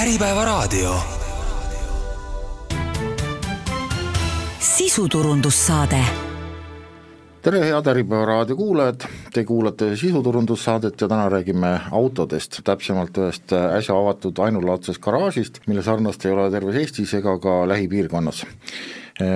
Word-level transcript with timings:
Äripäevaraadio. 0.00 0.94
sisuturundussaade 4.58 5.96
tere, 7.42 7.60
head 7.60 7.86
Äripäeva 7.86 8.24
raadio 8.24 8.56
kuulajad, 8.56 9.04
te 9.32 9.44
kuulate 9.44 9.96
sisuturundussaadet 9.96 11.00
ja 11.00 11.08
täna 11.08 11.28
räägime 11.28 11.80
autodest, 11.90 12.60
täpsemalt 12.64 13.18
ühest 13.18 13.52
äsja 13.52 13.98
avatud 13.98 14.38
ainulaadsest 14.38 15.02
garaažist, 15.04 15.60
mille 15.66 15.82
sarnast 15.82 16.24
ei 16.24 16.32
ole 16.32 16.50
terves 16.50 16.80
Eestis 16.80 17.14
ega 17.14 17.38
ka 17.38 17.68
lähipiirkonnas. 17.68 18.46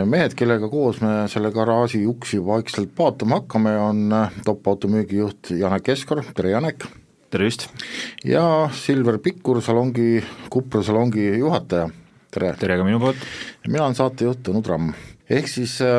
mehed, 0.05 0.33
kellega 0.35 0.69
koos 0.69 1.01
me 1.01 1.29
selle 1.29 1.53
garaaži 1.53 2.07
uksi 2.07 2.47
vaikselt 2.47 2.99
vaatama 2.99 3.43
hakkame, 3.43 3.79
on 3.79 4.17
top 4.45 4.69
auto 4.69 4.89
müügijuht 4.89 5.51
Janek 5.51 5.83
Keskor, 5.83 6.25
tere 6.35 6.57
Janek! 6.57 7.04
Tervist! 7.35 7.67
ja 8.27 8.71
Silver 8.75 9.19
Pikkur, 9.23 9.59
salongi, 9.65 10.23
Kupra 10.53 10.85
salongi 10.87 11.33
juhataja, 11.41 11.89
tere! 12.35 12.53
tere 12.61 12.79
ka 12.79 12.87
minu 12.87 13.01
poolt! 13.03 13.25
mina 13.67 13.87
olen 13.87 13.99
saatejuht 13.99 14.45
Tõnu 14.47 14.63
Tramm, 14.65 14.93
ehk 15.27 15.51
siis 15.51 15.75
äh, 15.83 15.99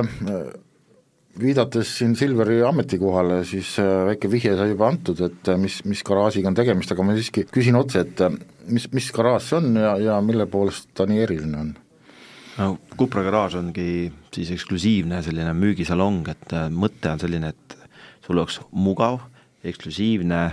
viidates 1.41 1.91
siin 1.99 2.15
Silveri 2.15 2.61
ametikohale, 2.63 3.41
siis 3.47 3.73
äh, 3.83 4.05
väike 4.11 4.31
vihje 4.31 4.55
sai 4.55 4.71
juba 4.71 4.87
antud, 4.93 5.19
et 5.27 5.51
äh, 5.51 5.59
mis, 5.59 5.81
mis 5.87 6.05
garaažiga 6.07 6.51
on 6.51 6.57
tegemist, 6.57 6.95
aga 6.95 7.07
ma 7.07 7.17
siiski 7.19 7.47
küsin 7.51 7.79
otse, 7.79 8.05
et 8.05 8.25
mis, 8.71 8.87
mis 8.95 9.11
garaaž 9.15 9.49
see 9.49 9.59
on 9.59 9.81
ja, 9.83 9.95
ja 10.07 10.19
mille 10.23 10.47
poolest 10.51 10.93
ta 10.95 11.09
nii 11.09 11.23
eriline 11.27 11.63
on? 11.65 11.77
no 12.61 12.73
Kupra 12.95 13.25
garaaž 13.27 13.59
ongi 13.59 13.89
siis 14.31 14.55
eksklusiivne 14.55 15.19
selline 15.25 15.51
müügisalong, 15.57 16.29
et 16.31 16.61
mõte 16.71 17.11
on 17.11 17.19
selline, 17.19 17.51
et 17.51 17.81
sul 18.23 18.39
oleks 18.39 18.63
mugav, 18.71 19.19
eksklusiivne 19.65 20.45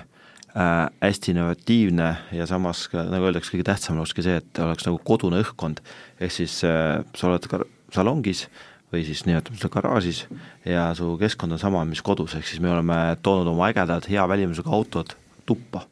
äh,, 0.57 0.89
hästi 1.03 1.33
innovatiivne 1.33 2.09
ja 2.37 2.47
samas 2.51 2.87
ka, 2.93 3.07
nagu 3.13 3.29
öeldakse, 3.29 3.55
kõige 3.55 3.69
tähtsam 3.71 4.01
olekski 4.01 4.25
see, 4.27 4.41
et 4.43 4.61
oleks 4.63 4.87
nagu 4.89 5.01
kodune 5.07 5.41
õhkkond, 5.43 5.83
ehk 6.21 6.35
siis 6.35 6.61
äh, 6.69 7.01
sa 7.17 7.31
oled 7.31 7.49
ka 7.51 7.63
salongis 7.93 8.47
või 8.93 9.07
siis 9.09 9.25
nimetame 9.25 9.57
seda 9.57 9.73
garaažis 9.73 10.27
ja 10.69 10.91
su 10.97 11.15
keskkond 11.21 11.57
on 11.57 11.63
sama, 11.63 11.85
mis 11.89 12.05
kodus, 12.05 12.37
ehk 12.37 12.49
siis 12.49 12.61
me 12.61 12.73
oleme 12.73 12.99
toonud 13.25 13.49
oma 13.55 13.71
ägedad 13.73 14.09
hea 14.11 14.27
välimusega 14.29 14.73
autod 14.73 15.17
tuppa. 15.49 15.87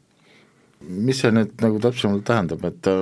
mis 0.81 1.19
see 1.21 1.29
nüüd 1.29 1.59
nagu 1.61 1.77
täpsemalt 1.81 2.23
tähendab, 2.25 2.63
et 2.65 2.87
äh, 2.89 3.01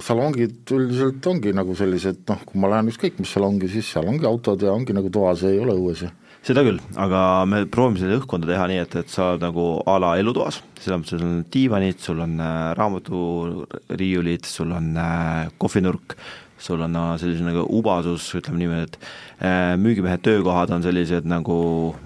salongid 0.00 0.72
üldiselt 0.72 1.26
ongi 1.28 1.52
nagu 1.56 1.74
sellised 1.76 2.22
noh, 2.28 2.40
kui 2.48 2.60
ma 2.60 2.70
lähen 2.72 2.88
ükskõik 2.92 3.20
mis 3.20 3.32
salongi, 3.36 3.68
siis 3.68 3.90
seal 3.92 4.08
ongi 4.08 4.28
autod 4.28 4.62
ja 4.64 4.72
ongi 4.72 4.96
nagu 4.96 5.10
toas, 5.12 5.44
ei 5.44 5.60
ole 5.60 5.76
õues 5.76 6.06
ja 6.06 6.12
seda 6.46 6.62
küll, 6.64 6.80
aga 7.00 7.44
me 7.48 7.64
proovime 7.70 8.00
seda 8.00 8.18
õhkkonda 8.18 8.48
teha 8.48 8.66
nii, 8.70 8.82
et, 8.84 8.94
et 9.02 9.12
sa 9.12 9.32
oled 9.32 9.44
nagu 9.44 9.64
a 9.88 9.96
la 10.00 10.14
elutoas, 10.20 10.60
selles 10.80 11.02
mõttes, 11.02 11.16
sul 11.18 11.26
on 11.26 11.40
diivanid, 11.52 11.98
sul 12.00 12.22
on 12.24 12.36
äh, 12.40 12.60
raamaturiiulid, 12.78 14.46
sul 14.48 14.72
on 14.76 14.94
äh, 15.00 15.50
kohvinurk, 15.60 16.16
sul 16.60 16.80
on 16.84 16.96
äh, 16.96 17.10
selline 17.20 17.52
nagu 17.52 17.66
ubasus, 17.76 18.30
ütleme 18.40 18.62
niimoodi, 18.62 18.88
et 18.88 19.80
müügimehe 19.80 20.18
töökohad 20.20 20.72
on 20.76 20.84
sellised 20.84 21.28
nagu 21.28 21.58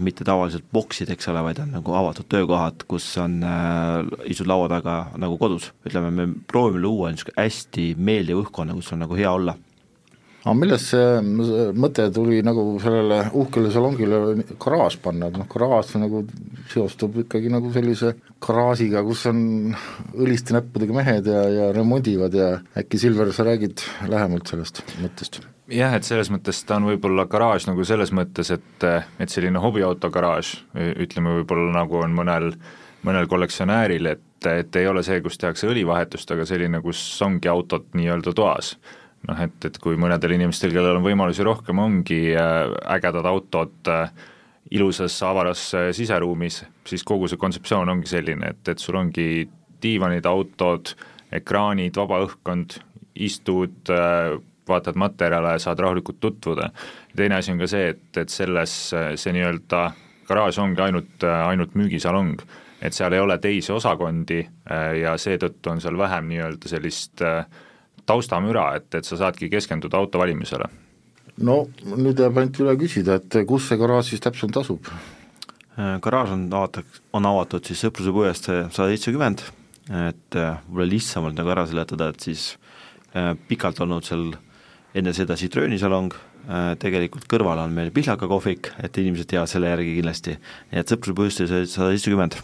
mitte 0.03 0.27
tavaliselt 0.27 0.67
boksid, 0.75 1.11
eks 1.15 1.31
ole, 1.31 1.43
vaid 1.47 1.59
on 1.62 1.73
nagu 1.75 1.95
avatud 1.99 2.29
töökohad, 2.31 2.87
kus 2.91 3.07
on 3.23 3.41
äh,, 3.47 4.01
istud 4.31 4.51
laua 4.51 4.67
taga 4.71 4.99
nagu 5.19 5.39
kodus, 5.39 5.71
ütleme, 5.87 6.11
me 6.15 6.29
proovime 6.51 6.83
luua 6.83 7.15
niisugune 7.15 7.39
hästi 7.39 7.93
meeldiv 7.99 8.43
õhkkonna, 8.45 8.75
kus 8.79 8.93
on 8.95 9.03
nagu 9.07 9.19
hea 9.19 9.31
olla 9.31 9.57
aga 10.45 10.55
millest 10.59 10.91
see 10.92 11.73
mõte 11.81 12.05
tuli 12.12 12.42
nagu 12.45 12.64
sellele 12.83 13.20
uhkele 13.41 13.70
salongile 13.73 14.19
garaaž 14.61 14.98
panna, 15.05 15.31
et 15.31 15.39
noh, 15.41 15.48
garaaž 15.48 15.95
nagu 16.00 16.25
seostub 16.73 17.17
ikkagi 17.25 17.53
nagu 17.53 17.73
sellise 17.73 18.12
garaažiga, 18.45 19.03
kus 19.06 19.25
on 19.31 19.41
õliste 20.12 20.56
näppudega 20.56 20.97
mehed 20.98 21.31
ja, 21.33 21.42
ja 21.48 21.70
remondivad 21.77 22.37
ja 22.37 22.50
äkki 22.77 23.00
Silver, 23.00 23.33
sa 23.33 23.47
räägid 23.48 23.84
lähemalt 24.11 24.53
sellest 24.53 24.83
mõttest? 25.00 25.41
jah, 25.72 25.97
et 25.97 26.05
selles 26.05 26.28
mõttes 26.33 26.61
ta 26.69 26.77
on 26.77 26.91
võib-olla 26.92 27.25
garaaž 27.31 27.69
nagu 27.70 27.87
selles 27.89 28.12
mõttes, 28.12 28.53
et, 28.53 28.89
et 29.16 29.32
selline 29.32 29.62
hobiauto 29.65 30.12
garaaž, 30.12 30.59
ütleme 30.76 31.38
võib-olla 31.38 31.72
nagu 31.78 32.03
on 32.05 32.12
mõnel, 32.16 32.50
mõnel 33.05 33.31
kollektsionääril, 33.32 34.12
et, 34.12 34.50
et 34.50 34.76
ei 34.76 34.91
ole 34.91 35.00
see, 35.06 35.22
kus 35.25 35.41
tehakse 35.41 35.71
õlivahetust, 35.72 36.37
aga 36.37 36.44
selline, 36.49 36.82
kus 36.84 37.00
ongi 37.25 37.49
autod 37.49 37.88
nii-öelda 37.97 38.37
toas 38.37 38.75
noh, 39.29 39.41
et, 39.47 39.67
et 39.69 39.81
kui 39.83 39.99
mõnedel 40.01 40.37
inimestel, 40.37 40.73
kellel 40.75 40.99
on 40.99 41.05
võimalusi 41.07 41.45
rohkem, 41.47 41.81
ongi 41.83 42.21
äh, 42.37 42.62
ägedad 42.97 43.27
autod 43.29 43.91
äh, 43.93 44.09
ilusas 44.75 45.17
avaras 45.27 45.67
äh, 45.77 45.91
siseruumis, 45.97 46.62
siis 46.89 47.05
kogu 47.07 47.29
see 47.31 47.41
kontseptsioon 47.41 47.93
ongi 47.97 48.11
selline, 48.11 48.55
et, 48.55 48.73
et 48.73 48.83
sul 48.83 48.99
ongi 49.01 49.47
diivanid, 49.85 50.27
autod, 50.29 50.95
ekraanid, 51.35 51.97
vaba 51.99 52.23
õhkkond, 52.25 52.79
istud, 53.25 53.91
vaatad 54.67 54.97
materjale, 54.99 55.53
saad 55.62 55.79
rahulikult 55.79 56.17
tutvuda. 56.23 56.71
teine 57.15 57.37
asi 57.37 57.53
on 57.53 57.61
ka 57.61 57.69
see, 57.71 57.93
et, 57.93 58.09
et 58.19 58.33
selles, 58.33 58.73
see 58.91 59.35
nii-öelda 59.37 59.83
garaaž 60.27 60.59
ongi 60.62 60.83
ainult, 60.83 61.27
ainult 61.27 61.77
müügisalong, 61.79 62.41
et 62.83 62.97
seal 62.97 63.15
ei 63.15 63.23
ole 63.23 63.37
teisi 63.39 63.73
osakondi 63.73 64.41
ja 65.03 65.15
seetõttu 65.21 65.71
on 65.71 65.85
seal 65.85 65.99
vähem 66.01 66.33
nii-öelda 66.33 66.73
sellist 66.73 67.23
äh, 67.23 67.45
taustamüra, 68.06 68.70
et, 68.78 68.88
et 68.94 69.06
sa 69.06 69.19
saadki 69.20 69.50
keskenduda 69.53 70.00
auto 70.00 70.22
valimisele? 70.22 70.70
no 71.42 71.65
nüüd 71.82 72.20
jääb 72.20 72.37
ainult 72.38 72.60
üle 72.62 72.76
küsida, 72.78 73.19
et 73.19 73.41
kus 73.48 73.69
see 73.69 73.78
garaaž 73.81 74.12
siis 74.12 74.22
täpselt 74.22 74.56
asub? 74.60 74.87
Äh, 75.75 75.97
garaaž 76.03 76.37
on 76.37 76.47
avatud, 76.53 77.00
on 77.16 77.26
avatud 77.26 77.66
siis 77.66 77.82
Sõpruse 77.82 78.12
puiestee 78.14 78.69
sada 78.69 78.93
seitsekümmend, 78.93 79.43
et 79.91 80.38
äh, 80.38 80.60
võib-olla 80.69 80.93
lihtsamalt 80.93 81.38
nagu 81.41 81.50
ära 81.56 81.66
seletada, 81.66 82.12
et 82.12 82.28
siis 82.28 82.53
äh, 83.16 83.32
pikalt 83.48 83.82
olnud 83.82 84.06
seal 84.06 84.28
enne 84.94 85.16
seda 85.16 85.34
Citrooni 85.34 85.81
salong, 85.81 86.14
tegelikult 86.78 87.25
kõrval 87.25 87.62
on 87.62 87.72
meil 87.72 87.88
Pihlaka 87.91 88.28
kohvik, 88.28 88.69
et 88.84 88.98
inimesed 89.00 89.31
teavad 89.31 89.48
selle 89.48 89.70
järgi 89.72 89.94
kindlasti, 89.97 90.37
nii 90.70 90.82
et 90.82 90.93
Sõpruse 90.93 91.16
puiestee 91.16 91.48
sada 91.48 91.88
seitsekümmend 91.88 92.37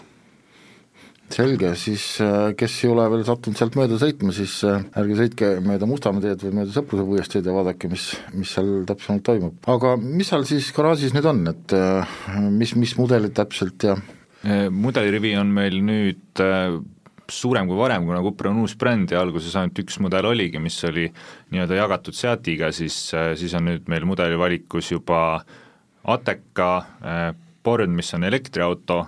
selge, 1.34 1.72
siis 1.78 2.04
äh, 2.24 2.52
kes 2.58 2.76
ei 2.84 2.90
ole 2.92 3.04
veel 3.12 3.24
sattunud 3.26 3.58
sealt 3.58 3.76
mööda 3.78 3.98
sõitma, 4.00 4.32
siis 4.34 4.58
äh, 4.68 4.82
ärge 5.00 5.18
sõitke 5.18 5.50
mööda 5.64 5.88
Mustamäe 5.88 6.24
teed 6.24 6.44
või 6.46 6.60
mööda 6.60 6.74
Sõpruse 6.74 7.06
puiesteed 7.08 7.48
ja 7.48 7.54
vaadake, 7.54 7.90
mis, 7.92 8.06
mis 8.36 8.52
seal 8.56 8.70
täpsemalt 8.88 9.24
toimub. 9.26 9.58
aga 9.70 9.94
mis 10.00 10.30
seal 10.32 10.46
siis 10.48 10.70
garaažis 10.76 11.14
nüüd 11.16 11.28
on, 11.30 11.42
et 11.52 11.74
äh, 11.76 12.16
mis, 12.50 12.74
mis 12.78 12.96
mudelid 13.00 13.36
täpselt 13.36 13.88
ja 13.88 13.98
mudelirivi 14.72 15.34
on 15.36 15.50
meil 15.52 15.74
nüüd 15.84 16.40
suurem 17.28 17.66
kui 17.68 17.76
varem, 17.76 18.06
kuna 18.08 18.22
Cupra 18.24 18.48
on 18.48 18.62
uus 18.62 18.72
bränd 18.80 19.12
ja 19.12 19.20
alguses 19.20 19.52
ainult 19.60 19.76
üks 19.82 19.98
mudel 20.00 20.30
oligi, 20.30 20.56
mis 20.62 20.78
oli 20.88 21.04
nii-öelda 21.52 21.76
jagatud 21.76 22.16
Seatiga, 22.16 22.70
siis, 22.72 22.96
siis 23.12 23.52
on 23.58 23.68
nüüd 23.68 23.90
meil 23.92 24.08
mudelivalikus 24.08 24.94
juba 24.94 25.20
Ateca, 26.08 26.70
Born, 27.60 27.92
mis 27.92 28.14
on 28.16 28.24
elektriauto, 28.24 29.02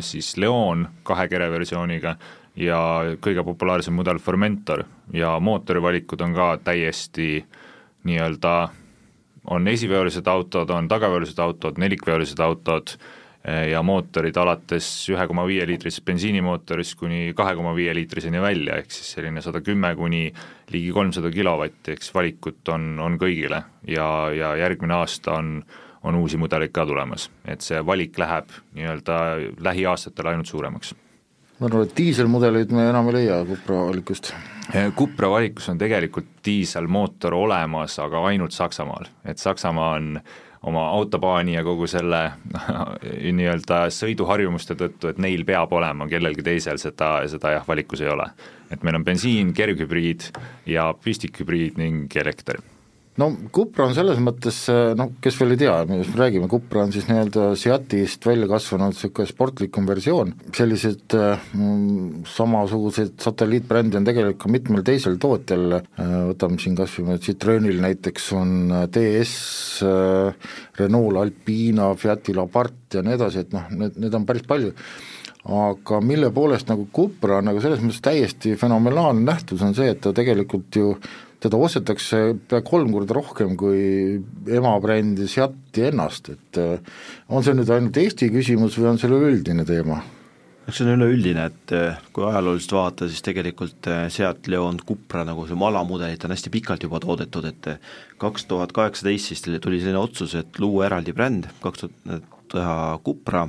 siis 0.00 0.36
Leon 0.40 0.86
kahe 1.04 1.28
kere 1.28 1.50
versiooniga 1.52 2.14
ja 2.58 2.80
kõige 3.22 3.44
populaarsem 3.46 3.94
mudel 3.94 4.18
Formentor. 4.22 4.84
Ja 5.14 5.36
mootorivalikud 5.40 6.20
on 6.24 6.34
ka 6.36 6.50
täiesti 6.64 7.44
nii-öelda, 8.08 8.54
on 9.50 9.68
esiveolised 9.68 10.26
autod, 10.28 10.70
on 10.70 10.88
tagaveolised 10.88 11.38
autod, 11.42 11.78
nelikveolised 11.80 12.40
autod 12.44 12.92
äh, 12.94 13.68
ja 13.72 13.82
mootorid 13.86 14.36
alates 14.36 14.88
ühe 15.12 15.26
koma 15.30 15.46
viie 15.48 15.66
liitrisest 15.68 16.04
bensiinimootorist 16.08 16.98
kuni 17.00 17.32
kahe 17.36 17.54
koma 17.56 17.74
viie 17.76 17.94
liitriseni 17.96 18.42
välja, 18.42 18.78
ehk 18.82 18.92
siis 18.92 19.14
selline 19.16 19.42
sada 19.44 19.62
kümme 19.64 19.94
kuni 19.96 20.26
ligi 20.72 20.92
kolmsada 20.94 21.30
kilovatti, 21.32 21.94
eks 21.96 22.12
valikut 22.14 22.74
on, 22.74 22.96
on 23.02 23.18
kõigile. 23.20 23.62
Ja, 23.88 24.08
ja 24.34 24.54
järgmine 24.60 24.98
aasta 25.00 25.38
on 25.38 25.60
on 26.02 26.14
uusi 26.14 26.36
mudeleid 26.36 26.72
ka 26.72 26.86
tulemas, 26.86 27.28
et 27.44 27.64
see 27.64 27.80
valik 27.86 28.18
läheb 28.18 28.50
nii-öelda 28.76 29.18
lähiaastatel 29.64 30.32
ainult 30.32 30.46
suuremaks. 30.46 30.94
ma 31.58 31.66
arvan, 31.66 31.86
et 31.88 31.96
diiselmudeleid 31.96 32.72
me 32.72 32.88
enam 32.90 33.08
ei 33.10 33.18
leia 33.20 33.44
Cupra 33.44 33.86
valikust. 33.88 34.32
Cupra 34.96 35.30
valikus 35.30 35.68
on 35.68 35.78
tegelikult 35.78 36.28
diiselmootor 36.44 37.34
olemas, 37.34 37.98
aga 37.98 38.22
ainult 38.30 38.52
Saksamaal, 38.52 39.10
et 39.24 39.38
Saksamaa 39.38 39.94
on 39.96 40.20
oma 40.62 40.88
autobaani 40.90 41.54
ja 41.54 41.64
kogu 41.64 41.86
selle 41.86 42.22
nii-öelda 43.38 43.86
sõiduharjumuste 43.94 44.74
tõttu, 44.78 45.10
et 45.10 45.18
neil 45.22 45.44
peab 45.46 45.72
olema, 45.72 46.08
kellelgi 46.10 46.44
teisel 46.46 46.78
seda, 46.82 47.16
seda 47.30 47.58
jah, 47.58 47.68
valikus 47.68 48.02
ei 48.02 48.10
ole. 48.14 48.30
et 48.70 48.82
meil 48.82 48.98
on 48.98 49.04
bensiin, 49.04 49.54
kerghübriid 49.54 50.28
ja 50.66 50.90
püstikhübriid 51.04 51.78
ning 51.80 52.16
elekter 52.16 52.60
no 53.18 53.28
Cupra 53.54 53.86
on 53.88 53.94
selles 53.96 54.20
mõttes 54.22 54.60
noh, 54.98 55.12
kes 55.22 55.36
veel 55.40 55.54
ei 55.54 55.60
tea, 55.64 55.74
millest 55.88 56.14
me 56.14 56.22
räägime, 56.22 56.48
Cupra 56.50 56.84
on 56.86 56.94
siis 56.94 57.08
nii-öelda 57.10 57.50
Seatist 57.58 58.26
välja 58.28 58.48
kasvanud 58.50 58.94
niisugune 58.94 59.30
sportlikum 59.30 59.88
versioon, 59.88 60.32
sellised 60.56 61.16
mm, 61.16 62.24
samasugused 62.28 63.16
satelliitbrändi 63.24 63.98
on 64.00 64.08
tegelikult 64.08 64.42
ka 64.44 64.52
mitmel 64.52 64.86
teisel 64.86 65.18
tootjal, 65.20 65.80
võtame 65.98 66.62
siin 66.62 66.78
kas 66.78 66.94
või 67.00 67.18
Citroenil 67.24 67.82
näiteks 67.82 68.30
on 68.38 68.56
DS, 68.94 69.36
Renault 70.78 71.22
Alpina, 71.22 71.92
Fiatil 71.98 72.42
Abarth 72.42 72.98
ja 72.98 73.04
nii 73.04 73.18
edasi, 73.18 73.44
et 73.44 73.54
noh, 73.54 73.70
need, 73.74 73.98
need 74.00 74.14
on 74.14 74.26
päris 74.28 74.46
palju. 74.48 74.74
Aga 75.48 76.00
mille 76.04 76.28
poolest 76.34 76.68
nagu 76.68 76.88
Cupra 76.92 77.38
on 77.38 77.46
nagu 77.48 77.60
selles 77.62 77.80
mõttes 77.80 78.02
täiesti 78.04 78.52
fenomenaalne 78.58 79.22
nähtus, 79.24 79.62
on 79.64 79.72
see, 79.76 79.94
et 79.94 80.02
ta 80.04 80.12
tegelikult 80.16 80.76
ju 80.76 80.92
teda 81.42 81.58
ostetakse 81.62 82.20
pea 82.50 82.62
kolm 82.66 82.92
korda 82.94 83.14
rohkem 83.14 83.56
kui 83.58 84.18
emabrändi 84.58 85.28
Seati 85.30 85.88
ennast, 85.90 86.32
et 86.34 86.62
on 87.28 87.44
see 87.46 87.54
nüüd 87.54 87.70
ainult 87.74 87.98
Eesti 88.00 88.30
küsimus 88.34 88.78
või 88.78 88.92
on 88.92 89.02
see 89.02 89.10
üleüldine 89.10 89.66
teema? 89.68 90.00
eks 90.68 90.82
see 90.82 90.84
on 90.84 90.98
üleüldine, 90.98 91.46
et 91.48 91.72
eh, 91.72 92.00
kui 92.12 92.26
ajalooliselt 92.28 92.74
vaadata, 92.76 93.06
siis 93.08 93.24
tegelikult 93.24 93.86
eh, 93.88 94.02
Seat 94.12 94.50
Leon 94.52 94.76
Cupra 94.84 95.22
nagu 95.24 95.46
see 95.48 95.56
alamudelit 95.68 96.26
on 96.26 96.34
hästi 96.34 96.52
pikalt 96.52 96.84
juba 96.84 97.00
toodetud, 97.00 97.46
et 97.48 97.68
kaks 98.20 98.44
tuhat 98.50 98.74
kaheksateist 98.76 99.32
siis 99.32 99.44
tuli 99.46 99.80
selline 99.80 100.02
otsus, 100.02 100.34
et 100.36 100.60
luua 100.60 100.90
eraldi 100.90 101.14
bränd, 101.16 101.48
kaks 101.64 101.86
tuhat 101.86 102.26
teha 102.52 102.76
Cupra 103.04 103.46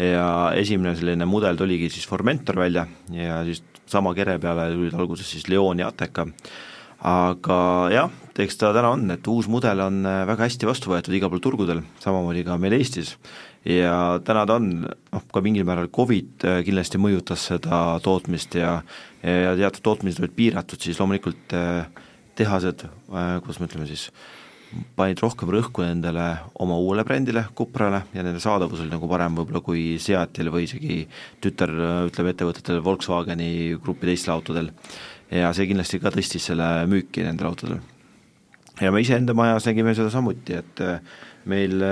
ja 0.00 0.28
esimene 0.56 0.94
selline 0.96 1.28
mudel 1.28 1.60
tuligi 1.60 1.90
siis 1.92 2.08
Formentor 2.08 2.58
välja 2.60 2.86
ja 3.12 3.42
siis 3.44 3.62
sama 3.88 4.12
kere 4.16 4.38
peale 4.40 4.70
tulid 4.72 4.96
alguses 4.96 5.28
siis 5.30 5.46
Leon 5.48 5.80
ja 5.80 5.90
Ateca, 5.92 6.26
aga 7.06 7.58
jah, 7.94 8.14
eks 8.36 8.58
ta 8.60 8.72
täna 8.74 8.92
on, 8.96 9.04
et 9.14 9.28
uus 9.30 9.46
mudel 9.48 9.80
on 9.84 10.02
väga 10.02 10.48
hästi 10.48 10.66
vastu 10.68 10.90
võetud 10.90 11.14
igal 11.14 11.30
pool 11.32 11.44
turgudel, 11.44 11.84
samamoodi 12.02 12.42
ka 12.44 12.58
meil 12.60 12.74
Eestis 12.76 13.14
ja 13.66 14.20
täna 14.24 14.44
ta 14.46 14.56
on 14.60 14.70
noh, 14.86 15.26
ka 15.32 15.42
mingil 15.44 15.66
määral 15.66 15.90
Covid 15.92 16.46
äh, 16.46 16.62
kindlasti 16.66 17.00
mõjutas 17.02 17.48
seda 17.50 17.98
tootmist 18.04 18.58
ja 18.58 18.80
ja 19.26 19.56
teatud 19.58 19.82
tootmised 19.82 20.22
olid 20.22 20.34
piiratud, 20.36 20.78
siis 20.78 21.00
loomulikult 21.00 21.54
äh, 21.56 21.88
tehased, 22.38 22.84
äh, 22.86 23.30
kuidas 23.42 23.58
me 23.58 23.66
ütleme 23.66 23.88
siis, 23.88 24.04
panid 24.94 25.18
rohkem 25.22 25.50
rõhku 25.50 25.82
nendele 25.82 26.28
oma 26.62 26.76
uuele 26.78 27.02
brändile, 27.06 27.46
Cuprale, 27.58 28.04
ja 28.14 28.22
nende 28.22 28.42
saadavus 28.42 28.84
oli 28.84 28.92
nagu 28.92 29.08
parem 29.10 29.34
võib-olla 29.38 29.64
kui 29.66 29.96
Seatil 30.02 30.52
või 30.54 30.68
isegi 30.68 31.00
tütar, 31.42 31.72
ütleme 32.06 32.34
ettevõtetel 32.34 32.82
Volkswageni 32.84 33.50
grupi 33.82 34.12
teistel 34.12 34.36
autodel. 34.36 34.70
Ja 35.30 35.52
see 35.56 35.68
kindlasti 35.70 36.00
ka 36.02 36.12
tõstis 36.14 36.48
selle 36.50 36.68
müüki 36.90 37.24
nendel 37.26 37.50
autodel. 37.50 37.80
ja 38.80 38.92
me 38.92 39.00
iseenda 39.00 39.34
majas 39.34 39.66
nägime 39.66 39.94
seda 39.94 40.10
samuti, 40.10 40.54
et 40.54 40.84
meil 41.46 41.82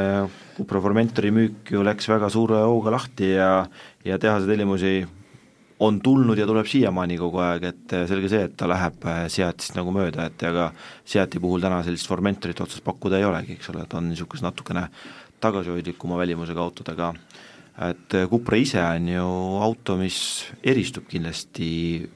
Cupra 0.57 0.81
Formentori 0.81 1.31
müük 1.31 1.71
ju 1.71 1.83
läks 1.83 2.09
väga 2.09 2.31
suure 2.31 2.63
hooga 2.63 2.91
lahti 2.95 3.35
ja 3.35 3.67
ja 4.05 4.19
tehase 4.19 4.47
tellimusi 4.47 5.05
on 5.79 6.01
tulnud 6.01 6.39
ja 6.39 6.47
tuleb 6.47 6.67
siiamaani 6.71 7.17
kogu 7.19 7.41
aeg, 7.43 7.67
et 7.71 7.95
selge 8.09 8.31
see, 8.31 8.45
et 8.47 8.57
ta 8.57 8.69
läheb 8.71 9.07
äh, 9.11 9.25
Seatist 9.33 9.75
nagu 9.79 9.93
mööda, 9.95 10.29
et 10.31 10.43
ega 10.47 10.71
Seati 11.05 11.41
puhul 11.43 11.65
täna 11.65 11.83
sellist 11.87 12.09
Formentorit 12.09 12.61
otsast 12.63 12.85
pakkuda 12.87 13.19
ei 13.19 13.27
olegi, 13.29 13.59
eks 13.59 13.73
ole, 13.75 13.87
ta 13.91 13.99
on 13.99 14.09
niisuguse 14.11 14.45
natukene 14.47 14.87
tagasihoidlikuma 15.45 16.19
välimusega 16.21 16.63
autod, 16.63 16.93
aga 16.95 17.13
et 17.83 18.17
Cupra 18.31 18.59
ise 18.61 18.79
on 18.83 19.09
ju 19.11 19.29
auto, 19.67 19.97
mis 19.99 20.19
eristub 20.63 21.09
kindlasti 21.11 21.69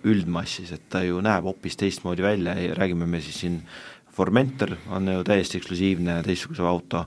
üldmassis, 0.06 0.70
et 0.76 0.84
ta 0.90 1.02
ju 1.02 1.19
näeb 1.25 1.49
hoopis 1.49 1.78
teistmoodi 1.81 2.22
välja, 2.22 2.55
räägime 2.78 3.06
me 3.06 3.22
siis 3.25 3.40
siin 3.43 3.62
Formentor 4.19 4.75
on 4.90 5.06
ju 5.06 5.22
täiesti 5.26 5.60
eksklusiivne 5.60 6.16
teistsuguse 6.26 6.64
auto, 6.66 7.05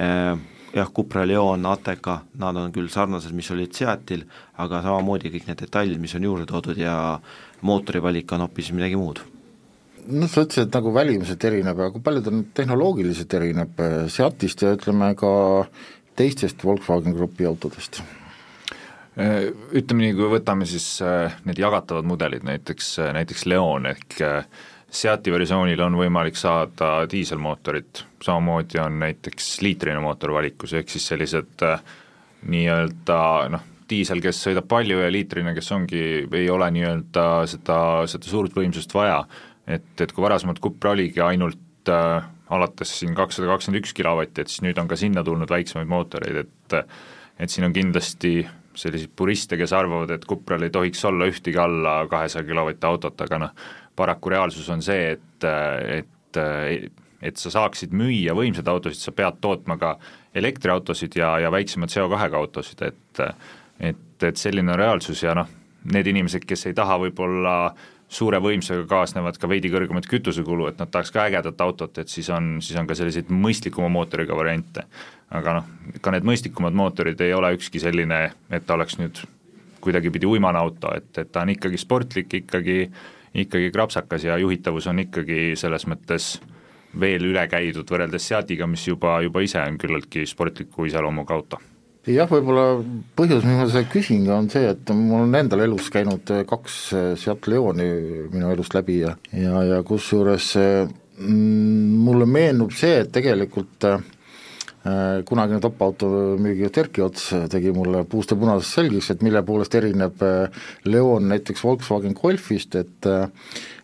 äh, 0.00 0.32
jah, 0.74 0.90
Cupra 0.96 1.26
Leon, 1.26 1.66
Ateca, 1.68 2.22
nad 2.40 2.56
on 2.56 2.72
küll 2.72 2.88
sarnased, 2.92 3.34
mis 3.36 3.50
olid 3.52 3.74
Seatil, 3.76 4.24
aga 4.60 4.80
samamoodi 4.84 5.32
kõik 5.34 5.48
need 5.50 5.60
detailid, 5.60 6.00
mis 6.00 6.16
on 6.16 6.24
juurde 6.24 6.48
toodud 6.50 6.80
ja 6.80 6.96
mootori 7.64 8.02
valik 8.02 8.32
on 8.32 8.46
hoopis 8.46 8.72
midagi 8.76 8.98
muud. 8.98 9.22
Noh, 10.04 10.28
sa 10.28 10.44
ütlesid, 10.44 10.68
et 10.68 10.76
nagu 10.76 10.90
välimuselt 10.92 11.44
erineb, 11.48 11.78
aga 11.80 11.92
kui 11.94 12.02
palju 12.04 12.24
ta 12.24 12.32
nüüd 12.32 12.50
tehnoloogiliselt 12.56 13.36
erineb 13.38 13.78
äh, 13.80 13.94
Seatist 14.12 14.64
ja 14.64 14.74
ütleme 14.76 15.14
ka 15.16 15.30
teistest 16.16 16.64
Volkswagen 16.64 17.16
Grupi 17.16 17.46
autodest? 17.48 18.02
Äh, 19.18 19.50
ütleme 19.72 20.08
nii, 20.08 20.14
kui 20.18 20.30
võtame 20.36 20.66
siis 20.68 20.86
äh, 21.04 21.34
need 21.46 21.58
jagatavad 21.62 22.06
mudelid, 22.08 22.46
näiteks, 22.46 22.96
näiteks 23.14 23.46
Leon 23.50 23.92
ehk 23.92 24.22
Seati 24.94 25.32
versioonil 25.34 25.80
on 25.82 25.96
võimalik 25.98 26.36
saada 26.38 27.02
diiselmootorit, 27.10 28.04
samamoodi 28.22 28.78
on 28.78 29.00
näiteks 29.02 29.56
liitrine 29.64 29.98
mootor 29.98 30.30
valikus, 30.36 30.76
ehk 30.78 30.92
siis 30.92 31.08
sellised 31.10 31.64
äh, 31.66 31.80
nii-öelda 32.46 33.16
noh, 33.50 33.64
diisel, 33.90 34.22
kes 34.22 34.44
sõidab 34.46 34.68
palju 34.70 35.00
ja 35.02 35.10
liitrine, 35.10 35.54
kes 35.56 35.72
ongi, 35.74 36.04
ei 36.30 36.46
ole 36.50 36.70
nii-öelda 36.76 37.26
seda, 37.50 37.78
seda 38.10 38.30
suurt 38.30 38.54
võimsust 38.54 38.94
vaja. 38.94 39.24
et, 39.66 39.90
et 39.98 40.12
kui 40.12 40.22
varasemalt 40.22 40.60
Cupra 40.62 40.92
oligi 40.94 41.20
ainult 41.24 41.58
äh, 41.92 42.24
alates 42.54 42.92
siin 43.00 43.14
kakssada 43.16 43.48
kakskümmend 43.52 43.82
üks 43.82 43.94
kilovatti, 43.96 44.42
et 44.42 44.52
siis 44.52 44.64
nüüd 44.64 44.78
on 44.80 44.90
ka 44.90 44.98
sinna 45.00 45.24
tulnud 45.24 45.50
väiksemaid 45.50 45.90
mootoreid, 45.90 46.44
et 46.44 46.78
et 47.34 47.50
siin 47.50 47.66
on 47.66 47.72
kindlasti 47.74 48.44
selliseid 48.78 49.10
puriste, 49.16 49.56
kes 49.58 49.72
arvavad, 49.74 50.10
et 50.14 50.26
Cupral 50.28 50.62
ei 50.62 50.70
tohiks 50.70 51.02
olla 51.04 51.26
ühtegi 51.30 51.58
alla 51.58 52.04
kahesaja 52.10 52.46
kilovatti 52.46 52.86
autot, 52.86 53.24
aga 53.26 53.40
noh, 53.42 53.64
paraku 53.96 54.30
reaalsus 54.34 54.68
on 54.70 54.82
see, 54.82 55.16
et, 55.16 55.48
et 55.98 56.40
et 57.24 57.40
sa 57.40 57.50
saaksid 57.54 57.94
müüa 57.96 58.34
võimsaid 58.36 58.68
autosid, 58.68 59.00
sa 59.00 59.12
pead 59.16 59.38
tootma 59.40 59.78
ka 59.80 59.94
elektriautosid 60.36 61.14
ja, 61.16 61.36
ja 61.40 61.50
väiksema 61.54 61.88
CO2-ga 61.88 62.40
autosid, 62.40 62.82
et 62.82 63.22
et, 63.80 64.22
et 64.22 64.38
selline 64.38 64.70
on 64.74 64.78
reaalsus 64.78 65.22
ja 65.22 65.34
noh, 65.34 65.48
need 65.92 66.06
inimesed, 66.10 66.44
kes 66.46 66.66
ei 66.68 66.76
taha 66.76 66.98
võib-olla 67.02 67.54
suure 68.14 68.38
võimsusega 68.42 68.86
kaasnevad 68.90 69.38
ka 69.40 69.48
veidi 69.50 69.70
kõrgemat 69.72 70.06
kütusekulu, 70.10 70.68
et 70.70 70.78
nad 70.78 70.90
tahaks 70.92 71.10
ka 71.14 71.26
ägedat 71.28 71.60
autot, 71.64 71.98
et 71.98 72.10
siis 72.10 72.28
on, 72.30 72.56
siis 72.62 72.78
on 72.80 72.86
ka 72.86 72.96
selliseid 72.98 73.32
mõistlikuma 73.34 73.90
mootoriga 73.92 74.36
variante. 74.36 74.86
aga 75.34 75.56
noh, 75.56 75.70
ka 76.00 76.12
need 76.14 76.26
mõistlikumad 76.28 76.76
mootorid 76.78 77.20
ei 77.20 77.32
ole 77.34 77.54
ükski 77.56 77.80
selline, 77.82 78.20
et 78.50 78.66
ta 78.66 78.76
oleks 78.76 78.98
nüüd 79.00 79.18
kuidagipidi 79.82 80.26
uimane 80.26 80.58
auto, 80.58 80.94
et, 80.94 81.10
et 81.18 81.32
ta 81.32 81.42
on 81.42 81.50
ikkagi 81.56 81.78
sportlik, 81.80 82.34
ikkagi 82.44 82.88
ikkagi 83.34 83.70
krapsakas 83.74 84.24
ja 84.24 84.38
juhitavus 84.38 84.86
on 84.86 85.02
ikkagi 85.02 85.56
selles 85.58 85.88
mõttes 85.90 86.36
veel 87.00 87.26
üle 87.32 87.42
käidud 87.50 87.88
võrreldes 87.90 88.28
Seatiga, 88.30 88.68
mis 88.70 88.86
juba, 88.86 89.18
juba 89.26 89.42
ise 89.42 89.58
on 89.58 89.78
küllaltki 89.78 90.26
sportliku 90.30 90.86
iseloomuga 90.86 91.34
auto 91.34 91.58
jah, 92.06 92.28
võib-olla 92.30 92.66
põhjus, 93.16 93.44
miks 93.46 93.60
ma 93.60 93.68
seda 93.70 93.90
küsin, 93.92 94.26
on 94.32 94.50
see, 94.52 94.66
et 94.74 94.94
mul 94.96 95.26
on 95.26 95.38
endal 95.38 95.64
elus 95.64 95.90
käinud 95.92 96.34
kaks 96.48 96.80
Seat 97.20 97.48
Leoni 97.50 97.88
minu 98.32 98.50
elust 98.52 98.76
läbi 98.76 99.00
ja 99.02 99.14
ja, 99.32 99.62
ja 99.68 99.82
kusjuures 99.86 100.52
mm, 100.58 101.94
mulle 102.04 102.28
meenub 102.28 102.74
see, 102.76 103.00
et 103.04 103.12
tegelikult 103.14 103.88
äh, 103.88 103.98
Äh, 103.98 104.13
kunagine 105.24 105.60
top-auto 105.64 106.08
müügijuht 106.44 106.78
Erki 106.82 107.02
Ots 107.04 107.30
tegi 107.52 107.70
mulle 107.72 108.02
puust 108.08 108.34
ja 108.34 108.36
punasest 108.36 108.76
selgeks, 108.76 109.10
et 109.14 109.22
mille 109.24 109.40
poolest 109.46 109.74
erineb 109.78 110.20
äh, 110.24 110.64
Leon 110.84 111.30
näiteks 111.30 111.64
Volkswagen 111.64 112.12
Golfist, 112.18 112.76
et 112.76 113.08
äh, 113.08 113.30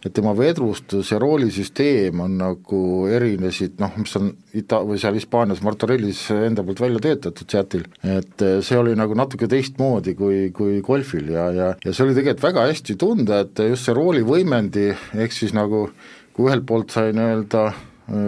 et 0.04 0.14
tema 0.16 0.32
vedrustus 0.36 1.10
ja 1.12 1.18
roolisüsteem 1.20 2.20
on 2.24 2.38
nagu 2.40 2.82
erinesid 3.12 3.80
noh, 3.80 3.96
mis 4.00 4.14
on 4.16 4.30
Ita- 4.56 4.80
või 4.84 4.96
seal 5.00 5.16
Hispaanias 5.16 5.60
Martorellis 5.64 6.22
enda 6.34 6.64
poolt 6.64 6.80
välja 6.80 7.02
töötatud 7.04 7.52
Seatil, 7.52 7.84
et 8.04 8.46
see 8.64 8.78
oli 8.80 8.94
nagu 8.98 9.16
natuke 9.16 9.48
teistmoodi 9.48 10.16
kui, 10.18 10.46
kui 10.56 10.80
Golfil 10.84 11.28
ja, 11.32 11.50
ja 11.52 11.68
ja 11.84 11.92
see 11.92 12.06
oli 12.06 12.16
tegelikult 12.16 12.48
väga 12.48 12.64
hästi 12.70 12.96
tunda, 13.00 13.42
et 13.44 13.60
just 13.68 13.88
see 13.88 13.96
roolivõimendi, 13.96 14.88
ehk 15.20 15.36
siis 15.36 15.52
nagu 15.56 15.86
kui 16.32 16.48
ühelt 16.48 16.64
poolt 16.68 16.96
sai 16.96 17.12
nii-öelda 17.16 17.68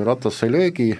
ratas 0.07 0.39
sai 0.39 0.53
löögi, 0.53 0.93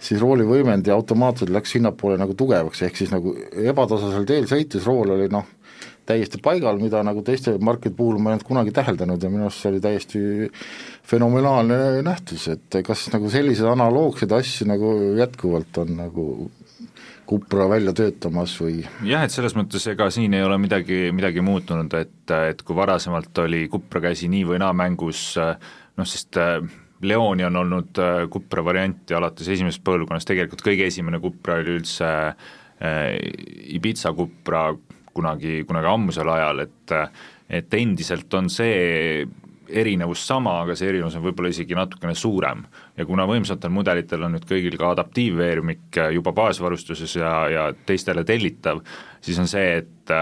siis 0.00 0.20
roolivõimendi 0.20 0.92
automaatselt 0.94 1.52
läks 1.52 1.76
sinnapoole 1.76 2.18
nagu 2.20 2.34
tugevaks, 2.38 2.82
ehk 2.86 3.00
siis 3.00 3.12
nagu 3.12 3.34
ebatasasel 3.52 4.26
teel 4.28 4.48
sõites 4.50 4.86
rool 4.88 5.12
oli 5.16 5.28
noh, 5.32 5.46
täiesti 6.10 6.40
paigal, 6.42 6.80
mida 6.80 7.02
nagu 7.06 7.22
teiste 7.26 7.54
markide 7.62 7.94
puhul 7.96 8.18
ma 8.18 8.30
ei 8.30 8.38
olnud 8.38 8.46
kunagi 8.48 8.74
täheldanud 8.74 9.22
ja 9.22 9.30
minu 9.30 9.46
arust 9.46 9.62
see 9.62 9.72
oli 9.74 9.82
täiesti 9.84 10.22
fenomenaalne 11.10 12.00
nähtus, 12.06 12.48
et 12.54 12.80
kas 12.86 13.06
nagu 13.14 13.30
selliseid 13.32 13.70
analoogseid 13.70 14.32
asju 14.40 14.68
nagu 14.70 14.94
jätkuvalt 15.20 15.84
on 15.84 15.94
nagu 16.00 16.26
Cupra 17.30 17.68
välja 17.70 17.92
töötamas 17.94 18.56
või? 18.58 18.80
jah, 19.06 19.22
et 19.22 19.30
selles 19.30 19.54
mõttes 19.54 19.84
ega 19.92 20.08
siin 20.10 20.34
ei 20.34 20.42
ole 20.42 20.56
midagi, 20.58 21.12
midagi 21.14 21.44
muutunud, 21.46 21.94
et, 21.94 22.34
et 22.50 22.64
kui 22.66 22.78
varasemalt 22.78 23.44
oli 23.44 23.66
Cupra 23.70 24.02
käsi 24.08 24.30
nii 24.32 24.48
või 24.48 24.58
naa 24.62 24.72
mängus 24.74 25.34
noh, 25.38 26.08
sest 26.08 26.40
Leoni 27.02 27.44
on 27.44 27.56
olnud 27.56 27.98
äh, 27.98 28.64
varianti 28.64 29.14
alates 29.16 29.48
esimesest 29.48 29.84
põlvkonnast, 29.84 30.28
tegelikult 30.28 30.64
kõige 30.64 30.86
esimene 30.86 31.20
Cupra 31.20 31.56
oli 31.60 31.78
üldse 31.78 32.08
äh, 32.28 33.14
Ibiza 33.76 34.12
Cupra 34.16 34.68
kunagi, 35.14 35.62
kunagi 35.68 35.90
ammusel 35.90 36.28
ajal, 36.28 36.66
et 36.66 36.98
et 37.50 37.74
endiselt 37.74 38.30
on 38.38 38.46
see 38.46 39.24
erinevus 39.70 40.22
sama, 40.26 40.60
aga 40.62 40.76
see 40.78 40.86
erinevus 40.90 41.16
on 41.18 41.24
võib-olla 41.24 41.50
isegi 41.50 41.74
natukene 41.74 42.14
suurem. 42.14 42.62
ja 42.96 43.06
kuna 43.06 43.26
võimsatel 43.26 43.72
mudelitel 43.74 44.22
on 44.22 44.36
nüüd 44.36 44.46
kõigil 44.46 44.76
ka 44.78 44.92
adaptiivveermik 44.94 45.98
äh, 45.98 46.12
juba 46.14 46.32
baasvarustuses 46.36 47.16
ja, 47.16 47.32
ja 47.50 47.64
teistele 47.86 48.24
tellitav, 48.24 48.82
siis 49.20 49.38
on 49.38 49.48
see, 49.50 49.80
et 49.82 50.14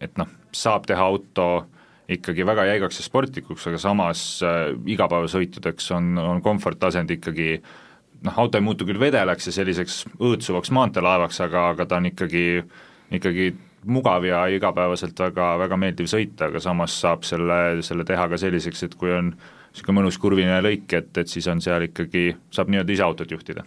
et 0.00 0.18
noh, 0.18 0.28
saab 0.52 0.84
teha 0.88 1.00
auto 1.02 1.66
ikkagi 2.08 2.46
väga 2.46 2.66
jäigaks 2.68 3.00
ja 3.00 3.06
sportlikuks, 3.06 3.66
aga 3.70 3.80
samas 3.82 4.22
äh, 4.46 4.70
igapäevasõitudeks 4.94 5.90
on, 5.96 6.14
on 6.22 6.42
komforttasand 6.44 7.10
ikkagi 7.16 7.56
noh, 7.58 8.38
auto 8.38 8.58
ei 8.58 8.64
muutu 8.64 8.86
küll 8.88 9.00
vedelaks 9.00 9.50
ja 9.50 9.54
selliseks 9.58 10.02
õõtsuvaks 10.16 10.72
maanteelaevaks, 10.74 11.40
aga, 11.46 11.70
aga 11.74 11.86
ta 11.88 12.00
on 12.00 12.10
ikkagi, 12.12 12.46
ikkagi 13.18 13.50
mugav 13.86 14.26
ja 14.26 14.44
igapäevaselt 14.50 15.18
väga, 15.20 15.52
väga 15.62 15.78
meeldiv 15.80 16.10
sõita, 16.10 16.50
aga 16.50 16.62
samas 16.62 16.94
saab 17.00 17.26
selle, 17.26 17.82
selle 17.86 18.06
teha 18.06 18.28
ka 18.30 18.38
selliseks, 18.40 18.86
et 18.86 18.98
kui 18.98 19.12
on 19.14 19.32
niisugune 19.36 20.00
mõnus 20.00 20.18
kurviline 20.20 20.60
lõik, 20.64 20.86
et, 20.96 21.10
et 21.20 21.30
siis 21.30 21.46
on 21.52 21.60
seal 21.62 21.88
ikkagi, 21.90 22.30
saab 22.54 22.70
nii-öelda 22.72 22.94
ise 22.94 23.04
autot 23.04 23.34
juhtida. 23.34 23.66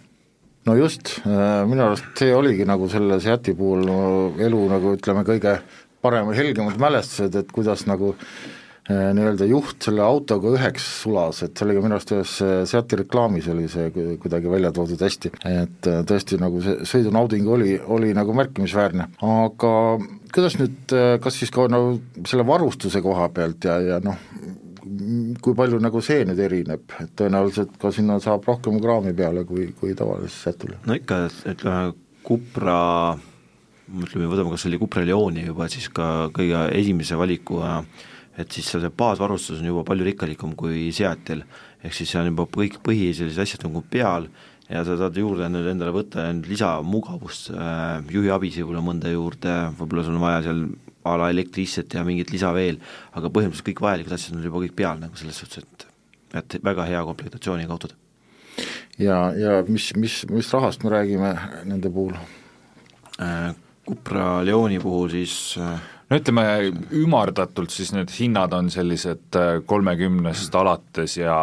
No 0.67 0.75
just, 0.75 1.19
äh, 1.23 1.63
minu 1.69 1.85
arust 1.85 2.19
see 2.19 2.33
oligi 2.35 2.65
nagu 2.67 2.89
selle 2.91 3.19
Seati 3.23 3.53
puhul 3.57 3.85
no, 3.87 3.99
elu 4.43 4.59
nagu 4.69 4.91
ütleme, 4.97 5.23
kõige 5.27 5.55
parem, 6.03 6.31
helgemad 6.35 6.79
mälestused, 6.81 7.35
et 7.39 7.51
kuidas 7.55 7.85
nagu 7.89 8.13
äh, 8.13 9.09
nii-öelda 9.15 9.47
juht 9.49 9.87
selle 9.87 10.03
autoga 10.05 10.53
üheks 10.55 10.85
sulas, 11.03 11.43
et 11.45 11.57
see 11.57 11.67
oli 11.67 11.77
ka 11.77 11.83
minu 11.85 11.97
arust 11.97 12.13
ühes 12.15 12.35
äh, 12.45 12.55
Seati 12.69 13.01
reklaamis 13.01 13.49
oli 13.53 13.67
see 13.71 13.89
kuidagi 14.21 14.51
välja 14.51 14.73
toodud 14.75 15.03
hästi, 15.05 15.33
et 15.51 15.91
tõesti 16.09 16.39
nagu 16.41 16.63
see 16.65 16.79
sõidunauding 16.93 17.49
oli, 17.51 17.75
oli 17.97 18.13
nagu 18.17 18.35
märkimisväärne, 18.37 19.09
aga 19.25 19.73
kuidas 20.33 20.59
nüüd, 20.61 20.95
kas 21.23 21.41
siis 21.41 21.53
ka 21.53 21.67
nagu 21.71 21.97
selle 22.29 22.47
varustuse 22.47 23.01
koha 23.05 23.29
pealt 23.33 23.65
ja, 23.65 23.79
ja 23.95 24.01
noh, 24.03 24.17
kui 25.43 25.55
palju 25.57 25.79
nagu 25.81 26.01
see 26.03 26.23
nüüd 26.27 26.39
erineb, 26.43 26.85
et 27.01 27.11
tõenäoliselt 27.19 27.75
ka 27.81 27.91
sinna 27.95 28.19
saab 28.23 28.47
rohkem 28.47 28.79
kraami 28.81 29.13
peale 29.17 29.45
kui, 29.47 29.69
kui 29.79 29.95
tavalisesse 29.97 30.51
sätule? 30.51 30.79
no 30.85 30.97
ikka, 30.97 31.25
ütleme 31.49 31.91
Cupra, 32.25 32.79
ütleme, 34.03 34.29
võtame 34.31 34.53
kas 34.53 34.67
oli 34.69 34.79
Cupra 34.81 35.03
Leoni 35.05 35.47
juba 35.47 35.69
siis 35.71 35.89
ka 35.93 36.29
kõige 36.35 36.67
esimese 36.77 37.17
valiku, 37.19 37.61
et 38.39 38.51
siis 38.55 38.69
see 38.71 38.91
baasvarustus 39.01 39.59
on 39.59 39.71
juba 39.71 39.83
palju 39.87 40.07
rikkalikum 40.07 40.55
kui 40.59 40.89
Seatil, 40.95 41.43
ehk 41.83 41.95
siis 41.95 42.11
see 42.11 42.21
on 42.21 42.31
juba 42.31 42.47
kõik 42.53 42.79
põhi 42.85 43.11
sellised 43.15 43.43
asjad 43.43 43.65
nagu 43.67 43.83
peal 43.91 44.29
ja 44.69 44.83
sa 44.85 44.95
saad 44.99 45.17
juurde 45.17 45.47
nüüd 45.49 45.67
endale 45.71 45.93
võtta 45.95 46.27
lisamugavust 46.45 47.49
äh,, 47.55 47.99
juhiabisi 48.13 48.61
võib-olla 48.61 48.85
mõnda 48.85 49.11
juurde, 49.11 49.55
võib-olla 49.79 50.05
sul 50.05 50.19
on 50.19 50.25
vaja 50.27 50.43
seal 50.45 50.65
a 51.09 51.15
la 51.17 51.29
elektriisset 51.33 51.95
ja 51.95 52.03
mingit 52.05 52.29
lisa 52.33 52.51
veel, 52.53 52.77
aga 53.17 53.31
põhimõtteliselt 53.33 53.69
kõik 53.71 53.81
vajalikud 53.85 54.13
asjad 54.13 54.35
on 54.37 54.45
juba 54.45 54.61
kõik 54.65 54.75
peal 54.77 54.99
nagu 55.01 55.17
selles 55.19 55.39
suhtes, 55.41 55.63
et 55.65 55.87
et 56.37 56.59
väga 56.61 56.83
hea 56.85 56.99
komplektatsiooniga 57.07 57.73
autod. 57.73 57.95
ja, 59.01 59.31
ja 59.33 59.63
mis, 59.67 59.89
mis, 59.97 60.21
mis 60.29 60.53
rahast 60.53 60.83
me 60.83 60.93
räägime 60.93 61.33
nende 61.65 61.89
puhul 61.89 62.13
äh,? 63.17 63.55
Cupra 63.89 64.39
Leoni 64.45 64.77
puhul 64.81 65.09
siis 65.09 65.33
äh, 65.57 65.79
no 66.09 66.17
ütleme, 66.19 66.45
ümardatult 66.93 67.73
siis 67.73 67.89
need 67.95 68.11
hinnad 68.13 68.53
on 68.53 68.69
sellised 68.73 69.37
äh, 69.39 69.59
kolmekümnest 69.65 70.55
alates 70.55 71.17
ja 71.17 71.37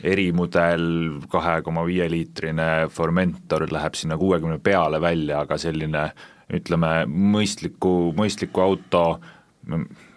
erimudel 0.00 0.84
kahe 1.32 1.60
koma 1.64 1.84
viie 1.88 2.06
liitrine 2.12 2.88
Formentor 2.92 3.66
läheb 3.72 3.96
sinna 3.96 4.16
kuuekümne 4.20 4.60
peale 4.64 5.00
välja, 5.00 5.42
aga 5.44 5.58
selline 5.60 6.06
ütleme, 6.50 7.04
mõistliku, 7.06 8.10
mõistliku 8.16 8.64
auto 8.64 9.04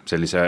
sellise 0.08 0.40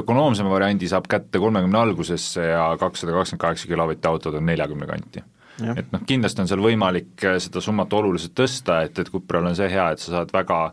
ökonoomsema 0.00 0.50
variandi 0.50 0.88
saab 0.88 1.06
kätte 1.10 1.40
kolmekümne 1.40 1.78
algusesse 1.78 2.48
ja 2.48 2.64
kakssada 2.80 3.14
kakskümmend 3.14 3.44
kaheksa 3.44 3.68
kilovatti 3.70 4.08
autod 4.08 4.40
on 4.40 4.46
neljakümne 4.48 4.88
kanti. 4.88 5.22
Et 5.78 5.92
noh, 5.94 6.02
kindlasti 6.08 6.42
on 6.42 6.50
seal 6.50 6.62
võimalik 6.64 7.26
seda 7.42 7.62
summat 7.64 7.92
oluliselt 7.98 8.34
tõsta, 8.38 8.82
et, 8.86 8.98
et 8.98 9.10
Cupral 9.12 9.50
on 9.50 9.58
see 9.58 9.70
hea, 9.72 9.90
et 9.92 10.02
sa 10.02 10.18
saad 10.18 10.34
väga 10.34 10.64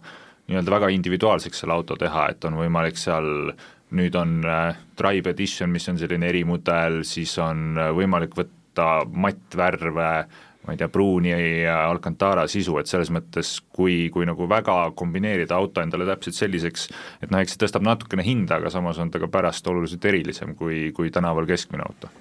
nii-öelda 0.49 0.73
väga 0.73 0.89
individuaalseks 0.95 1.61
selle 1.61 1.75
auto 1.77 1.97
teha, 1.99 2.29
et 2.33 2.45
on 2.49 2.57
võimalik 2.57 2.97
seal 2.97 3.53
nüüd 3.97 4.15
on 4.17 4.39
äh, 4.45 4.77
Drive 4.97 5.31
Edition, 5.33 5.71
mis 5.73 5.87
on 5.89 5.97
selline 6.01 6.29
erimudel, 6.29 7.01
siis 7.07 7.33
on 7.41 7.77
äh, 7.77 7.93
võimalik 7.95 8.37
võtta 8.37 8.91
mattvärve 9.09 10.11
äh,, 10.19 10.45
ma 10.69 10.75
ei 10.75 10.77
tea, 10.77 10.89
pruuni 10.91 11.33
Alcantara 11.71 12.45
sisu, 12.51 12.75
et 12.77 12.89
selles 12.89 13.09
mõttes 13.13 13.55
kui, 13.73 14.09
kui 14.13 14.27
nagu 14.29 14.45
väga 14.49 14.91
kombineerida 14.97 15.57
auto 15.57 15.81
endale 15.81 16.05
täpselt 16.09 16.37
selliseks, 16.37 16.89
et 17.23 17.31
noh, 17.31 17.41
eks 17.41 17.55
see 17.55 17.63
tõstab 17.63 17.85
natukene 17.87 18.25
hinda, 18.27 18.59
aga 18.59 18.71
samas 18.73 18.99
on 19.01 19.09
ta 19.09 19.21
ka 19.23 19.31
pärast 19.31 19.67
oluliselt 19.71 20.05
erilisem 20.05 20.53
kui, 20.59 20.89
kui 20.95 21.13
tänaval 21.15 21.49
keskmine 21.49 21.87
auto 21.87 22.11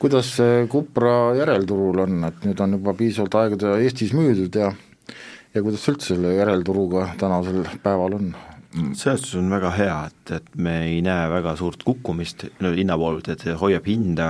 kuidas 0.00 0.34
see 0.38 0.66
Cupra 0.72 1.34
järelturul 1.36 2.04
on, 2.06 2.22
et 2.30 2.46
nüüd 2.46 2.60
on 2.64 2.78
juba 2.78 2.94
piisavalt 2.96 3.36
aega 3.42 3.58
teda 3.60 3.80
Eestis 3.84 4.14
müüdud 4.16 4.56
ja 4.56 4.70
ja 5.54 5.62
kuidas 5.62 5.84
üldse 5.90 6.14
selle 6.14 6.36
järelturuga 6.36 7.10
tänasel 7.20 7.66
päeval 7.82 8.16
on? 8.20 8.32
selles 8.94 9.24
suhtes 9.24 9.34
on 9.40 9.50
väga 9.50 9.70
hea, 9.74 9.96
et, 10.06 10.32
et 10.36 10.50
me 10.54 10.76
ei 10.86 11.00
näe 11.02 11.26
väga 11.32 11.56
suurt 11.58 11.82
kukkumist 11.82 12.46
no 12.62 12.70
hinna 12.76 12.96
poolt, 13.00 13.32
et 13.32 13.42
hoiab 13.58 13.88
hinda 13.90 14.28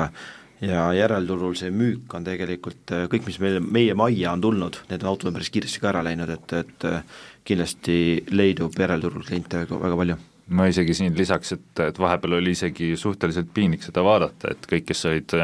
ja 0.65 0.87
järelturul 0.97 1.55
see 1.61 1.69
müük 1.73 2.15
on 2.17 2.25
tegelikult 2.25 2.95
äh, 2.97 3.05
kõik, 3.12 3.29
mis 3.29 3.39
meile, 3.41 3.61
meie 3.61 3.97
majja 3.97 4.33
on 4.33 4.45
tulnud, 4.45 4.81
need 4.91 5.05
autod 5.05 5.31
on 5.31 5.37
päris 5.37 5.53
kiiresti 5.53 5.85
ka 5.85 5.93
ära 5.93 6.05
läinud, 6.09 6.33
et, 6.33 6.57
et 6.57 6.89
äh, 6.89 7.23
kindlasti 7.45 8.00
leidub 8.33 8.77
järelturul 8.81 9.25
kliente 9.29 9.65
väga, 9.65 9.81
väga 9.85 10.03
palju 10.03 10.19
ma 10.57 10.66
isegi 10.71 10.95
siin 10.99 11.16
lisaks, 11.19 11.54
et, 11.57 11.83
et 11.87 11.99
vahepeal 11.99 12.38
oli 12.40 12.54
isegi 12.57 12.92
suhteliselt 12.99 13.52
piinlik 13.54 13.85
seda 13.87 14.02
vaadata, 14.04 14.54
et 14.54 14.66
kõik, 14.71 14.88
kes 14.90 15.04
olid, 15.11 15.35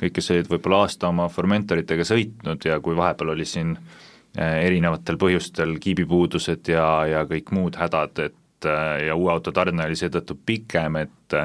kõik, 0.00 0.16
kes 0.18 0.32
olid 0.34 0.50
võib-olla 0.52 0.84
aasta 0.84 1.08
oma 1.08 1.28
Formentoritega 1.32 2.06
sõitnud 2.08 2.66
ja 2.68 2.80
kui 2.84 2.96
vahepeal 2.96 3.34
oli 3.34 3.46
siin 3.48 3.76
äh, 3.76 4.58
erinevatel 4.66 5.18
põhjustel 5.20 5.78
kiibipuudused 5.80 6.72
ja, 6.74 6.88
ja 7.08 7.22
kõik 7.30 7.54
muud 7.56 7.78
hädad, 7.80 8.26
et 8.28 8.68
ja 9.04 9.14
uue 9.16 9.28
auto 9.32 9.52
tarne 9.52 9.84
oli 9.84 9.96
seetõttu 9.98 10.38
pikem, 10.46 11.02
et 11.04 11.38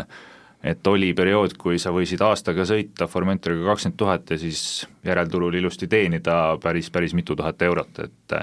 et 0.60 0.88
oli 0.92 1.14
periood, 1.16 1.54
kui 1.56 1.78
sa 1.80 1.92
võisid 1.96 2.20
aastaga 2.20 2.66
sõita 2.68 3.08
Formentoriga 3.08 3.70
kakskümmend 3.70 3.98
tuhat 4.00 4.34
ja 4.34 4.38
siis 4.42 4.62
järelturul 5.08 5.56
ilusti 5.56 5.88
teenida 5.88 6.58
päris, 6.60 6.90
päris 6.92 7.16
mitu 7.16 7.36
tuhat 7.40 7.62
eurot, 7.64 8.02
et 8.04 8.36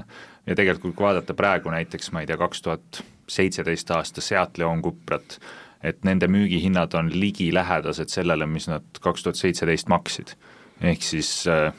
ja 0.46 0.56
tegelikult, 0.56 0.94
kui 0.96 1.04
vaadata 1.04 1.36
praegu 1.36 1.72
näiteks, 1.74 2.08
ma 2.16 2.22
ei 2.24 2.30
tea, 2.30 2.38
kaks 2.40 2.64
tuhat 2.64 3.02
seitseteist 3.28 3.90
aasta 3.90 4.20
Seat 4.20 4.58
Leon 4.58 4.82
Cuprat, 4.82 5.38
et 5.82 6.04
nende 6.04 6.28
müügihinnad 6.28 6.94
on 6.98 7.10
ligilähedased 7.12 8.10
sellele, 8.12 8.46
mis 8.46 8.68
nad 8.68 9.00
kaks 9.00 9.22
tuhat 9.22 9.40
seitseteist 9.40 9.88
maksid. 9.88 10.36
ehk 10.80 11.02
siis 11.02 11.46
eh, 11.46 11.72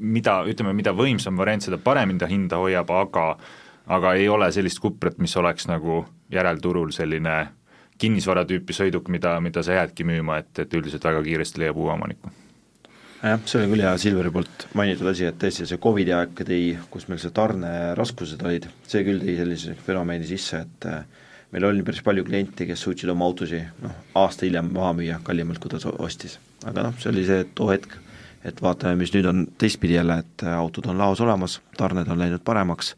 mida, 0.00 0.42
ütleme, 0.46 0.72
mida 0.72 0.92
võimsam 0.94 1.36
variant, 1.36 1.62
seda 1.62 1.78
paremini 1.78 2.18
ta 2.18 2.30
hinda 2.30 2.58
hoiab, 2.62 2.90
aga 2.90 3.28
aga 3.86 4.14
ei 4.14 4.28
ole 4.28 4.48
sellist 4.52 4.80
Cuprat, 4.80 5.18
mis 5.18 5.36
oleks 5.36 5.66
nagu 5.68 6.04
järelturul 6.32 6.92
selline 6.94 7.34
kinnisvara 7.98 8.44
tüüpi 8.48 8.74
sõiduk, 8.74 9.10
mida, 9.12 9.36
mida 9.40 9.62
sa 9.62 9.78
jäädki 9.78 10.06
müüma, 10.08 10.40
et, 10.42 10.58
et 10.58 10.74
üldiselt 10.74 11.04
väga 11.04 11.22
kiiresti 11.22 11.62
leiab 11.62 11.78
uue 11.78 11.92
omaniku. 11.92 12.32
Jah, 13.24 13.40
see 13.48 13.60
oli 13.60 13.72
küll 13.72 13.84
hea 13.84 13.94
Silveri 14.00 14.32
poolt 14.34 14.66
mainitud 14.76 15.08
asi, 15.10 15.26
et 15.28 15.38
tõesti 15.40 15.66
see 15.68 15.80
Covidi 15.82 16.14
aeg 16.14 16.34
tõi, 16.40 16.62
kus 16.92 17.08
meil 17.08 17.20
see 17.22 17.32
tarneraskused 17.34 18.42
olid, 18.44 18.68
see 18.90 19.04
küll 19.06 19.22
tõi 19.22 19.36
sellise 19.38 19.76
fenomeni 19.86 20.28
sisse, 20.28 20.64
et 20.64 20.88
äh, 20.90 21.02
meil 21.54 21.68
oli 21.70 21.84
päris 21.86 22.04
palju 22.04 22.26
kliente, 22.26 22.68
kes 22.68 22.84
suutsid 22.84 23.12
oma 23.12 23.28
autosid 23.28 23.84
noh, 23.84 23.98
aasta 24.20 24.46
hiljem 24.46 24.72
maha 24.74 24.94
müüa 25.00 25.20
kallimalt, 25.26 25.62
kui 25.62 25.72
ta 25.72 25.80
ostis. 26.04 26.38
aga 26.64 26.88
noh, 26.88 26.96
see 27.00 27.12
oli 27.12 27.26
see 27.28 27.44
too 27.56 27.70
hetk, 27.72 27.98
et 28.44 28.60
vaatame, 28.62 29.00
mis 29.00 29.12
nüüd 29.14 29.28
on 29.30 29.44
teistpidi 29.58 29.98
jälle, 29.98 30.20
et 30.24 30.48
autod 30.54 30.90
on 30.92 31.00
laos 31.00 31.22
olemas, 31.24 31.60
tarned 31.78 32.10
on 32.12 32.20
läinud 32.20 32.44
paremaks 32.44 32.94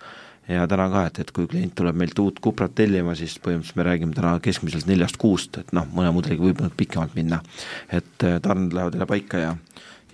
ja 0.48 0.66
täna 0.70 0.86
ka, 0.90 1.06
et, 1.08 1.18
et 1.22 1.30
kui 1.34 1.48
klient 1.50 1.74
tuleb 1.78 1.96
meilt 1.98 2.18
uut 2.22 2.38
Cuprat 2.42 2.74
tellima, 2.74 3.14
siis 3.18 3.34
põhimõtteliselt 3.42 3.78
me 3.78 3.86
räägime 3.86 4.14
täna 4.14 4.36
keskmiselt 4.42 4.86
neljast 4.90 5.18
kuust, 5.22 5.58
et 5.62 5.72
noh, 5.74 5.86
mõne 5.94 6.12
mudeliga 6.14 6.46
võib 6.46 6.62
pikemalt 6.78 7.14
minna. 7.18 7.42
et 7.90 8.26
äh, 8.26 8.40
tarned 8.42 8.74
lähevad 8.74 8.94
jälle 8.94 9.10
paika 9.10 9.42
ja 9.42 9.54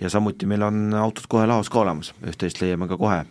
ja 0.02 0.10
samuti 0.12 0.48
meil 0.50 0.66
on 0.66 0.92
autod 0.98 1.28
kohe 1.30 1.46
laos 1.48 1.70
ka 1.72 1.82
olemas, 1.84 2.12
üht-teist 2.26 2.60
leiame 2.62 2.90
ka 2.90 2.98
kohe 3.00 3.22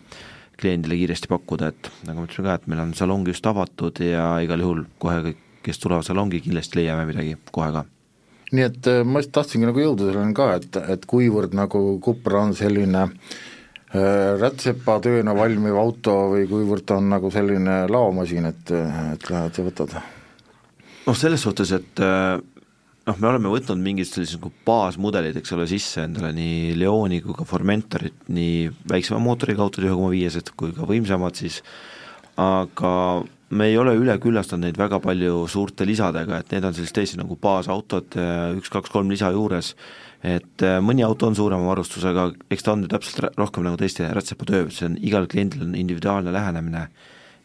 kliendile 0.60 0.98
kiiresti 0.98 1.30
pakkuda, 1.30 1.72
et 1.72 1.90
nagu 2.06 2.22
ma 2.22 2.28
ütlesin 2.28 2.46
ka, 2.46 2.58
et 2.58 2.68
meil 2.70 2.82
on 2.84 2.92
salong 2.96 3.28
just 3.28 3.46
avatud 3.46 4.02
ja 4.04 4.34
igal 4.44 4.62
juhul 4.62 4.84
kohe 5.02 5.22
kõik, 5.28 5.40
kes 5.62 5.78
tulevad 5.82 6.06
salongi, 6.06 6.42
kindlasti 6.42 6.80
leiame 6.80 7.06
midagi 7.08 7.36
kohe 7.54 7.72
ka 7.74 7.86
nii 8.52 8.64
et 8.68 8.90
äh, 8.90 9.00
ma 9.08 9.22
just 9.22 9.32
tahtsingi 9.32 9.64
nagu 9.64 9.80
jõuda 9.80 10.10
selleni 10.10 10.36
ka, 10.36 10.50
et, 10.58 10.76
et 10.92 11.08
kuivõrd 11.08 11.54
nagu 11.56 11.80
Cupra 12.04 12.42
on 12.44 12.52
selline 12.56 13.06
äh, 13.06 13.34
Äh, 13.92 14.38
rätsepatööna 14.40 15.34
valmiv 15.36 15.74
auto 15.76 16.14
või 16.32 16.46
kuivõrd 16.48 16.86
ta 16.88 16.96
on 16.96 17.10
nagu 17.12 17.28
selline 17.28 17.82
laomasin, 17.92 18.46
et, 18.48 18.70
et 18.72 19.26
lähed 19.28 19.58
ja 19.58 19.64
võtad? 19.66 19.92
noh, 21.04 21.18
selles 21.18 21.44
suhtes, 21.44 21.74
et 21.76 22.00
äh, 22.00 22.38
noh, 23.08 23.18
me 23.18 23.28
oleme 23.30 23.52
võtnud 23.52 23.82
mingid 23.82 24.08
sellised 24.08 24.38
nagu 24.38 24.52
baasmudelid, 24.66 25.36
eks 25.40 25.54
ole, 25.56 25.66
sisse 25.70 26.04
endale 26.06 26.32
nii 26.36 26.74
Leoni 26.78 27.20
kui 27.24 27.36
ka 27.36 27.46
Formentorit, 27.48 28.28
nii 28.32 28.68
väiksema 28.90 29.20
mootoriga 29.22 29.64
autod, 29.64 29.86
ühe 29.86 29.96
koma 29.96 30.12
viiesed, 30.14 30.52
kui 30.58 30.74
ka 30.76 30.86
võimsamad 30.88 31.38
siis, 31.38 31.60
aga 32.40 32.92
me 33.52 33.68
ei 33.68 33.76
ole 33.76 33.94
üle 33.98 34.14
küllastanud 34.22 34.64
neid 34.64 34.78
väga 34.80 35.00
palju 35.04 35.42
suurte 35.50 35.86
lisadega, 35.88 36.40
et 36.40 36.54
need 36.54 36.64
on 36.68 36.76
sellised 36.76 36.96
tõesti 36.96 37.20
nagu 37.20 37.36
baasautod, 37.40 38.16
üks, 38.58 38.72
kaks, 38.72 38.92
kolm 38.92 39.12
lisa 39.12 39.32
juures. 39.34 39.74
Et 40.22 40.62
äh, 40.62 40.76
mõni 40.78 41.02
auto 41.02 41.26
on 41.26 41.34
suurema 41.34 41.66
varustusega, 41.66 42.28
eks 42.54 42.62
ta 42.62 42.76
on 42.76 42.84
ju 42.84 42.90
täpselt 42.92 43.34
rohkem 43.34 43.66
nagu 43.66 43.74
teiste 43.80 44.06
rätsepatöö, 44.06 44.68
see 44.70 44.86
on, 44.86 44.94
igal 45.02 45.26
kliendil 45.26 45.64
on 45.66 45.74
individuaalne 45.74 46.30
lähenemine 46.30 46.84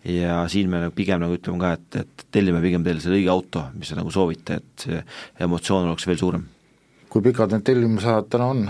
ja 0.08 0.40
siin 0.52 0.70
me 0.72 0.82
nagu 0.86 0.96
pigem 0.96 1.22
nagu 1.24 1.36
ütleme 1.38 1.60
ka, 1.62 1.74
et, 1.78 2.00
et 2.04 2.28
tellime 2.34 2.62
pigem 2.64 2.86
teile 2.86 3.04
selle 3.04 3.20
õige 3.20 3.34
auto, 3.34 3.66
mis 3.78 3.92
te 3.92 3.98
nagu 3.98 4.14
soovite, 4.14 4.62
et 4.62 4.88
see 4.88 5.02
emotsioon 5.48 5.90
oleks 5.92 6.08
veel 6.08 6.20
suurem. 6.22 6.48
kui 7.12 7.24
pikad 7.24 7.54
need 7.56 7.66
tellimusajad 7.68 8.30
täna 8.32 8.52
on? 8.54 8.68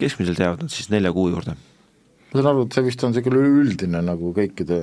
keskmiselt 0.00 0.40
jäävad 0.40 0.64
nad 0.64 0.72
siis 0.72 0.90
nelja 0.90 1.12
kuu 1.12 1.28
juurde. 1.28 1.54
ma 2.32 2.42
saan 2.42 2.50
aru, 2.52 2.66
et 2.66 2.76
see 2.76 2.86
vist 2.86 3.04
on 3.04 3.14
niisugune 3.14 3.40
üleüldine 3.44 4.02
nagu 4.06 4.34
kõikide 4.36 4.80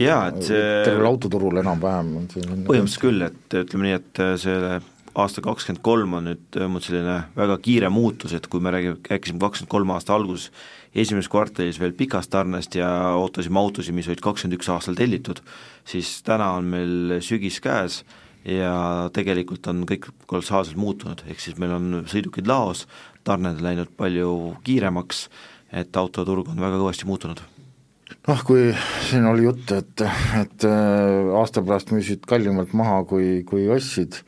jaa, 0.00 0.26
et 0.30 0.42
see 0.48 0.64
tervel 0.86 1.10
autoturul 1.12 1.62
enam-vähem 1.64 2.16
on 2.20 2.26
see 2.32 2.44
põhimõtteliselt 2.44 3.04
küll, 3.04 3.28
et 3.28 3.60
ütleme 3.64 3.88
nii, 3.88 4.00
et 4.00 4.24
see 4.42 4.74
aasta 5.14 5.44
kakskümmend 5.44 5.82
kolm 5.86 6.16
on 6.18 6.28
nüüd 6.28 6.42
toimunud 6.54 6.84
selline 6.84 7.18
väga 7.36 7.58
kiire 7.62 7.90
muutus, 7.92 8.34
et 8.36 8.48
kui 8.50 8.62
me 8.62 8.72
räägime, 8.74 8.98
rääkisime 9.10 9.40
kakskümmend 9.42 9.72
kolm 9.72 9.94
aasta 9.94 10.14
alguses 10.16 10.50
esimeses 10.94 11.30
kvartalis 11.30 11.80
veel 11.82 11.94
pikast 11.98 12.30
tarnest 12.30 12.76
ja 12.78 12.88
ootasime 13.18 13.58
autosid, 13.58 13.94
mis 13.94 14.10
olid 14.10 14.22
kakskümmend 14.24 14.58
üks 14.58 14.70
aastal 14.74 14.98
tellitud, 14.98 15.40
siis 15.86 16.16
täna 16.26 16.52
on 16.58 16.68
meil 16.70 17.18
sügis 17.24 17.60
käes 17.64 18.02
ja 18.44 19.08
tegelikult 19.14 19.66
on 19.72 19.86
kõik 19.88 20.10
kolossaalselt 20.30 20.78
muutunud, 20.78 21.24
ehk 21.30 21.40
siis 21.40 21.58
meil 21.58 21.72
on 21.78 22.04
sõidukid 22.10 22.46
laos, 22.50 22.84
tarned 23.24 23.62
läinud 23.64 23.94
palju 23.96 24.30
kiiremaks 24.66 25.28
et 25.74 25.98
autoturg 25.98 26.48
on 26.52 26.62
väga 26.62 26.78
kõvasti 26.78 27.08
muutunud. 27.08 27.42
Noh, 28.24 28.40
kui 28.46 28.68
siin 29.08 29.26
oli 29.28 29.46
jutt, 29.46 29.72
et, 29.74 30.04
et 30.38 30.66
äh, 30.68 31.30
aasta 31.36 31.64
pärast 31.64 31.90
müüsid 31.92 32.24
kallimalt 32.28 32.72
maha, 32.76 33.02
kui, 33.08 33.42
kui 33.48 33.66
ostsid, 33.72 34.20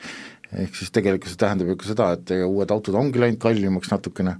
ehk 0.52 0.78
siis 0.78 0.92
tegelikult 0.94 1.32
see 1.32 1.40
tähendab 1.40 1.72
ju 1.72 1.76
ka 1.80 1.90
seda, 1.90 2.08
et 2.16 2.32
uued 2.46 2.74
autod 2.74 2.98
ongi 2.98 3.22
läinud 3.22 3.40
kallimaks 3.42 3.92
natukene, 3.92 4.36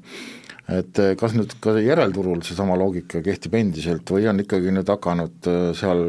et 0.78 1.02
äh, 1.02 1.14
kas 1.18 1.36
nüüd 1.36 1.56
ka 1.62 1.76
järelturul 1.80 2.42
seesama 2.46 2.78
loogika 2.78 3.22
kehtib 3.25 3.54
endiselt 3.58 4.10
või 4.10 4.28
on 4.30 4.42
ikkagi 4.42 4.75
nüüd 4.75 4.90
hakanud 4.90 5.50
äh, 5.50 5.70
seal 5.78 6.04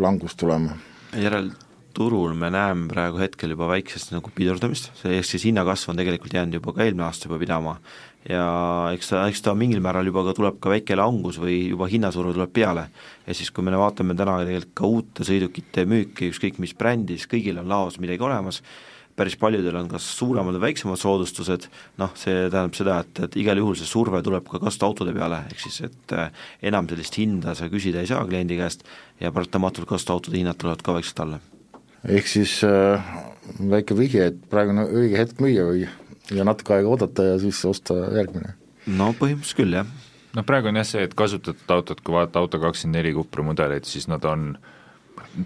langus 0.00 0.36
tulema? 0.38 0.76
järelturul 1.16 2.34
me 2.36 2.50
näeme 2.52 2.90
praegu 2.90 3.20
hetkel 3.22 3.54
juba 3.54 3.70
väiksest 3.70 4.12
nagu 4.12 4.32
pidurdamist, 4.34 4.92
ehk 5.08 5.24
siis 5.26 5.48
hinnakasv 5.48 5.94
on 5.94 6.00
tegelikult 6.00 6.36
jäänud 6.36 6.60
juba 6.60 6.76
ka 6.76 6.84
eelmine 6.84 7.08
aasta 7.08 7.30
juba 7.30 7.40
pidama 7.40 7.78
ja 8.26 8.44
eks 8.92 9.12
ta, 9.12 9.22
eks 9.30 9.42
ta 9.44 9.54
mingil 9.56 9.80
määral 9.84 10.08
juba 10.08 10.24
ka 10.26 10.34
tuleb 10.36 10.58
ka 10.62 10.72
väike 10.72 10.96
langus 10.98 11.38
või 11.40 11.70
juba 11.70 11.88
hinnasurve 11.90 12.34
tuleb 12.36 12.52
peale. 12.52 12.88
ja 13.26 13.34
siis, 13.34 13.50
kui 13.50 13.64
me 13.64 13.76
vaatame 13.78 14.16
täna 14.18 14.38
tegelikult 14.42 14.74
ka 14.74 14.86
uute 14.86 15.26
sõidukite 15.28 15.86
müüki, 15.88 16.32
ükskõik 16.32 16.58
mis 16.58 16.74
brändis, 16.74 17.28
kõigil 17.30 17.60
on 17.62 17.68
laos 17.70 17.98
midagi 18.02 18.24
olemas, 18.24 18.62
päris 19.18 19.36
paljudel 19.40 19.76
on 19.80 19.90
kas 19.90 20.06
suuremad 20.18 20.56
või 20.56 20.68
väiksemad 20.68 21.00
soodustused, 21.00 21.68
noh, 22.00 22.14
see 22.18 22.46
tähendab 22.46 22.78
seda, 22.78 23.00
et, 23.04 23.22
et 23.26 23.38
igal 23.42 23.60
juhul 23.60 23.76
see 23.78 23.88
surve 23.88 24.22
tuleb 24.24 24.48
ka 24.48 24.62
kasutautode 24.62 25.14
peale, 25.16 25.42
ehk 25.52 25.62
siis 25.66 25.80
et 25.88 26.16
äh, 26.16 26.32
enam 26.70 26.88
sellist 26.90 27.18
hinda 27.20 27.54
sa 27.58 27.70
küsida 27.72 28.02
ei 28.02 28.10
saa 28.10 28.24
kliendi 28.28 28.58
käest 28.60 28.86
ja 29.22 29.32
paratamatult 29.34 29.90
kasutaautode 29.90 30.38
hinnad 30.40 30.58
tulevad 30.60 30.84
ka 30.84 30.96
vaikselt 30.96 31.24
alla. 31.26 31.40
ehk 32.06 32.30
siis 32.30 32.60
äh, 32.66 33.14
väike 33.58 33.96
vihje, 33.98 34.30
et 34.32 34.44
praegu 34.50 34.76
on 34.76 34.84
õige 34.86 35.18
hetk 35.18 35.42
müüa 35.42 35.66
või 35.70 35.88
ja 36.34 36.44
natuke 36.44 36.76
aega 36.76 36.88
oodata 36.92 37.24
ja 37.32 37.38
siis 37.42 37.60
osta 37.68 37.96
järgmine. 38.16 38.54
no 38.86 39.12
põhimõtteliselt 39.18 39.60
küll, 39.60 39.78
jah. 39.80 39.92
noh, 40.36 40.46
praegu 40.46 40.70
on 40.70 40.80
jah 40.80 40.88
see, 40.88 41.04
et 41.08 41.14
kasutatud 41.18 41.76
autod, 41.76 42.02
kui 42.04 42.16
vaadata 42.16 42.42
auto 42.42 42.60
kakskümmend 42.62 43.00
neli 43.00 43.14
Cupra 43.16 43.44
mudeleid, 43.46 43.88
siis 43.88 44.08
nad 44.10 44.24
on 44.28 44.52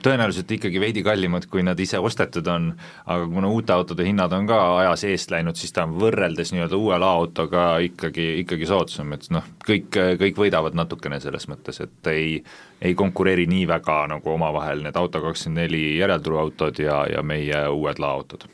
tõenäoliselt 0.03 0.51
ikkagi 0.57 0.81
veidi 0.81 1.03
kallimad, 1.07 1.47
kui 1.51 1.65
nad 1.67 1.79
ise 1.81 2.01
ostetud 2.03 2.47
on, 2.53 2.73
aga 3.07 3.29
kuna 3.31 3.53
uute 3.53 3.75
autode 3.75 4.07
hinnad 4.07 4.33
on 4.37 4.49
ka 4.51 4.59
ajas 4.81 5.05
eest 5.11 5.35
läinud, 5.35 5.59
siis 5.59 5.73
ta 5.73 5.87
on 5.87 5.97
võrreldes 6.01 6.55
nii-öelda 6.55 6.79
uue 6.79 6.99
laoautoga 7.03 7.67
ikkagi, 7.89 8.29
ikkagi 8.45 8.69
soodsam, 8.69 9.15
et 9.17 9.29
noh, 9.35 9.47
kõik, 9.67 9.91
kõik 10.21 10.43
võidavad 10.45 10.77
natukene 10.79 11.21
selles 11.23 11.49
mõttes, 11.51 11.83
et 11.85 12.13
ei 12.13 12.43
ei 12.83 12.95
konkureeri 12.99 13.47
nii 13.47 13.67
väga 13.71 14.01
nagu 14.11 14.31
omavahel 14.33 14.83
need 14.83 14.97
auto 14.99 15.21
kakskümmend 15.23 15.61
neli 15.63 15.83
järelturuautod 16.01 16.81
ja, 16.83 17.05
ja 17.13 17.23
meie 17.23 17.61
uued 17.71 18.01
laoautod. 18.03 18.49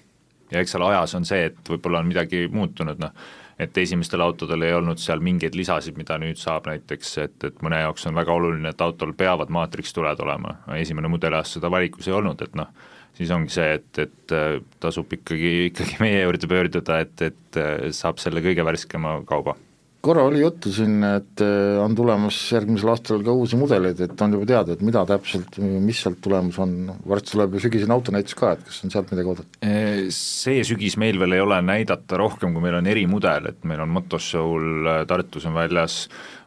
Ja 0.53 0.61
eks 0.61 0.75
seal 0.75 0.85
ajas 0.85 1.15
on 1.17 1.25
see, 1.29 1.49
et 1.49 1.71
võib-olla 1.71 2.03
on 2.03 2.09
midagi 2.09 2.47
muutunud, 2.53 3.01
noh, 3.01 3.13
et 3.59 3.79
esimestel 3.83 4.23
autodel 4.23 4.63
ei 4.67 4.75
olnud 4.77 5.01
seal 5.03 5.23
mingeid 5.25 5.57
lisasid, 5.59 5.99
mida 5.99 6.19
nüüd 6.23 6.39
saab 6.39 6.69
näiteks, 6.71 7.15
et, 7.25 7.39
et 7.51 7.63
mõne 7.65 7.81
jaoks 7.83 8.07
on 8.11 8.19
väga 8.19 8.35
oluline, 8.35 8.73
et 8.73 8.85
autol 8.85 9.15
peavad 9.19 9.51
maatrikstuled 9.55 10.23
olema, 10.25 10.59
esimene 10.79 11.11
mudeliaasta 11.11 11.59
seda 11.59 11.73
valikus 11.75 12.09
ei 12.09 12.17
olnud, 12.19 12.43
et 12.47 12.59
noh, 12.59 12.71
siis 13.19 13.33
ongi 13.35 13.55
see, 13.55 13.71
et, 13.81 14.03
et 14.05 14.37
äh, 14.37 14.59
tasub 14.81 15.13
ikkagi, 15.19 15.55
ikkagi 15.73 15.99
meie 16.05 16.23
juurde 16.23 16.51
pöörduda, 16.51 17.01
et, 17.07 17.31
et 17.33 17.61
äh, 17.61 17.89
saab 17.97 18.23
selle 18.23 18.45
kõige 18.45 18.67
värskema 18.67 19.19
kauba 19.29 19.59
korra 20.05 20.23
oli 20.29 20.41
juttu 20.41 20.71
siin, 20.73 21.03
et 21.05 21.43
äh, 21.43 21.79
on 21.83 21.95
tulemas 21.99 22.37
järgmisel 22.53 22.93
aastal 22.93 23.23
ka 23.27 23.35
uusi 23.35 23.59
mudeleid, 23.59 24.01
et 24.05 24.23
on 24.25 24.37
juba 24.37 24.49
teada, 24.49 24.75
et 24.75 24.85
mida 24.87 25.03
täpselt, 25.09 25.59
mis 25.59 26.03
sealt 26.05 26.21
tulemas 26.25 26.59
on, 26.63 26.75
varsti 27.09 27.35
tuleb 27.35 27.57
ju 27.57 27.63
sügisene 27.67 27.97
autonäitus 27.97 28.39
ka, 28.39 28.55
et 28.55 28.65
kas 28.67 28.81
on 28.87 28.95
sealt 28.95 29.13
midagi 29.15 29.33
oodata? 29.33 29.63
Äh, 29.67 30.07
see 30.15 30.63
sügis 30.67 30.99
meil 31.01 31.19
veel 31.21 31.39
ei 31.39 31.45
ole 31.45 31.61
näidata 31.67 32.21
rohkem, 32.21 32.55
kui 32.55 32.65
meil 32.65 32.79
on 32.79 32.91
erimudel, 32.91 33.51
et 33.53 33.65
meil 33.69 33.83
on 33.85 33.95
Motoshow'l 33.97 34.93
äh, 34.95 35.01
Tartus 35.11 35.49
on 35.51 35.59
väljas 35.59 36.05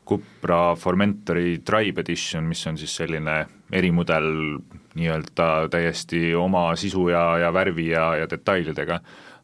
Cupra 0.08 0.76
Formentori 0.76 1.60
Tribe 1.66 2.02
Edition, 2.04 2.48
mis 2.50 2.64
on 2.68 2.80
siis 2.80 2.96
selline 3.04 3.44
erimudel 3.72 4.32
nii-öelda 4.96 5.68
täiesti 5.72 6.36
oma 6.36 6.70
sisu 6.76 7.08
ja, 7.10 7.38
ja 7.38 7.54
värvi 7.54 7.90
ja, 7.94 8.16
ja 8.22 8.30
detailidega. 8.30 9.00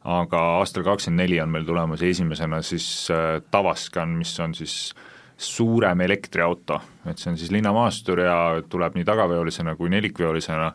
Aga 0.07 0.41
aastal 0.61 0.85
kakskümmend 0.87 1.25
neli 1.25 1.39
on 1.43 1.51
meil 1.51 1.65
tulemas 1.67 2.01
esimesena 2.05 2.61
siis 2.63 3.09
äh, 3.11 3.41
Tavascan, 3.51 4.15
mis 4.19 4.39
on 4.39 4.53
siis 4.55 4.93
suurem 5.37 6.01
elektriauto, 6.01 6.79
et 7.05 7.19
see 7.19 7.31
on 7.31 7.37
siis 7.37 7.51
linnamaastur 7.53 8.23
ja 8.23 8.37
tuleb 8.69 8.95
nii 8.97 9.05
tagaveolisena 9.05 9.75
kui 9.77 9.91
nelikveolisena, 9.93 10.71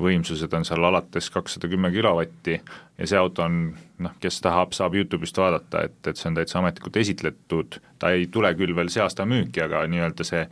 võimsused 0.00 0.52
on 0.56 0.64
seal 0.64 0.84
alates 0.84 1.28
kakssada 1.32 1.68
kümme 1.72 1.90
kilovatti. 1.92 2.60
Ja 2.98 3.08
see 3.08 3.18
auto 3.20 3.44
on 3.44 3.58
noh, 4.04 4.14
kes 4.20 4.40
tahab, 4.44 4.72
saab 4.76 4.96
Youtube'ist 4.96 5.36
vaadata, 5.40 5.86
et, 5.88 5.98
et 6.06 6.16
see 6.16 6.30
on 6.30 6.38
täitsa 6.38 6.60
ametlikult 6.60 6.96
esitletud, 7.00 7.78
ta 7.98 8.12
ei 8.16 8.28
tule 8.32 8.52
küll 8.56 8.76
veel 8.76 8.92
see 8.92 9.04
aasta 9.04 9.28
müüki, 9.28 9.64
aga 9.64 9.84
nii-öelda 9.90 10.24
see 10.28 10.46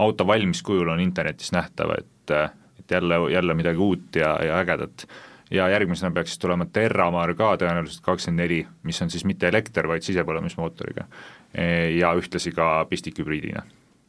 auto 0.00 0.26
valmis 0.28 0.62
kujul 0.64 0.88
on 0.92 1.00
internetis 1.04 1.52
nähtav, 1.52 1.92
et, 1.98 2.32
et 2.32 2.59
jälle, 2.90 3.18
jälle 3.32 3.54
midagi 3.54 3.78
uut 3.78 4.16
ja, 4.16 4.36
ja 4.44 4.58
ägedat 4.60 5.06
ja 5.50 5.68
järgmisena 5.68 6.10
peaks 6.14 6.30
siis 6.30 6.38
tulema 6.38 6.66
Terramar 6.72 7.34
ka 7.34 7.54
tõenäoliselt 7.58 8.04
kakskümmend 8.06 8.42
neli, 8.44 8.60
mis 8.86 9.02
on 9.02 9.10
siis 9.10 9.24
mitte 9.26 9.48
elekter, 9.48 9.88
vaid 9.90 10.06
sisepõlemismootoriga. 10.06 11.06
E, 11.54 11.64
ja 11.98 12.12
ühtlasi 12.18 12.52
ka 12.54 12.86
pistikhübriidina. 12.90 13.62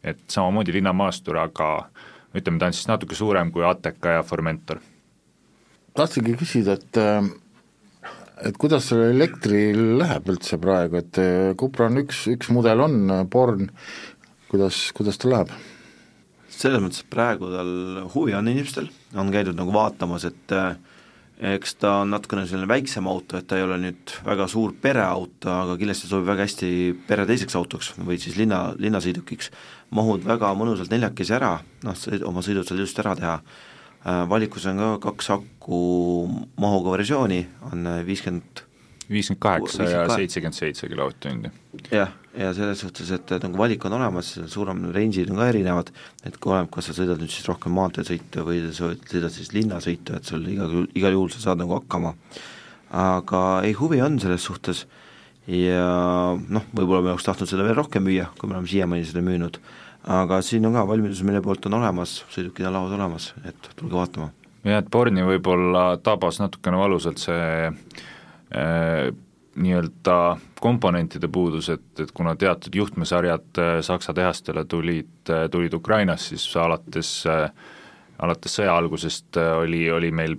et 0.03 0.21
samamoodi 0.33 0.73
linnamaastur, 0.73 1.37
aga 1.37 1.89
ütleme, 2.33 2.57
ta 2.57 2.69
on 2.71 2.73
siis 2.73 2.87
natuke 2.89 3.15
suurem 3.15 3.51
kui 3.51 3.65
Ateca 3.65 4.17
ja 4.17 4.23
Formentor. 4.23 4.79
tahtsingi 5.93 6.33
küsida, 6.37 6.73
et 6.73 6.97
et 8.45 8.57
kuidas 8.57 8.87
sellel 8.89 9.15
elektril 9.15 9.99
läheb 9.99 10.29
üldse 10.29 10.57
praegu, 10.57 10.97
et 10.97 11.19
Cupra 11.57 11.85
on 11.85 12.01
üks, 12.01 12.25
üks 12.27 12.49
mudel 12.49 12.81
on, 12.81 13.27
Born, 13.29 13.69
kuidas, 14.49 14.91
kuidas 14.97 15.17
tal 15.21 15.35
läheb? 15.35 15.53
Selles 16.51 16.81
mõttes, 16.83 17.03
praegu 17.09 17.49
tal 17.51 17.71
huvi 18.13 18.35
on 18.37 18.49
inimestel, 18.51 18.89
on 19.17 19.31
käidud 19.33 19.57
nagu 19.57 19.73
vaatamas, 19.75 20.25
et 20.29 20.55
äh, 20.55 20.75
eks 21.55 21.75
ta 21.81 21.95
on 22.03 22.11
natukene 22.13 22.45
selline 22.49 22.69
väiksem 22.69 23.07
auto, 23.09 23.39
et 23.39 23.47
ta 23.49 23.57
ei 23.57 23.65
ole 23.65 23.79
nüüd 23.81 24.15
väga 24.25 24.47
suur 24.51 24.75
pereauto, 24.81 25.49
aga 25.49 25.77
kindlasti 25.79 26.09
sobib 26.09 26.29
väga 26.29 26.45
hästi 26.45 26.71
pere 27.07 27.25
teiseks 27.29 27.57
autoks 27.57 27.93
või 27.97 28.19
siis 28.21 28.37
linna, 28.37 28.69
linnasõidukiks. 28.77 29.51
mahud 29.91 30.23
väga 30.23 30.53
mõnusalt 30.55 30.91
neljakesi 30.93 31.33
ära, 31.35 31.57
noh, 31.83 32.03
oma 32.29 32.43
sõidud 32.45 32.67
saad 32.67 32.79
ilusti 32.79 33.01
ära 33.03 33.15
teha, 33.19 33.37
äh, 34.05 34.25
valikus 34.29 34.67
on 34.69 34.83
ka 34.83 34.91
kaks 35.09 35.31
aku 35.37 35.79
mahuga 36.61 36.97
versiooni, 36.97 37.45
on 37.71 37.89
viiskümmend 38.05 38.65
viiskümmend 39.11 39.41
kaheksa 39.43 39.89
ja 39.89 40.05
seitsekümmend 40.09 40.57
seitse 40.57 40.89
kilovatt-tundi. 40.91 41.51
jah, 41.91 42.13
ja 42.37 42.53
selles 42.55 42.81
suhtes, 42.83 43.11
et 43.15 43.33
nagu 43.43 43.59
valik 43.59 43.85
on 43.87 43.97
olemas, 43.97 44.31
suurem 44.51 44.83
range'id 44.95 45.31
on 45.33 45.41
ka 45.41 45.49
erinevad, 45.51 45.91
et 46.25 46.37
kui 46.37 46.53
oleneb, 46.53 46.71
kas 46.73 46.89
sa 46.89 46.95
sõidad 46.95 47.19
nüüd 47.19 47.33
siis 47.33 47.47
rohkem 47.49 47.75
maanteesõitu 47.75 48.45
või 48.47 48.63
sa 48.69 48.93
sõidad 48.95 49.33
siis 49.35 49.51
linnasõitu, 49.55 50.15
et 50.17 50.31
sul 50.31 50.47
igal, 50.51 50.87
igal 50.95 51.17
juhul 51.17 51.31
sa 51.33 51.45
saad 51.47 51.61
nagu 51.63 51.75
hakkama. 51.79 52.15
aga 52.91 53.61
ei, 53.63 53.73
huvi 53.77 54.01
on 54.03 54.19
selles 54.19 54.43
suhtes 54.43 54.85
ja 55.47 56.35
noh, 56.37 56.65
võib-olla 56.75 57.01
me 57.05 57.13
oleks 57.13 57.27
tahtnud 57.27 57.49
seda 57.49 57.63
veel 57.63 57.77
rohkem 57.79 58.03
müüa, 58.05 58.29
kui 58.37 58.49
me 58.49 58.57
oleme 58.57 58.69
siiamaani 58.69 59.07
seda 59.07 59.23
müünud, 59.25 59.57
aga 60.11 60.41
siin 60.45 60.65
on 60.67 60.75
ka 60.77 60.85
valmidus 60.87 61.23
meie 61.27 61.41
poolt 61.43 61.65
on 61.69 61.79
olemas, 61.79 62.21
sõidukid 62.33 62.67
on 62.67 62.77
lauas 62.77 62.95
olemas, 62.97 63.31
et 63.47 63.71
tulge 63.75 63.95
vaatama. 63.97 64.31
jah, 64.63 64.83
et 64.83 64.89
Borni 64.91 65.25
võib-olla 65.25 65.97
tabas 66.03 66.39
natukene 66.41 66.77
valusalt 66.77 67.21
see 67.21 67.69
nii-öelda 69.55 70.37
komponentide 70.61 71.27
puudus, 71.27 71.69
et, 71.69 71.99
et 71.99 72.11
kuna 72.15 72.35
teatud 72.35 72.75
juhtmesarjad 72.75 73.59
äh, 73.59 73.73
Saksa 73.83 74.13
tehastele 74.13 74.65
tulid, 74.65 75.11
äh, 75.29 75.49
tulid 75.51 75.73
Ukrainast, 75.73 76.31
siis 76.31 76.45
alates, 76.57 77.11
alates 78.19 78.55
sõja 78.59 78.77
algusest 78.77 79.39
oli, 79.39 79.83
oli 79.91 80.11
meil 80.11 80.37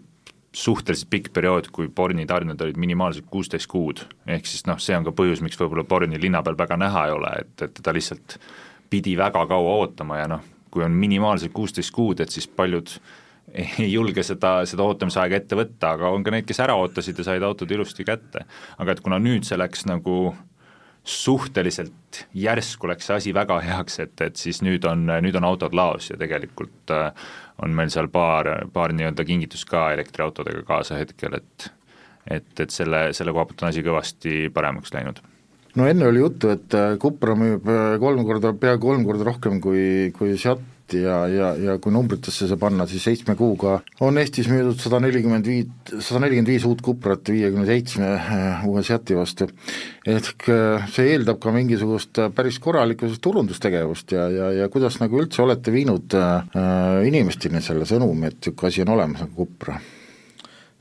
suhteliselt 0.53 1.11
pikk 1.11 1.33
periood, 1.33 1.71
kui 1.73 1.89
Borni 1.89 2.27
tarned 2.29 2.61
olid 2.61 2.77
minimaalselt 2.81 3.29
kuusteist 3.33 3.69
kuud, 3.73 4.05
ehk 4.29 4.49
siis 4.49 4.67
noh, 4.69 4.81
see 4.81 4.97
on 4.97 5.05
ka 5.05 5.15
põhjus, 5.17 5.41
miks 5.45 5.61
võib-olla 5.61 5.85
Borni 5.89 6.21
linna 6.21 6.43
peal 6.45 6.59
väga 6.59 6.77
näha 6.81 7.07
ei 7.09 7.17
ole, 7.17 7.33
et, 7.41 7.55
et 7.65 7.75
teda 7.81 7.95
lihtsalt 7.97 8.37
pidi 8.93 9.17
väga 9.17 9.47
kaua 9.49 9.79
ootama 9.81 10.21
ja 10.21 10.29
noh, 10.37 10.45
kui 10.73 10.85
on 10.85 10.93
minimaalselt 10.97 11.53
kuusteist 11.57 11.93
kuud, 11.93 12.21
et 12.21 12.33
siis 12.33 12.49
paljud 12.49 12.93
äh, 12.93 13.22
ei 13.55 13.91
julge 13.93 14.25
seda, 14.27 14.63
seda 14.69 14.87
ootamisaega 14.87 15.37
ette 15.43 15.59
võtta, 15.59 15.95
aga 15.97 16.13
on 16.15 16.25
ka 16.25 16.33
neid, 16.35 16.47
kes 16.49 16.63
ära 16.65 16.77
ootasid 16.81 17.19
ja 17.21 17.27
said 17.27 17.45
autod 17.47 17.71
ilusti 17.71 18.07
kätte. 18.09 18.47
aga 18.79 18.93
et 18.95 19.03
kuna 19.05 19.19
nüüd 19.23 19.47
see 19.49 19.59
läks 19.61 19.87
nagu 19.91 20.35
suhteliselt 21.05 22.23
järsku 22.35 22.87
läks 22.87 23.09
see 23.09 23.17
asi 23.17 23.35
väga 23.35 23.59
heaks, 23.65 23.99
et, 24.05 24.15
et 24.23 24.39
siis 24.39 24.63
nüüd 24.63 24.85
on, 24.87 25.09
nüüd 25.25 25.37
on 25.39 25.47
autod 25.49 25.75
laos 25.75 26.11
ja 26.13 26.19
tegelikult 26.19 26.95
äh, 26.95 27.11
on 27.63 27.75
meil 27.75 27.91
seal 27.91 28.09
paar, 28.13 28.49
paar 28.73 28.95
nii-öelda 28.95 29.27
kingitust 29.27 29.67
ka 29.71 29.91
elektriautodega 29.97 30.63
kaasa 30.69 31.01
hetkel, 31.03 31.41
et 31.41 31.71
et, 32.31 32.61
et 32.61 32.71
selle, 32.71 33.09
selle 33.19 33.33
koha 33.35 33.49
pealt 33.49 33.65
on 33.65 33.73
asi 33.73 33.83
kõvasti 33.83 34.35
paremaks 34.55 34.95
läinud 34.95 35.19
no 35.75 35.89
enne 35.91 36.07
oli 36.07 36.23
juttu, 36.23 36.53
et 36.55 36.77
äh, 36.79 36.95
Cupra 37.03 37.35
müüb 37.39 37.67
äh, 37.67 37.97
kolm 38.03 38.23
korda, 38.29 38.53
peaaegu 38.55 38.93
kolm 38.93 39.09
korda 39.09 39.27
rohkem 39.27 39.59
kui, 39.65 40.13
kui 40.15 40.37
Seat 40.39 40.63
ja, 40.95 41.17
ja, 41.31 41.53
ja 41.57 41.77
kui 41.83 41.95
numbritesse 41.95 42.49
see 42.51 42.59
panna, 42.61 42.87
siis 42.91 43.05
seitsme 43.07 43.37
kuuga 43.39 43.79
on 44.05 44.21
Eestis 44.21 44.51
müüdud 44.51 44.81
sada 44.83 45.01
nelikümmend 45.03 45.49
viit, 45.49 45.95
sada 45.99 46.23
nelikümmend 46.25 46.53
viis 46.53 46.67
uut 46.69 46.83
Cuprat 46.85 47.33
viiekümne 47.33 47.67
seitsme 47.69 48.11
äh, 48.17 48.67
uue 48.69 48.85
Seati 48.87 49.17
vastu. 49.19 49.49
ehk 50.07 50.49
see 50.93 51.09
eeldab 51.15 51.41
ka 51.43 51.55
mingisugust 51.55 52.21
päris 52.37 52.59
korralikku 52.63 53.11
turundustegevust 53.23 54.17
ja, 54.17 54.29
ja, 54.33 54.53
ja 54.63 54.69
kuidas 54.73 54.99
nagu 55.03 55.21
üldse 55.23 55.43
olete 55.45 55.75
viinud 55.75 56.19
äh, 56.19 57.03
inimesteni 57.09 57.63
selle 57.65 57.89
sõnumi, 57.89 58.29
et 58.31 58.39
niisugune 58.43 58.73
asi 58.73 58.87
on 58.87 58.95
olemas 58.97 59.25
nagu 59.27 59.47
Cupra? 59.47 59.81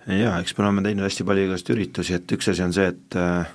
jaa, 0.08 0.40
eks 0.42 0.56
me 0.58 0.66
oleme 0.66 0.84
teinud 0.86 1.06
hästi 1.06 1.26
palju 1.28 1.48
igasuguseid 1.48 1.76
üritusi, 1.78 2.16
et 2.18 2.38
üks 2.38 2.50
asi 2.52 2.64
on 2.66 2.74
see, 2.76 2.88
et 2.92 3.18
äh, 3.20 3.52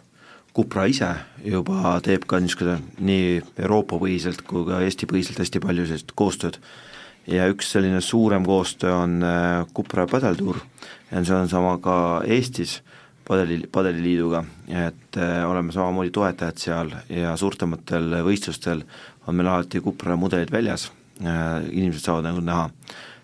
Cupra 0.56 0.86
ise 0.88 1.10
juba 1.44 1.98
teeb 2.04 2.24
ka 2.28 2.40
niisugune 2.40 2.78
nii 3.04 3.40
Euroopa-põhiselt 3.60 4.40
kui 4.48 4.64
ka 4.64 4.80
Eesti-põhiselt 4.86 5.42
hästi 5.42 5.60
palju 5.60 5.84
sellist 5.88 6.14
koostööd. 6.16 6.56
ja 7.26 7.48
üks 7.50 7.72
selline 7.74 8.00
suurem 8.00 8.44
koostöö 8.46 8.94
on 8.94 9.22
äh, 9.22 9.66
Cupra 9.74 10.06
padeltuur. 10.06 10.60
Ja 11.10 11.24
see 11.24 11.34
on 11.34 11.48
sama 11.48 11.76
ka 11.82 11.96
Eestis 12.24 12.80
padeli, 13.26 13.66
padeliliiduga, 13.66 14.44
et 14.68 15.18
äh, 15.18 15.42
oleme 15.50 15.72
samamoodi 15.72 16.10
toetajad 16.14 16.62
seal 16.62 16.94
ja 17.10 17.34
suurtematel 17.36 18.22
võistlustel 18.24 18.86
on 19.26 19.36
meil 19.36 19.50
alati 19.50 19.82
Cupra 19.82 20.16
mudelid 20.16 20.52
väljas, 20.54 20.88
inimesed 21.20 22.04
saavad 22.04 22.30
nagu 22.30 22.40
näha. 22.40 22.70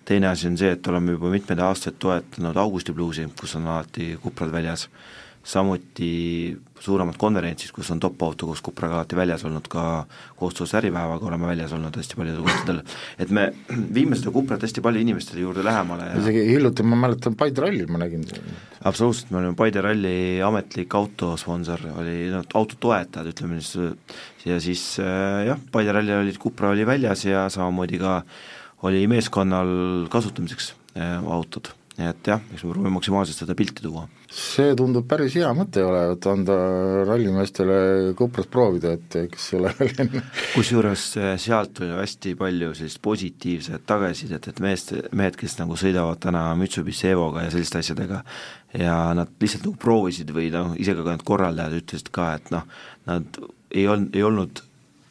Teine 0.05 0.29
asi 0.29 0.49
on 0.51 0.57
see, 0.59 0.73
et 0.75 0.87
oleme 0.91 1.15
juba 1.15 1.31
mitmeid 1.31 1.61
aastaid 1.63 1.99
toetanud 2.03 2.57
Augusti 2.59 2.93
bluusi, 2.93 3.29
kus 3.39 3.55
on 3.57 3.69
alati 3.71 4.17
kuprad 4.23 4.51
väljas, 4.51 4.89
samuti 5.45 6.55
suuremad 6.83 7.17
konverentsid, 7.19 7.71
kus 7.75 7.91
on 7.95 8.01
top-auto 8.03 8.49
koos 8.49 8.63
kupraga 8.65 8.99
alati 8.99 9.17
väljas 9.19 9.45
olnud, 9.47 9.67
ka 9.71 10.05
koostöös 10.39 10.75
Äripäevaga 10.79 11.27
oleme 11.29 11.47
väljas 11.51 11.75
olnud 11.77 11.97
hästi 11.99 12.19
paljudel 12.19 12.47
kohtadel, 12.47 12.81
et 13.23 13.31
me 13.35 13.49
viime 13.95 14.19
seda 14.19 14.33
kuprat 14.35 14.63
hästi 14.67 14.83
palju 14.83 15.03
inimestele 15.03 15.45
juurde 15.45 15.65
lähemale 15.67 16.09
ja 16.11 16.23
isegi 16.23 16.45
hiljuti 16.49 16.87
ma 16.87 16.99
mäletan 17.05 17.37
Paide 17.39 17.63
rallil 17.65 17.91
ma 17.91 18.03
nägin. 18.03 18.27
absoluutselt, 18.85 19.31
me 19.31 19.43
olime 19.43 19.59
Paide 19.59 19.83
ralli 19.85 20.17
ametlik 20.47 20.95
autosponsor, 20.99 21.87
oli 22.03 22.17
no, 22.33 22.43
autotoetajad, 22.63 23.31
ütleme 23.35 23.61
siis, 23.61 23.77
ja 24.47 24.59
siis 24.63 24.87
äh, 25.03 25.45
jah, 25.53 25.63
Paide 25.75 25.95
rallil 25.95 26.23
olid, 26.23 26.41
Cupra 26.43 26.73
oli 26.75 26.87
väljas 26.87 27.27
ja 27.27 27.47
samamoodi 27.51 28.03
ka 28.03 28.21
oli 28.87 29.07
meeskonnal 29.11 30.09
kasutamiseks 30.11 30.75
äh, 30.99 31.19
autod, 31.93 32.09
et 32.09 32.27
jah, 32.27 32.41
eks 32.53 32.65
me 32.65 32.73
proovime 32.73 32.93
maksimaalselt 32.95 33.37
seda 33.43 33.55
pilti 33.55 33.83
tuua. 33.83 34.07
see 34.33 34.73
tundub 34.77 35.05
päris 35.09 35.35
hea 35.37 35.51
mõte 35.53 35.83
olevat, 35.85 36.27
anda 36.27 36.57
rallimeestele 37.05 38.15
Kopras 38.17 38.47
proovida, 38.47 38.95
et 38.97 39.17
ei 39.17 39.29
ole 39.59 39.73
kusjuures 40.55 41.05
äh, 41.21 41.35
sealt 41.37 41.75
tuli 41.77 41.93
hästi 41.93 42.35
palju 42.39 42.73
sellist 42.75 43.03
positiivset 43.03 43.85
tagasisidet, 43.87 44.49
et 44.49 44.61
meest, 44.65 44.95
mehed, 45.13 45.37
kes 45.37 45.59
nagu 45.61 45.77
sõidavad 45.77 46.23
täna 46.23 46.47
Mitsubishi 46.57 47.13
Evoga 47.13 47.45
ja 47.45 47.53
selliste 47.53 47.83
asjadega, 47.83 48.23
ja 48.79 48.99
nad 49.17 49.33
lihtsalt 49.41 49.67
nagu 49.67 49.77
proovisid 49.77 50.33
või 50.33 50.49
noh, 50.55 50.73
isegi 50.81 51.05
ka 51.05 51.17
need 51.17 51.27
korraldajad 51.29 51.81
ütlesid 51.83 52.13
ka, 52.15 52.35
et 52.41 52.53
noh, 52.55 52.69
nad 53.11 53.43
ei 53.73 53.89
olnud, 53.89 54.17
ei 54.17 54.25
olnud 54.25 54.65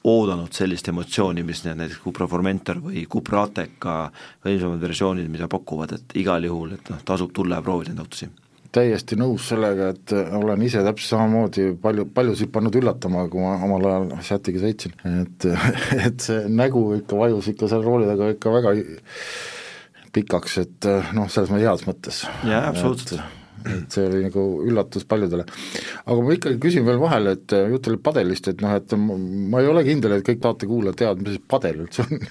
oodanud 0.07 0.53
sellist 0.55 0.87
emotsiooni, 0.89 1.43
mis 1.45 1.63
need 1.65 1.79
näiteks 1.79 2.01
Cupra 2.03 2.27
Formentor 2.29 2.81
või 2.81 3.05
Cupra 3.09 3.45
Ateca 3.47 3.95
võimsamad 4.45 4.81
versioonid, 4.81 5.27
mida 5.29 5.49
pakuvad, 5.51 5.97
et 5.97 6.15
igal 6.21 6.45
juhul, 6.47 6.77
et 6.77 6.93
noh, 6.93 7.01
tasub 7.05 7.33
tulla 7.35 7.59
ja 7.59 7.65
proovida 7.65 7.93
neid 7.93 8.05
autosid. 8.05 8.37
Täiesti 8.71 9.17
nõus 9.19 9.49
sellega, 9.51 9.89
et 9.91 10.13
olen 10.37 10.61
ise 10.63 10.79
täpselt 10.85 11.11
samamoodi 11.11 11.73
palju, 11.81 12.05
paljusid 12.15 12.53
pannud 12.53 12.77
üllatama, 12.79 13.25
kui 13.29 13.43
ma 13.43 13.57
omal 13.67 13.87
ajal 13.89 14.07
Seatiga 14.23 14.63
sõitsin, 14.63 14.95
et, 15.11 15.49
et 16.07 16.23
see 16.23 16.45
nägu 16.49 16.85
ikka 17.01 17.19
vajus 17.19 17.51
ikka 17.51 17.69
seal 17.71 17.83
rooli 17.85 18.07
taga 18.09 18.31
ikka 18.31 18.55
väga 18.55 18.73
pikaks, 20.15 20.57
et 20.63 20.89
noh, 21.17 21.29
selles 21.31 21.51
mõttes 21.51 21.67
heas 21.67 21.85
mõttes. 21.87 22.23
jaa, 22.47 22.65
absoluutselt 22.71 23.40
et 23.65 23.93
see 23.93 24.07
oli 24.07 24.23
nagu 24.25 24.45
üllatus 24.67 25.07
paljudele. 25.09 25.45
aga 26.05 26.19
ma 26.21 26.35
ikkagi 26.37 26.59
küsin 26.63 26.87
veel 26.87 27.01
vahele, 27.01 27.37
et 27.39 27.57
äh, 27.57 27.69
jutt 27.73 27.91
oli 27.91 28.01
padelist, 28.01 28.51
et 28.51 28.63
noh, 28.63 28.75
et 28.77 28.97
ma 28.97 29.63
ei 29.63 29.71
ole 29.71 29.85
kindel, 29.87 30.17
et 30.17 30.27
kõik 30.27 30.43
saatekuulajad 30.45 31.01
teavad, 31.03 31.25
mis 31.27 31.41
padel 31.51 31.85
üldse 31.85 32.05
on 32.07 32.25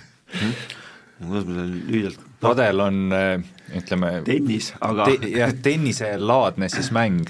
kuidas 1.20 1.44
ma 1.44 1.44
selle 1.44 1.64
lühidalt 1.68 2.26
padel 2.40 2.80
on 2.80 3.12
äh, 3.12 3.42
ütleme 3.76 4.12
tennis, 4.24 4.72
aga 4.80 5.06
te, 5.10 5.30
jah, 5.34 5.52
tenniselaadne 5.62 6.70
siis 6.72 6.90
mäng, 6.96 7.28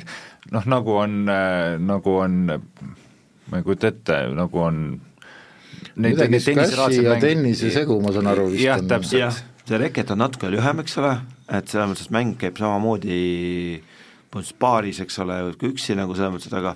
noh 0.54 0.66
nagu 0.70 0.96
on, 1.02 1.22
äh, 1.32 1.76
nagu 1.82 2.16
on, 2.22 2.38
ma 3.50 3.60
ei 3.60 3.66
kujuta 3.66 3.90
ette, 3.90 4.20
nagu 4.36 4.62
on 4.62 4.84
midagi 6.00 6.40
squashi 6.44 7.04
ja 7.04 7.18
tennise 7.22 7.72
segu, 7.74 7.98
ma 8.04 8.14
saan 8.14 8.30
aru 8.30 8.50
vist 8.52 8.64
jah, 8.68 8.82
täpselt. 8.92 9.42
see 9.66 9.78
reket 9.80 10.14
on 10.14 10.22
natuke 10.22 10.50
lühem, 10.52 10.84
eks 10.84 10.98
ole, 11.02 11.16
et 11.50 11.70
selles 11.70 11.90
mõttes, 11.90 12.10
mäng 12.14 12.36
käib 12.40 12.58
samamoodi 12.60 13.20
põhimõtteliselt 14.30 14.60
paaris, 14.62 15.00
eks 15.02 15.18
ole, 15.24 15.38
kui 15.58 15.72
üksi 15.72 15.96
nagu 15.98 16.14
selles 16.14 16.34
mõttes, 16.36 16.50
et 16.50 16.58
aga 16.60 16.74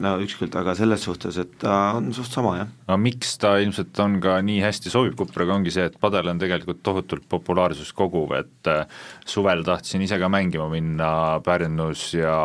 no 0.00 0.12
ükskõik, 0.22 0.54
aga 0.56 0.74
selles 0.78 1.04
suhtes, 1.04 1.36
et 1.42 1.52
ta 1.60 1.76
on 1.98 2.10
suht 2.16 2.32
sama, 2.32 2.54
jah. 2.60 2.72
aga 2.86 2.98
miks 3.00 3.34
ta 3.42 3.54
ilmselt 3.62 3.98
on 4.04 4.18
ka 4.24 4.38
nii 4.44 4.62
hästi 4.64 4.92
sobib 4.92 5.16
Kupraga, 5.18 5.56
ongi 5.58 5.72
see, 5.74 5.86
et 5.90 5.98
padel 6.00 6.30
on 6.32 6.40
tegelikult 6.40 6.82
tohutult 6.86 7.26
populaarsust 7.30 7.94
koguv, 7.98 8.34
et 8.38 8.70
äh, 8.72 8.84
suvel 9.28 9.64
tahtsin 9.66 10.04
ise 10.06 10.18
ka 10.22 10.30
mängima 10.32 10.68
minna 10.72 11.12
Pärnus 11.44 12.12
ja 12.16 12.36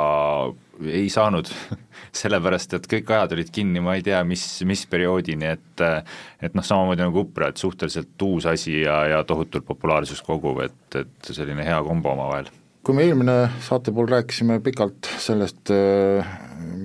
ei 0.83 1.07
saanud 1.13 1.49
sellepärast, 2.21 2.77
et 2.77 2.91
kõik 2.91 3.15
ajad 3.15 3.37
olid 3.37 3.51
kinni, 3.53 3.81
ma 3.83 3.97
ei 3.97 4.05
tea, 4.05 4.21
mis, 4.27 4.43
mis 4.67 4.85
perioodini, 4.89 5.55
et 5.57 5.85
äh, 5.85 5.99
et 6.43 6.57
noh, 6.57 6.65
samamoodi 6.65 7.05
nagu 7.05 7.23
Kupra, 7.23 7.51
et 7.51 7.63
suhteliselt 7.63 8.27
uus 8.27 8.45
asi 8.49 8.81
ja, 8.83 9.01
ja 9.15 9.25
tohutult 9.27 9.65
populaarsust 9.67 10.25
koguv, 10.27 10.65
et, 10.67 11.01
et 11.01 11.33
selline 11.33 11.65
hea 11.65 11.81
kombo 11.85 12.13
omavahel 12.13 12.51
kui 12.87 12.95
me 12.95 13.03
eelmine 13.03 13.33
saate 13.65 13.91
pool 13.91 14.07
rääkisime 14.07 14.61
pikalt 14.63 15.09
sellest, 15.19 15.73
äh, 15.75 16.27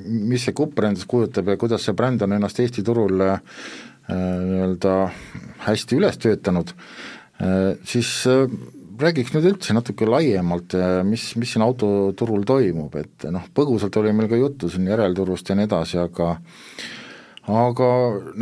mis 0.03 0.49
see 0.49 0.55
Cupra 0.59 0.91
endast 0.91 1.07
kujutab 1.11 1.53
ja 1.53 1.55
kuidas 1.61 1.87
see 1.87 1.95
bränd 1.95 2.25
on 2.27 2.35
ennast 2.35 2.59
Eesti 2.59 2.83
turul 2.83 3.23
äh, 3.23 3.39
nii-öelda 4.11 4.97
hästi 5.69 6.01
üles 6.01 6.19
töötanud, 6.19 6.75
äh, 7.39 7.79
siis 7.87 8.11
räägiks 9.03 9.31
nüüd 9.37 9.47
üldse 9.53 9.79
natuke 9.79 10.07
laiemalt, 10.11 10.75
mis, 11.07 11.31
mis 11.39 11.55
siin 11.55 11.63
autoturul 11.65 12.43
toimub, 12.51 12.99
et 12.99 13.31
noh, 13.31 13.47
põgusalt 13.55 13.95
oli 14.03 14.13
meil 14.15 14.31
ka 14.31 14.39
juttu 14.39 14.71
siin 14.71 14.91
järelturust 14.91 15.49
ja 15.51 15.59
nii 15.59 15.71
edasi, 15.71 16.03
aga 16.03 16.35
aga 17.63 17.89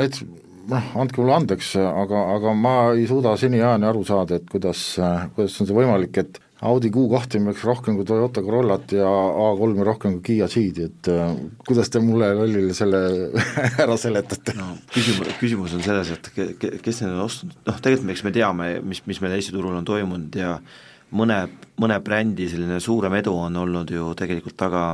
näiteks 0.00 0.24
noh, 0.72 0.92
andke 1.00 1.20
mulle 1.20 1.36
andeks, 1.36 1.74
aga, 1.80 2.28
aga 2.38 2.56
ma 2.56 2.76
ei 2.96 3.04
suuda 3.08 3.36
seniajani 3.40 3.88
aru 3.88 4.04
saada, 4.08 4.40
et 4.40 4.48
kuidas, 4.48 4.94
kuidas 5.36 5.60
on 5.60 5.68
see 5.68 5.76
võimalik, 5.76 6.24
et 6.24 6.40
Audi 6.60 6.90
Q2 6.92 7.40
müüks 7.40 7.62
rohkem 7.64 7.96
kui 7.96 8.04
Toyota 8.04 8.42
Corollat 8.44 8.92
ja 8.92 9.08
A3-i 9.08 9.84
rohkem 9.86 10.18
kui 10.18 10.24
Kiia 10.26 10.48
Ceedi, 10.52 10.90
et 10.90 11.08
äh, 11.08 11.30
kuidas 11.64 11.88
te 11.88 12.02
mulle 12.04 12.28
lollile 12.36 12.76
selle 12.76 13.00
ära 13.84 13.96
seletate? 14.00 14.54
no 14.58 14.74
küsimus, 14.92 15.32
küsimus 15.40 15.76
on 15.78 15.84
selles, 15.86 16.12
et 16.12 16.30
ke, 16.36 16.74
kes 16.84 17.00
need 17.00 17.14
on 17.14 17.24
ostnud, 17.24 17.56
noh 17.64 17.80
tegelikult 17.80 18.12
eks 18.12 18.24
me 18.28 18.34
teame, 18.36 18.70
mis, 18.84 19.00
mis 19.08 19.22
meil 19.24 19.38
Eesti 19.38 19.56
turul 19.56 19.78
on 19.78 19.88
toimunud 19.88 20.36
ja 20.36 20.58
mõne, 21.16 21.40
mõne 21.80 21.96
brändi 22.04 22.50
selline 22.52 22.76
suurem 22.84 23.16
edu 23.22 23.32
on 23.46 23.56
olnud 23.64 23.90
ju 23.96 24.12
tegelikult 24.18 24.58
taga 24.60 24.84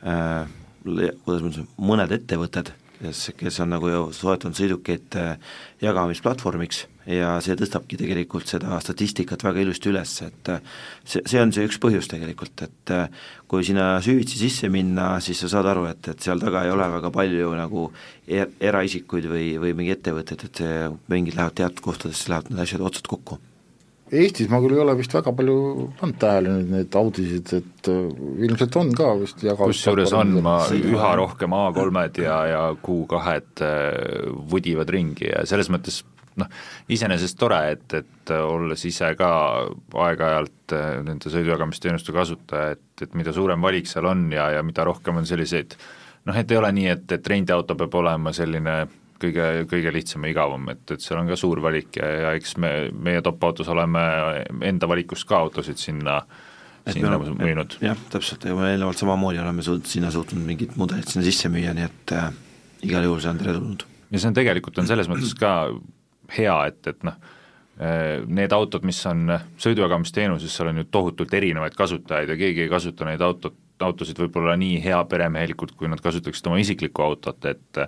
äh, 0.00 0.48
kuidas 0.84 1.42
ma 1.42 1.50
ütlen, 1.52 1.68
mõned 1.90 2.14
ettevõtted, 2.16 2.72
kes, 3.00 3.24
kes 3.38 3.58
on 3.64 3.72
nagu 3.72 3.90
ju 3.90 4.04
soetanud 4.16 4.58
sõidukeid 4.58 5.16
äh, 5.18 5.56
jagamisplatvormiks. 5.84 6.86
Ja 7.08 7.38
see 7.40 7.56
tõstabki 7.56 7.96
tegelikult 7.96 8.50
seda 8.50 8.76
statistikat 8.84 9.40
väga 9.46 9.62
ilusti 9.62 9.88
üles, 9.88 10.12
et 10.26 10.50
äh, 10.52 10.60
see, 11.08 11.22
see 11.24 11.40
on 11.40 11.54
see 11.56 11.64
üks 11.68 11.80
põhjus 11.80 12.10
tegelikult, 12.10 12.66
et 12.66 12.94
äh, 12.94 13.28
kui 13.48 13.64
sinna 13.64 13.90
süvitsi 14.04 14.40
sisse 14.42 14.68
minna, 14.72 15.14
siis 15.24 15.40
sa 15.40 15.52
saad 15.54 15.70
aru, 15.72 15.86
et, 15.88 16.12
et 16.12 16.24
seal 16.24 16.42
taga 16.42 16.66
ei 16.66 16.74
ole 16.74 16.88
väga 16.98 17.12
palju 17.14 17.54
nagu 17.56 17.90
er, 18.26 18.50
eraisikuid 18.60 19.30
või, 19.32 19.50
või 19.62 19.76
mingi 19.78 19.96
ettevõtted, 19.96 20.48
et 20.50 20.64
see, 20.64 20.88
mingid 21.08 21.38
lähevad 21.38 21.56
teatud 21.62 21.86
kohtadesse, 21.88 22.28
lähevad 22.32 22.52
need 22.52 22.66
asjad 22.66 22.84
otsad 22.90 23.08
kokku 23.08 23.40
Eestis 24.08 24.48
ma 24.48 24.60
küll 24.62 24.76
ei 24.76 24.82
ole 24.82 24.94
vist 24.98 25.12
väga 25.12 25.32
palju 25.36 25.56
pannud 25.98 26.18
tähele 26.22 26.52
nüüd 26.54 26.70
neid 26.72 26.98
audisid, 27.00 27.50
et 27.58 27.90
äh, 27.92 28.04
ilmselt 28.46 28.78
on 28.80 28.92
ka 28.96 29.10
vist 29.20 29.42
kusjuures 29.60 30.14
on, 30.16 30.38
ma 30.44 30.60
üha 30.72 31.10
rohkem 31.20 31.56
A3-d 31.56 32.24
ja, 32.24 32.38
ja 32.48 32.62
Q2-d 32.84 33.72
vudivad 34.52 34.94
ringi 34.94 35.28
ja 35.28 35.44
selles 35.48 35.68
mõttes 35.72 36.02
noh, 36.38 36.48
iseenesest 36.92 37.38
tore, 37.38 37.60
et, 37.74 37.96
et 37.98 38.32
olles 38.38 38.84
ise 38.88 39.12
ka 39.18 39.30
aeg-ajalt 40.06 40.76
äh, 40.76 40.90
nende 41.06 41.32
sõidujagamisteenuste 41.32 42.14
kasutaja, 42.16 42.76
et, 42.76 43.04
et 43.04 43.16
mida 43.18 43.34
suurem 43.36 43.62
valik 43.64 43.90
seal 43.90 44.08
on 44.08 44.28
ja, 44.32 44.50
ja 44.56 44.64
mida 44.66 44.86
rohkem 44.88 45.20
on 45.20 45.28
selliseid 45.28 45.76
noh, 46.28 46.36
et 46.36 46.50
ei 46.50 46.60
ole 46.60 46.72
nii, 46.76 46.88
et, 46.94 47.18
et 47.18 47.30
rendiauto 47.34 47.76
peab 47.78 48.00
olema 48.00 48.32
selline 48.36 48.80
kõige, 49.22 49.46
kõige 49.70 49.92
lihtsam 49.94 50.26
ja 50.26 50.34
igavam, 50.34 50.68
et, 50.72 50.84
et 50.94 51.04
seal 51.04 51.20
on 51.20 51.30
ka 51.30 51.38
suur 51.38 51.62
valik 51.64 51.98
ja, 52.00 52.08
ja 52.24 52.34
eks 52.38 52.56
me, 52.62 52.72
meie 52.94 53.22
top-autos 53.24 53.70
oleme 53.72 54.04
enda 54.68 54.88
valikust 54.90 55.28
ka 55.28 55.42
autosid 55.46 55.80
sinna 55.80 56.20
et 56.88 56.96
sinna 56.96 57.18
müünud. 57.18 57.78
jah, 57.84 57.98
täpselt, 58.12 58.44
ja 58.48 58.56
me 58.56 58.72
eelnevalt 58.72 59.00
samamoodi 59.00 59.40
oleme 59.42 59.64
suut-, 59.64 59.88
sinna 59.88 60.12
suutnud 60.14 60.44
mingid 60.44 60.76
mudelid 60.80 61.08
sinna 61.10 61.24
sisse 61.26 61.50
müüa, 61.52 61.74
nii 61.76 61.86
et 61.88 62.14
äh, 62.16 62.28
igal 62.88 63.06
juhul 63.06 63.20
see 63.24 63.32
on 63.32 63.40
teretulnud. 63.42 63.86
ja 64.12 64.22
see 64.22 64.30
on 64.30 64.38
tegelikult, 64.38 64.78
on 64.80 64.90
selles 64.90 65.10
mõttes 65.10 65.34
ka 65.38 65.54
hea, 66.36 66.56
et, 66.70 66.80
et 66.92 67.06
noh, 67.06 67.16
äh, 67.82 68.26
need 68.26 68.54
autod, 68.56 68.86
mis 68.88 69.00
on 69.10 69.34
sõidujagamisteenuses, 69.60 70.54
seal 70.54 70.72
on 70.72 70.82
ju 70.82 70.88
tohutult 70.92 71.34
erinevaid 71.34 71.76
kasutajaid 71.78 72.34
ja 72.34 72.38
keegi 72.40 72.66
ei 72.66 72.72
kasuta 72.72 73.08
neid 73.08 73.24
autot, 73.24 73.56
autosid 73.84 74.18
võib-olla 74.18 74.56
nii 74.58 74.80
heaperemehelikult, 74.82 75.76
kui 75.78 75.90
nad 75.90 76.00
kasutaksid 76.02 76.48
oma 76.50 76.58
isiklikku 76.58 77.04
autot, 77.04 77.44
et 77.46 77.84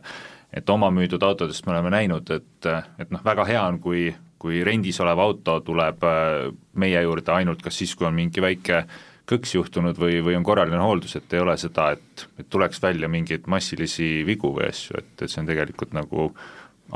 et 0.53 0.71
oma 0.71 0.91
müüdud 0.95 1.23
autodest 1.23 1.67
me 1.67 1.75
oleme 1.77 1.93
näinud, 1.95 2.31
et, 2.35 2.71
et 2.99 3.13
noh, 3.15 3.23
väga 3.25 3.47
hea 3.49 3.63
on, 3.69 3.79
kui, 3.83 4.09
kui 4.41 4.65
rendis 4.67 4.99
olev 5.03 5.23
auto 5.23 5.61
tuleb 5.67 6.05
äh, 6.07 6.51
meie 6.81 7.03
juurde 7.07 7.35
ainult 7.37 7.63
kas 7.63 7.79
siis, 7.83 7.95
kui 7.95 8.09
on 8.09 8.17
mingi 8.17 8.43
väike 8.43 8.85
kõks 9.31 9.55
juhtunud 9.55 9.99
või, 10.01 10.19
või 10.27 10.35
on 10.39 10.47
korraline 10.47 10.81
hooldus, 10.83 11.15
et 11.17 11.35
ei 11.37 11.43
ole 11.43 11.55
seda, 11.61 11.93
et, 11.95 12.27
et 12.41 12.49
tuleks 12.51 12.83
välja 12.83 13.09
mingeid 13.09 13.47
massilisi 13.51 14.25
vigu 14.27 14.51
või 14.57 14.67
asju, 14.73 14.99
et, 14.99 15.13
et 15.21 15.31
see 15.31 15.43
on 15.43 15.51
tegelikult 15.51 15.95
nagu 15.95 16.31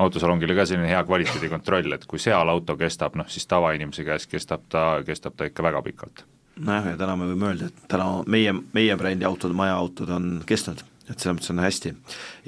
autosalongile 0.02 0.56
ka 0.58 0.64
selline 0.66 0.90
hea 0.90 1.02
kvaliteedikontroll, 1.06 1.94
et 1.94 2.06
kui 2.10 2.18
seal 2.18 2.50
auto 2.50 2.74
kestab, 2.80 3.14
noh 3.18 3.28
siis 3.30 3.46
tavainimese 3.46 4.02
käes 4.06 4.26
kestab 4.26 4.64
ta, 4.72 4.86
kestab 5.06 5.36
ta 5.38 5.46
ikka 5.46 5.62
väga 5.62 5.82
pikalt. 5.86 6.24
nojah, 6.58 6.90
ja 6.90 6.98
täna 6.98 7.14
me 7.18 7.30
võime 7.30 7.52
öelda, 7.52 7.70
et 7.70 7.86
täna 7.90 8.08
meie, 8.26 8.56
meie 8.74 8.96
brändi 8.98 9.26
autod, 9.28 9.54
majaautod 9.54 10.10
on 10.16 10.28
kestnud 10.46 10.82
et 11.08 11.18
selles 11.18 11.36
mõttes 11.36 11.52
on 11.52 11.62
hästi. 11.64 11.94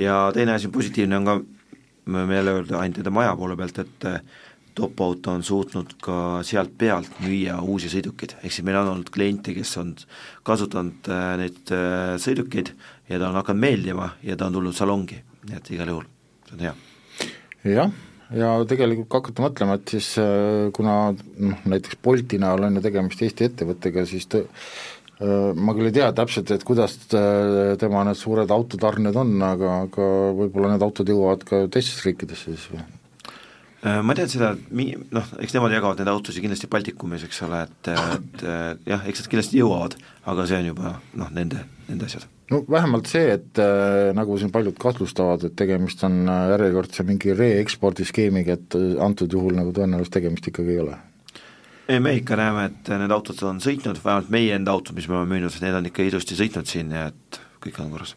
ja 0.01 0.17
teine 0.35 0.57
asi 0.57 0.71
positiivne 0.73 1.21
on 1.21 1.29
ka, 1.29 1.37
me 2.07 2.23
võime 2.23 2.39
jälle 2.39 2.57
öelda 2.61 2.81
ainult 2.81 3.01
nende 3.01 3.13
maja 3.15 3.37
poole 3.37 3.57
pealt, 3.59 3.81
et 3.83 4.09
eh, 4.09 4.19
top-auto 4.77 5.33
on 5.33 5.45
suutnud 5.45 5.95
ka 6.05 6.17
sealt 6.45 6.75
pealt 6.79 7.21
müüa 7.25 7.59
uusi 7.65 7.91
sõidukeid, 7.93 8.37
ehk 8.43 8.53
siis 8.53 8.65
meil 8.67 8.81
on 8.83 8.93
olnud 8.95 9.13
kliente, 9.13 9.55
kes 9.57 9.77
on 9.83 9.95
kasutanud 10.47 11.13
eh, 11.13 11.29
neid 11.43 11.77
eh, 11.77 12.17
sõidukeid 12.23 12.73
ja 13.11 13.21
ta 13.21 13.31
on 13.31 13.41
hakanud 13.41 13.65
meeldima 13.67 14.11
ja 14.25 14.37
ta 14.37 14.49
on 14.49 14.59
tulnud 14.59 14.77
salongi, 14.77 15.23
nii 15.47 15.61
et 15.61 15.73
igal 15.77 15.95
juhul 15.95 16.11
see 16.49 16.59
on 16.59 16.67
hea. 16.67 16.75
jah, 17.77 17.95
ja 18.37 18.51
tegelikult 18.69 19.09
kui 19.11 19.21
hakata 19.21 19.47
mõtlema, 19.49 19.79
et 19.81 19.97
siis 19.97 20.13
kuna 20.77 20.99
noh, 21.13 21.65
näiteks 21.69 21.99
Bolti 22.03 22.39
näol 22.43 22.69
on 22.69 22.79
ju 22.79 22.85
tegemist 22.85 23.23
Eesti 23.27 23.51
ettevõttega, 23.51 24.07
siis 24.07 24.29
tõ-, 24.31 24.47
ma 25.17 25.73
küll 25.73 25.89
ei 25.89 25.95
tea 25.97 26.11
täpselt, 26.13 26.51
et 26.53 26.65
kuidas 26.67 26.99
äh, 27.17 27.73
tema 27.81 28.03
need 28.05 28.19
suured 28.21 28.51
autotarned 28.53 29.17
on, 29.17 29.33
aga, 29.47 29.79
aga 29.87 30.09
võib-olla 30.37 30.75
need 30.75 30.85
autod 30.85 31.09
jõuavad 31.09 31.47
ka 31.49 31.63
teistesse 31.73 32.05
riikidesse 32.11 32.53
siis 32.53 32.67
või? 32.75 32.85
Äh, 33.87 34.03
ma 34.05 34.17
tean 34.19 34.29
seda, 34.29 34.53
et 34.53 34.69
mi-, 34.77 34.93
noh, 35.17 35.33
eks 35.41 35.57
nemad 35.57 35.73
jagavad 35.73 36.03
neid 36.03 36.13
autosid 36.13 36.45
kindlasti 36.45 36.69
Baltikumis, 36.69 37.25
eks 37.25 37.43
ole, 37.49 37.63
et, 37.65 37.91
et 37.95 38.47
jah, 38.93 39.09
eks 39.09 39.25
nad 39.25 39.33
kindlasti 39.33 39.61
jõuavad, 39.63 39.97
aga 40.29 40.49
see 40.51 40.61
on 40.61 40.71
juba 40.73 40.95
noh, 41.17 41.33
nende, 41.33 41.65
nende 41.89 42.11
asjad. 42.11 42.29
no 42.53 42.61
vähemalt 42.69 43.09
see, 43.09 43.33
et 43.39 43.65
äh, 43.65 44.13
nagu 44.17 44.37
siin 44.37 44.53
paljud 44.53 44.77
kahtlustavad, 44.85 45.49
et 45.49 45.57
tegemist 45.57 46.05
on 46.05 46.27
järjekordse 46.29 47.09
mingi 47.09 47.33
re-ekspordiskeemiga, 47.33 48.61
et 48.61 48.81
antud 49.01 49.33
juhul 49.33 49.57
nagu 49.57 49.73
tõenäoliselt 49.73 50.21
tegemist 50.21 50.53
ikkagi 50.53 50.77
ei 50.77 50.85
ole 50.85 51.05
ei, 51.89 52.01
me 52.03 52.15
ikka 52.19 52.39
näeme, 52.39 52.69
et 52.71 52.93
need 53.01 53.15
autod 53.15 53.43
on 53.47 53.59
sõitnud, 53.63 53.99
vähemalt 54.03 54.31
meie 54.35 54.55
enda 54.57 54.75
autod, 54.75 54.97
mis 54.97 55.09
me 55.11 55.19
oleme 55.19 55.37
müünud, 55.37 55.59
need 55.63 55.79
on 55.79 55.91
ikka 55.91 56.07
ilusti 56.07 56.39
sõitnud 56.39 56.71
siin 56.71 56.95
ja 56.95 57.09
et 57.13 57.41
kõik 57.63 57.81
on 57.83 57.91
korras. 57.95 58.17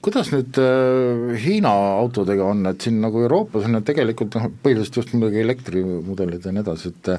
kuidas 0.00 0.30
nüüd 0.32 0.56
äh, 0.60 1.34
Hiina 1.42 1.72
autodega 2.00 2.46
on, 2.48 2.64
et 2.70 2.80
siin 2.80 3.00
nagu 3.04 3.20
Euroopas 3.26 3.68
on 3.68 3.76
need 3.76 3.88
tegelikult 3.88 4.38
noh, 4.38 4.48
põhiliselt 4.64 5.02
just 5.02 5.12
muidugi 5.14 5.42
elektrimudelid 5.44 6.46
ja 6.46 6.54
nii 6.56 6.64
edasi, 6.64 6.94
et 6.94 7.12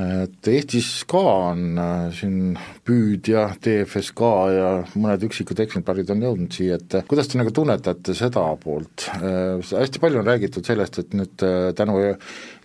et 0.00 0.48
Eestis 0.50 0.88
ka 1.06 1.20
on 1.52 1.78
äh, 1.78 2.08
siin 2.14 2.56
Püüd 2.84 3.28
ja 3.30 3.44
DFSK 3.62 4.30
ja 4.54 4.70
mõned 4.98 5.22
üksikud 5.28 5.62
eksemplarid 5.62 6.10
on 6.10 6.24
jõudnud 6.26 6.56
siia, 6.56 6.80
et 6.80 6.98
äh, 6.98 7.06
kuidas 7.06 7.30
te 7.30 7.38
nagu 7.38 7.54
tunnetate 7.54 8.16
seda 8.18 8.42
poolt? 8.60 9.06
Äh,, 9.20 9.62
hästi 9.62 10.02
palju 10.02 10.22
on 10.22 10.28
räägitud 10.32 10.66
sellest, 10.66 10.98
et 10.98 11.14
nüüd 11.14 11.46
äh, 11.46 11.70
tänu 11.78 12.00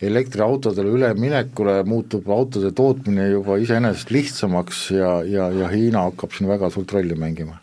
elektriautodele 0.02 0.98
üleminekule 0.98 1.80
muutub 1.90 2.30
autode 2.34 2.74
tootmine 2.76 3.30
juba 3.30 3.60
iseenesest 3.62 4.14
lihtsamaks 4.16 4.86
ja, 4.98 5.20
ja, 5.28 5.50
ja 5.54 5.70
Hiina 5.70 6.08
hakkab 6.10 6.34
siin 6.34 6.50
väga 6.50 6.74
suurt 6.74 6.98
rolli 6.98 7.18
mängima 7.20 7.60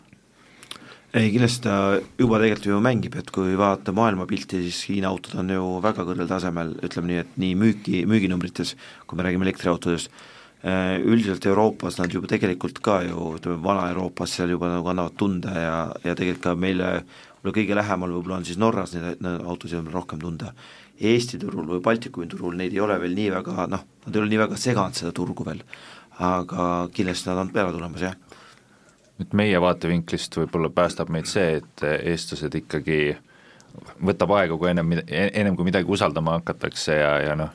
ei, 1.17 1.31
kindlasti 1.33 1.63
ta 1.65 1.75
juba 2.19 2.39
tegelikult 2.41 2.69
ju 2.69 2.79
mängib, 2.83 3.15
et 3.17 3.29
kui 3.33 3.55
vaadata 3.57 3.93
maailmapilti, 3.95 4.59
siis 4.67 4.83
Hiina 4.89 5.09
autod 5.09 5.39
on 5.41 5.49
ju 5.53 5.67
väga 5.83 6.05
kõrgel 6.05 6.29
tasemel, 6.29 6.75
ütleme 6.85 7.11
nii, 7.11 7.21
et 7.23 7.37
nii 7.41 7.53
müüki, 7.57 8.01
müüginumbrites, 8.09 8.75
kui 9.09 9.17
me 9.17 9.25
räägime 9.25 9.47
elektriautodest, 9.47 10.11
äh, 10.61 10.97
üldiselt 11.01 11.47
Euroopas 11.49 11.97
nad 11.97 12.13
juba 12.13 12.29
tegelikult 12.29 12.81
ka 12.85 12.99
ju, 13.07 13.31
ütleme 13.39 13.57
Vana-Euroopas 13.63 14.37
seal 14.37 14.53
juba 14.53 14.69
nagu 14.75 14.93
annavad 14.93 15.17
tunda 15.17 15.55
ja, 15.57 15.79
ja 16.03 16.13
tegelikult 16.13 16.43
ka 16.45 16.55
meile 16.67 16.91
võib-olla 16.97 17.57
kõige 17.57 17.79
lähemal 17.81 18.13
võib-olla 18.17 18.39
on 18.41 18.45
siis 18.45 18.61
Norras 18.61 18.93
neid, 18.93 19.21
neid 19.23 19.41
autosid 19.41 19.81
on 19.81 19.91
rohkem 19.93 20.21
tunda. 20.21 20.53
Eesti 20.97 21.39
turul 21.41 21.67
või 21.69 21.81
Baltikumi 21.85 22.27
turul 22.29 22.57
neid 22.57 22.73
ei 22.73 22.81
ole 22.83 22.97
veel 23.01 23.17
nii 23.17 23.31
väga 23.39 23.67
noh, 23.69 23.83
nad 24.05 24.15
ei 24.15 24.21
ole 24.21 24.33
nii 24.33 24.43
väga 24.45 24.57
seganud 24.57 24.97
seda 24.97 25.13
turgu 25.15 25.45
veel, 25.45 25.61
aga 26.19 26.87
kindlasti 26.93 27.29
nad 27.29 27.45
on 27.45 27.53
peale 27.53 27.73
tulemas, 27.73 28.05
jah 28.05 28.26
nüüd 29.17 29.37
meie 29.37 29.61
vaatevinklist 29.61 30.35
võib-olla 30.37 30.69
päästab 30.73 31.09
meid 31.13 31.29
see, 31.29 31.61
et 31.61 31.85
eestlased 31.97 32.53
ikkagi 32.59 32.99
võtab 34.05 34.33
aega, 34.37 34.57
kui 34.57 34.71
ennem, 34.71 34.99
ennem 35.07 35.55
kui 35.57 35.67
midagi 35.67 35.89
usaldama 35.91 36.37
hakatakse 36.39 36.97
ja, 36.97 37.13
ja 37.25 37.37
noh, 37.37 37.53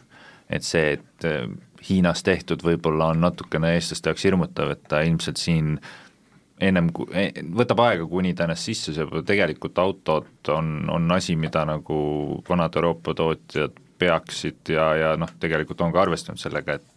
et 0.51 0.67
see, 0.67 0.97
et 0.99 1.29
äh, 1.29 1.45
Hiinas 1.83 2.23
tehtud 2.23 2.63
võib-olla 2.63 3.09
on 3.11 3.25
natukene 3.25 3.73
eestlaste 3.75 4.13
jaoks 4.13 4.25
hirmutav, 4.29 4.71
et 4.75 4.83
ta 4.87 5.01
ilmselt 5.03 5.41
siin 5.41 5.73
ennem, 6.63 6.93
e-, 7.11 7.43
võtab 7.59 7.83
aega, 7.83 8.07
kuni 8.07 8.35
ta 8.39 8.47
ennast 8.47 8.69
sisse 8.69 8.95
sööb, 8.95 9.17
tegelikult 9.27 9.81
autod 9.83 10.53
on, 10.55 10.75
on 10.93 11.11
asi, 11.17 11.35
mida 11.39 11.65
nagu 11.67 11.97
vanad 12.49 12.79
Euroopa 12.79 13.17
tootjad 13.19 13.81
peaksid 14.03 14.75
ja, 14.75 14.87
ja 14.99 15.11
noh, 15.19 15.31
tegelikult 15.43 15.83
on 15.83 15.95
ka 15.95 16.05
arvestanud 16.05 16.41
sellega, 16.43 16.79
et 16.79 16.92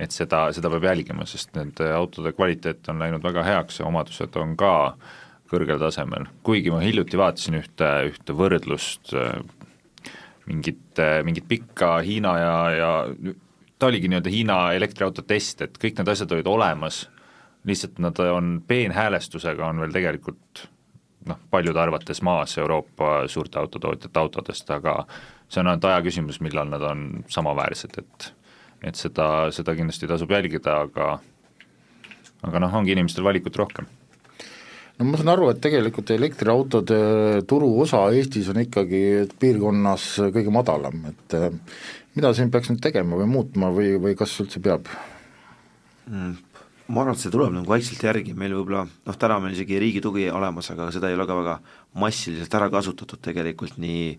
et 0.00 0.14
seda, 0.14 0.46
seda 0.54 0.70
peab 0.72 0.86
jälgima, 0.88 1.26
sest 1.28 1.52
nende 1.56 1.90
autode 1.94 2.32
kvaliteet 2.36 2.88
on 2.88 3.02
läinud 3.02 3.24
väga 3.24 3.44
heaks 3.46 3.80
ja 3.80 3.88
omadused 3.88 4.36
on 4.40 4.56
ka 4.56 4.74
kõrgel 5.52 5.80
tasemel, 5.82 6.26
kuigi 6.46 6.72
ma 6.72 6.80
hiljuti 6.80 7.18
vaatasin 7.20 7.58
ühte, 7.60 7.88
ühte 8.08 8.36
võrdlust, 8.36 9.12
mingit, 10.48 11.00
mingit 11.26 11.48
pikka 11.48 11.98
Hiina 12.06 12.36
ja, 12.40 12.54
ja 12.72 12.92
ta 13.78 13.90
oligi 13.90 14.08
nii-öelda 14.08 14.32
Hiina 14.32 14.58
elektriauto 14.78 15.26
test, 15.28 15.60
et 15.66 15.76
kõik 15.80 16.00
need 16.00 16.08
asjad 16.08 16.32
olid 16.32 16.48
olemas, 16.48 17.04
lihtsalt 17.68 18.00
nad 18.02 18.18
on 18.24 18.56
peenhäälestusega, 18.66 19.68
on 19.68 19.84
veel 19.84 19.92
tegelikult 19.94 20.66
noh, 21.28 21.38
paljude 21.50 21.80
arvates 21.80 22.22
maas 22.22 22.56
Euroopa 22.58 23.26
suurte 23.30 23.60
autotootjate 23.60 24.20
autodest, 24.20 24.70
aga 24.74 25.02
see 25.48 25.60
on 25.62 25.70
ainult 25.70 25.84
aja 25.90 26.00
küsimus, 26.02 26.40
millal 26.42 26.70
nad 26.72 26.82
on 26.86 27.04
samaväärsed, 27.30 27.98
et 28.00 28.32
et 28.82 28.98
seda, 28.98 29.26
seda 29.54 29.74
kindlasti 29.78 30.10
tasub 30.10 30.30
jälgida, 30.34 30.80
aga 30.86 31.16
aga 32.42 32.62
noh, 32.62 32.78
ongi 32.80 32.94
inimestel 32.96 33.26
valikut 33.26 33.56
rohkem 33.56 33.88
no 34.98 35.08
ma 35.08 35.18
saan 35.18 35.32
aru, 35.34 35.50
et 35.52 35.62
tegelikult 35.62 36.12
elektriautode 36.14 37.00
turuosa 37.48 38.04
Eestis 38.14 38.50
on 38.52 38.62
ikkagi 38.62 39.02
piirkonnas 39.40 40.08
kõige 40.34 40.54
madalam, 40.54 41.02
et 41.12 41.38
eh, 41.38 41.50
mida 42.16 42.32
siin 42.36 42.52
peaks 42.52 42.72
nüüd 42.72 42.82
tegema 42.84 43.18
või 43.20 43.28
muutma 43.30 43.72
või, 43.74 43.96
või 44.02 44.16
kas 44.18 44.34
üldse 44.44 44.62
peab 44.62 44.90
mm,? 46.06 46.40
ma 46.92 47.00
arvan, 47.04 47.16
et 47.16 47.22
see 47.22 47.32
tuleb 47.32 47.54
nagu 47.54 47.70
vaikselt 47.70 48.02
järgi, 48.04 48.34
meil 48.36 48.52
võib-olla 48.56 48.82
noh, 48.84 49.16
täna 49.16 49.38
meil 49.40 49.54
isegi 49.54 49.78
riigi 49.80 50.02
tugi 50.04 50.26
olemas, 50.34 50.68
aga 50.74 50.90
seda 50.92 51.08
ei 51.08 51.16
ole 51.16 51.24
ka 51.28 51.36
väga 51.38 51.54
massiliselt 52.02 52.56
ära 52.58 52.68
kasutatud 52.72 53.22
tegelikult 53.22 53.78
nii 53.80 54.10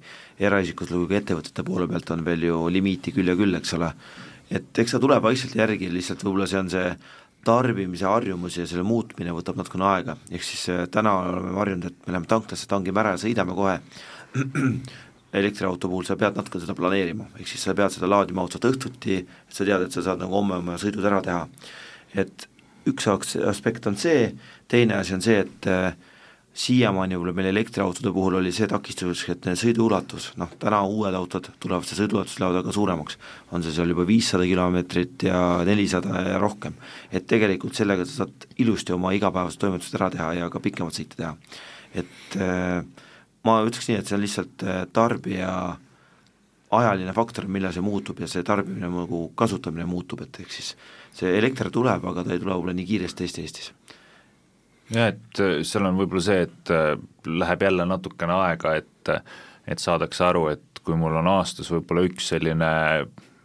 eraisikutel 0.42 1.04
kui 1.04 1.12
ka 1.12 1.20
ettevõtete 1.20 1.66
poole 1.68 1.90
pealt 1.92 2.14
on 2.16 2.24
veel 2.26 2.48
ju 2.48 2.62
limiiti 2.74 3.14
küll 3.14 3.30
ja 3.30 3.38
küll, 3.38 3.54
eks 3.60 3.76
ole 3.78 3.92
et 4.54 4.80
eks 4.84 4.96
ta 4.96 5.02
tuleb 5.02 5.24
vaikselt 5.24 5.56
järgi, 5.58 5.90
lihtsalt 5.92 6.24
võib-olla 6.26 6.48
see 6.50 6.62
on 6.62 6.72
see 6.74 6.90
tarbimise 7.44 8.08
harjumus 8.08 8.58
ja 8.58 8.66
selle 8.70 8.86
muutmine 8.88 9.34
võtab 9.36 9.58
natukene 9.60 9.88
aega, 9.90 10.16
ehk 10.32 10.46
siis 10.48 10.68
äh, 10.72 10.86
täna 10.92 11.16
oleme 11.26 11.58
harjunud, 11.60 11.90
et 11.90 12.06
me 12.06 12.16
läheme 12.16 12.30
tanklasse, 12.32 12.70
tangime 12.72 13.04
ära 13.04 13.16
ja 13.16 13.24
sõidame 13.24 13.56
kohe, 13.58 13.80
elektriauto 15.42 15.90
puhul. 15.90 16.06
Sa 16.08 16.16
pead 16.20 16.38
natuke 16.38 16.62
seda 16.62 16.76
planeerima, 16.78 17.28
ehk 17.40 17.50
siis 17.50 17.66
sa 17.66 17.76
pead 17.78 17.96
seda 17.96 18.10
laadima 18.10 18.46
otseselt 18.46 18.70
õhtuti, 18.72 19.20
et 19.26 19.58
sa 19.58 19.68
tead, 19.68 19.88
et 19.88 19.96
sa 19.96 20.06
saad 20.06 20.24
nagu 20.24 20.38
homme 20.38 20.62
oma 20.62 20.78
sõidud 20.82 21.06
ära 21.10 21.22
teha. 21.26 21.48
et 22.14 22.48
üks 22.88 23.08
aspekt 23.10 23.88
on 23.88 23.96
see, 23.98 24.34
teine 24.68 25.00
asi 25.00 25.16
on 25.16 25.24
see, 25.24 25.44
et 25.44 25.68
äh, 25.72 25.96
siiamaani 26.54 27.18
võib-olla 27.18 27.34
meil 27.34 27.50
elektriautode 27.50 28.12
puhul 28.14 28.38
oli 28.38 28.52
see 28.54 28.68
takistuseks, 28.70 29.30
et 29.34 29.48
sõiduulatus, 29.58 30.30
noh 30.38 30.52
täna 30.62 30.84
uued 30.86 31.16
autod 31.18 31.50
tulevad 31.62 31.88
see 31.90 31.98
sõiduulatus 31.98 32.38
lähevad 32.38 32.60
väga 32.60 32.76
suuremaks, 32.76 33.18
on 33.52 33.66
see 33.66 33.74
seal 33.74 33.90
juba 33.90 34.06
viissada 34.06 34.46
kilomeetrit 34.46 35.26
ja 35.30 35.40
nelisada 35.66 36.22
ja 36.28 36.42
rohkem. 36.42 36.76
et 37.12 37.26
tegelikult 37.28 37.74
sellega 37.74 38.06
sa 38.06 38.24
saad 38.24 38.46
ilusti 38.62 38.94
oma 38.94 39.16
igapäevased 39.18 39.62
toimetused 39.64 39.98
ära 39.98 40.12
teha 40.14 40.34
ja 40.42 40.52
ka 40.54 40.62
pikemat 40.62 41.00
sõite 41.00 41.18
teha. 41.18 41.34
et 41.94 42.38
äh, 42.38 42.86
ma 43.44 43.58
ütleks 43.66 43.90
nii, 43.90 43.98
et 43.98 44.08
see 44.08 44.20
on 44.20 44.24
lihtsalt 44.24 44.68
äh, 44.68 44.86
tarbija 44.94 45.50
ajaline 46.74 47.18
faktor, 47.18 47.50
millal 47.50 47.74
see 47.74 47.86
muutub 47.86 48.22
ja 48.22 48.30
see 48.30 48.46
tarbimine 48.46 48.94
nagu 48.94 49.26
kasutamine 49.38 49.90
muutub, 49.90 50.22
et 50.22 50.42
ehk 50.46 50.54
siis 50.54 50.76
see 51.18 51.34
elekter 51.34 51.74
tuleb, 51.74 52.06
aga 52.14 52.22
ta 52.22 52.34
ei 52.34 52.42
tule 52.42 52.54
võib-olla 52.54 52.78
nii 52.78 52.90
kiiresti 52.94 53.26
Eesti 53.26 53.42
Eestis 53.42 53.74
jah, 54.94 55.12
et 55.14 55.42
äh, 55.44 55.60
seal 55.68 55.90
on 55.90 56.00
võib-olla 56.00 56.24
see, 56.26 56.46
et 56.48 56.74
äh, 56.74 56.94
läheb 57.28 57.68
jälle 57.68 57.88
natukene 57.90 58.40
aega, 58.48 58.78
et 58.82 58.90
et 59.64 59.80
saadakse 59.80 60.24
aru, 60.28 60.48
et 60.52 60.80
kui 60.84 60.96
mul 61.00 61.16
on 61.16 61.28
aastas 61.38 61.70
võib-olla 61.72 62.04
üks 62.04 62.26
selline 62.34 62.70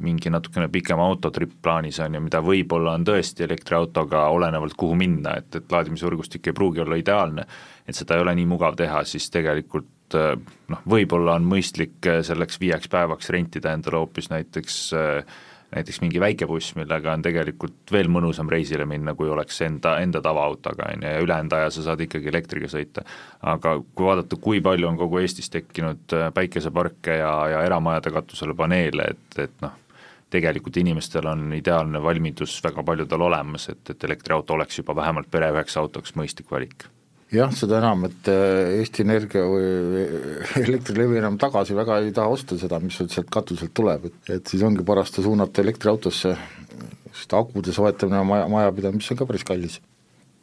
mingi 0.02 0.30
natukene 0.30 0.68
pikem 0.70 0.98
autotripp 1.02 1.56
plaanis 1.62 1.98
on 2.02 2.14
ju, 2.14 2.22
mida 2.22 2.40
võib-olla 2.42 2.94
on 2.98 3.04
tõesti 3.06 3.44
elektriautoga, 3.46 4.24
olenevalt 4.34 4.74
kuhu 4.78 4.94
minna, 4.98 5.36
et, 5.38 5.50
et 5.58 5.74
laadimisvõrgustik 5.74 6.50
ei 6.50 6.54
pruugi 6.54 6.82
olla 6.82 6.98
ideaalne, 6.98 7.46
et 7.86 7.98
seda 7.98 8.16
ei 8.16 8.24
ole 8.24 8.34
nii 8.38 8.48
mugav 8.50 8.78
teha, 8.78 9.04
siis 9.06 9.26
tegelikult 9.34 10.18
äh, 10.18 10.34
noh, 10.74 10.82
võib-olla 10.90 11.36
on 11.38 11.46
mõistlik 11.50 12.10
selleks 12.26 12.58
viieks 12.62 12.90
päevaks 12.90 13.30
rentida 13.34 13.74
endale 13.74 14.02
hoopis 14.02 14.30
näiteks 14.34 14.80
äh, 14.98 15.38
näiteks 15.74 16.00
mingi 16.00 16.20
väike 16.20 16.46
buss, 16.48 16.74
millega 16.78 17.12
on 17.12 17.22
tegelikult 17.24 17.92
veel 17.92 18.08
mõnusam 18.12 18.48
reisile 18.50 18.86
minna, 18.88 19.14
kui 19.18 19.28
oleks 19.28 19.60
enda, 19.66 19.98
enda 20.02 20.22
tavaautoga, 20.24 20.90
on 20.94 21.04
ju, 21.04 21.12
ja 21.12 21.24
ülejäänud 21.24 21.56
aja 21.58 21.70
sa 21.74 21.84
saad 21.90 22.04
ikkagi 22.04 22.30
elektriga 22.32 22.70
sõita. 22.72 23.04
aga 23.42 23.74
kui 23.94 24.08
vaadata, 24.08 24.40
kui 24.40 24.62
palju 24.64 24.88
on 24.88 24.96
kogu 25.00 25.20
Eestis 25.22 25.50
tekkinud 25.52 26.16
äh, 26.16 26.30
päikeseparke 26.34 27.18
ja, 27.20 27.32
ja 27.54 27.62
eramajade 27.68 28.14
katusele 28.14 28.56
paneele, 28.56 29.10
et, 29.14 29.40
et 29.44 29.56
noh, 29.64 29.76
tegelikult 30.30 30.76
inimestel 30.76 31.26
on 31.28 31.52
ideaalne 31.56 32.02
valmidus 32.02 32.58
väga 32.64 32.84
paljudel 32.84 33.28
olemas, 33.28 33.68
et, 33.68 33.84
et 33.90 34.04
elektriauto 34.04 34.56
oleks 34.56 34.80
juba 34.80 34.96
vähemalt 34.96 35.30
pere 35.30 35.52
üheks 35.52 35.76
autoks 35.80 36.16
mõistlik 36.16 36.50
valik 36.50 36.88
jah, 37.34 37.52
seda 37.54 37.80
enam, 37.82 38.06
et 38.08 38.30
äh, 38.32 38.78
Eesti 38.78 39.04
Energia 39.04 39.44
või 39.48 40.06
Elektrilevi 40.62 41.20
enam 41.20 41.36
tagasi 41.40 41.76
väga 41.76 42.00
ei 42.04 42.14
taha 42.16 42.32
osta 42.32 42.58
seda, 42.60 42.80
mis 42.82 42.98
sealt 43.00 43.28
katuselt 43.32 43.74
tuleb, 43.76 44.08
et, 44.08 44.32
et 44.38 44.54
siis 44.54 44.64
ongi 44.66 44.86
paras 44.86 45.12
ta 45.14 45.24
suunata 45.24 45.62
elektriautosse, 45.64 46.34
sest 47.12 47.36
akude 47.36 47.74
soetamine 47.74 48.24
maja, 48.28 48.48
majapidamises 48.52 49.14
on 49.14 49.20
ka 49.20 49.28
päris 49.28 49.46
kallis. 49.48 49.78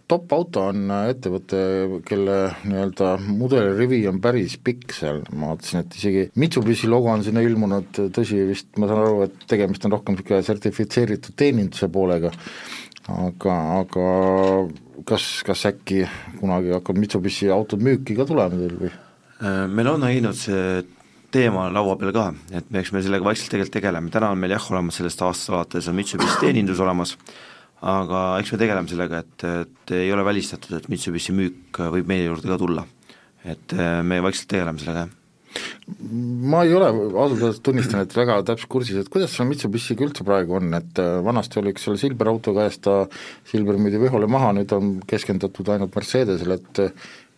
Top 0.06 0.30
Auto 0.36 0.68
on 0.70 0.92
ettevõte, 0.94 1.60
kelle 2.06 2.36
nii-öelda 2.70 3.16
mudelirivi 3.26 4.04
on 4.06 4.20
päris 4.22 4.54
pikk 4.62 4.94
seal, 4.94 5.24
ma 5.34 5.56
vaatasin, 5.56 5.82
et 5.82 5.98
isegi 5.98 6.26
Mitsubishi 6.38 6.90
logo 6.92 7.10
on 7.10 7.26
sinna 7.26 7.42
ilmunud, 7.42 7.90
tõsi, 8.14 8.38
vist 8.46 8.70
ma 8.78 8.86
saan 8.92 9.02
aru, 9.02 9.24
et 9.26 9.48
tegemist 9.50 9.88
on 9.90 9.96
rohkem 9.96 10.14
niisugune 10.14 10.46
sertifitseeritud 10.46 11.34
teeninduse 11.42 11.90
poolega, 11.90 12.30
aga, 13.12 13.56
aga 13.82 14.06
kas, 15.08 15.26
kas 15.46 15.66
äkki 15.70 16.04
kunagi 16.40 16.74
hakkab 16.76 17.00
Mitsubishi 17.00 17.50
autod 17.54 17.84
müüki 17.86 18.18
ka 18.18 18.28
tulema 18.28 18.58
teil 18.58 18.78
või? 18.80 18.92
Äh, 19.42 19.66
meil 19.70 19.92
on 19.92 20.06
näinud 20.06 20.38
see 20.40 20.86
teema 21.36 21.68
laua 21.74 21.98
peal 22.00 22.14
ka, 22.16 22.30
et 22.56 22.70
me, 22.72 22.80
eks 22.82 22.94
me 22.96 23.04
sellega 23.04 23.28
vaikselt 23.28 23.52
tegelikult 23.52 23.76
tegeleme, 23.76 24.14
täna 24.14 24.32
on 24.32 24.40
meil 24.40 24.56
jah, 24.56 24.70
olemas 24.72 25.02
sellest 25.02 25.26
aastast 25.26 25.52
alates 25.52 25.90
on 25.92 25.98
Mitsubishi 25.98 26.40
teenindus 26.46 26.80
olemas, 26.84 27.18
aga 27.86 28.24
eks 28.40 28.56
me 28.56 28.62
tegeleme 28.62 28.92
sellega, 28.92 29.20
et, 29.26 29.48
et 29.66 29.96
ei 29.98 30.14
ole 30.16 30.24
välistatud, 30.26 30.78
et 30.78 30.88
Mitsubishi 30.92 31.36
müük 31.36 31.84
võib 31.98 32.10
meie 32.10 32.30
juurde 32.30 32.50
ka 32.54 32.60
tulla. 32.62 32.88
et 33.46 33.78
äh, 33.78 34.02
me 34.02 34.24
vaikselt 34.26 34.50
tegeleme 34.56 34.82
sellega, 34.82 35.06
jah 35.06 35.25
ma 36.52 36.64
ei 36.66 36.74
ole, 36.76 36.88
ausalt 37.16 37.42
öeldes 37.42 37.62
tunnistan, 37.66 38.06
et 38.06 38.16
väga 38.16 38.40
täpselt 38.48 38.72
kursis, 38.72 39.02
et 39.02 39.12
kuidas 39.12 39.36
seal 39.36 39.50
Mitsubishiga 39.50 40.06
üldse 40.08 40.26
praegu 40.28 40.58
on, 40.60 40.74
et 40.78 41.02
äh, 41.02 41.20
vanasti 41.26 41.62
oli 41.62 41.74
üks 41.76 41.86
seal 41.88 42.00
Silver 42.02 42.32
auto 42.32 42.56
käes, 42.58 42.80
ta, 42.84 43.04
Silver 43.50 43.80
müüdi 43.82 44.02
Vihole 44.02 44.30
maha, 44.32 44.54
nüüd 44.58 44.74
on 44.76 44.96
keskendatud 45.10 45.70
ainult 45.76 45.96
Mercedesele, 45.96 46.60
et 46.62 46.84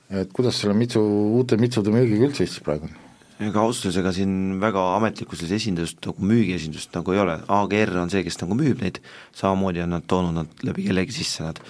et 0.08 0.30
kuidas 0.32 0.56
selle 0.56 0.72
Mitsu, 0.72 1.02
uute 1.36 1.58
Mitsude 1.60 1.92
müügiga 1.92 2.30
üldse 2.30 2.46
Eestis 2.46 2.64
praegu 2.64 2.88
on? 2.88 2.94
ega 3.44 3.62
ausalt 3.62 3.90
öeldes, 3.90 4.00
ega 4.02 4.14
siin 4.16 4.32
väga 4.62 4.84
ametlikku 4.96 5.38
sellist 5.38 5.60
esindust 5.60 6.00
nagu 6.08 6.30
müügiesindust 6.32 6.96
nagu 6.98 7.14
ei 7.14 7.20
ole, 7.22 7.36
AGR 7.54 8.00
on 8.02 8.14
see, 8.14 8.24
kes 8.26 8.40
nagu 8.42 8.58
müüb 8.58 8.82
neid, 8.82 9.02
samamoodi 9.38 9.84
on 9.84 9.94
nad 9.94 10.08
toonud 10.10 10.40
nad 10.40 10.64
läbi 10.66 10.88
kellegi 10.88 11.20
sisse 11.20 11.46
nad 11.46 11.62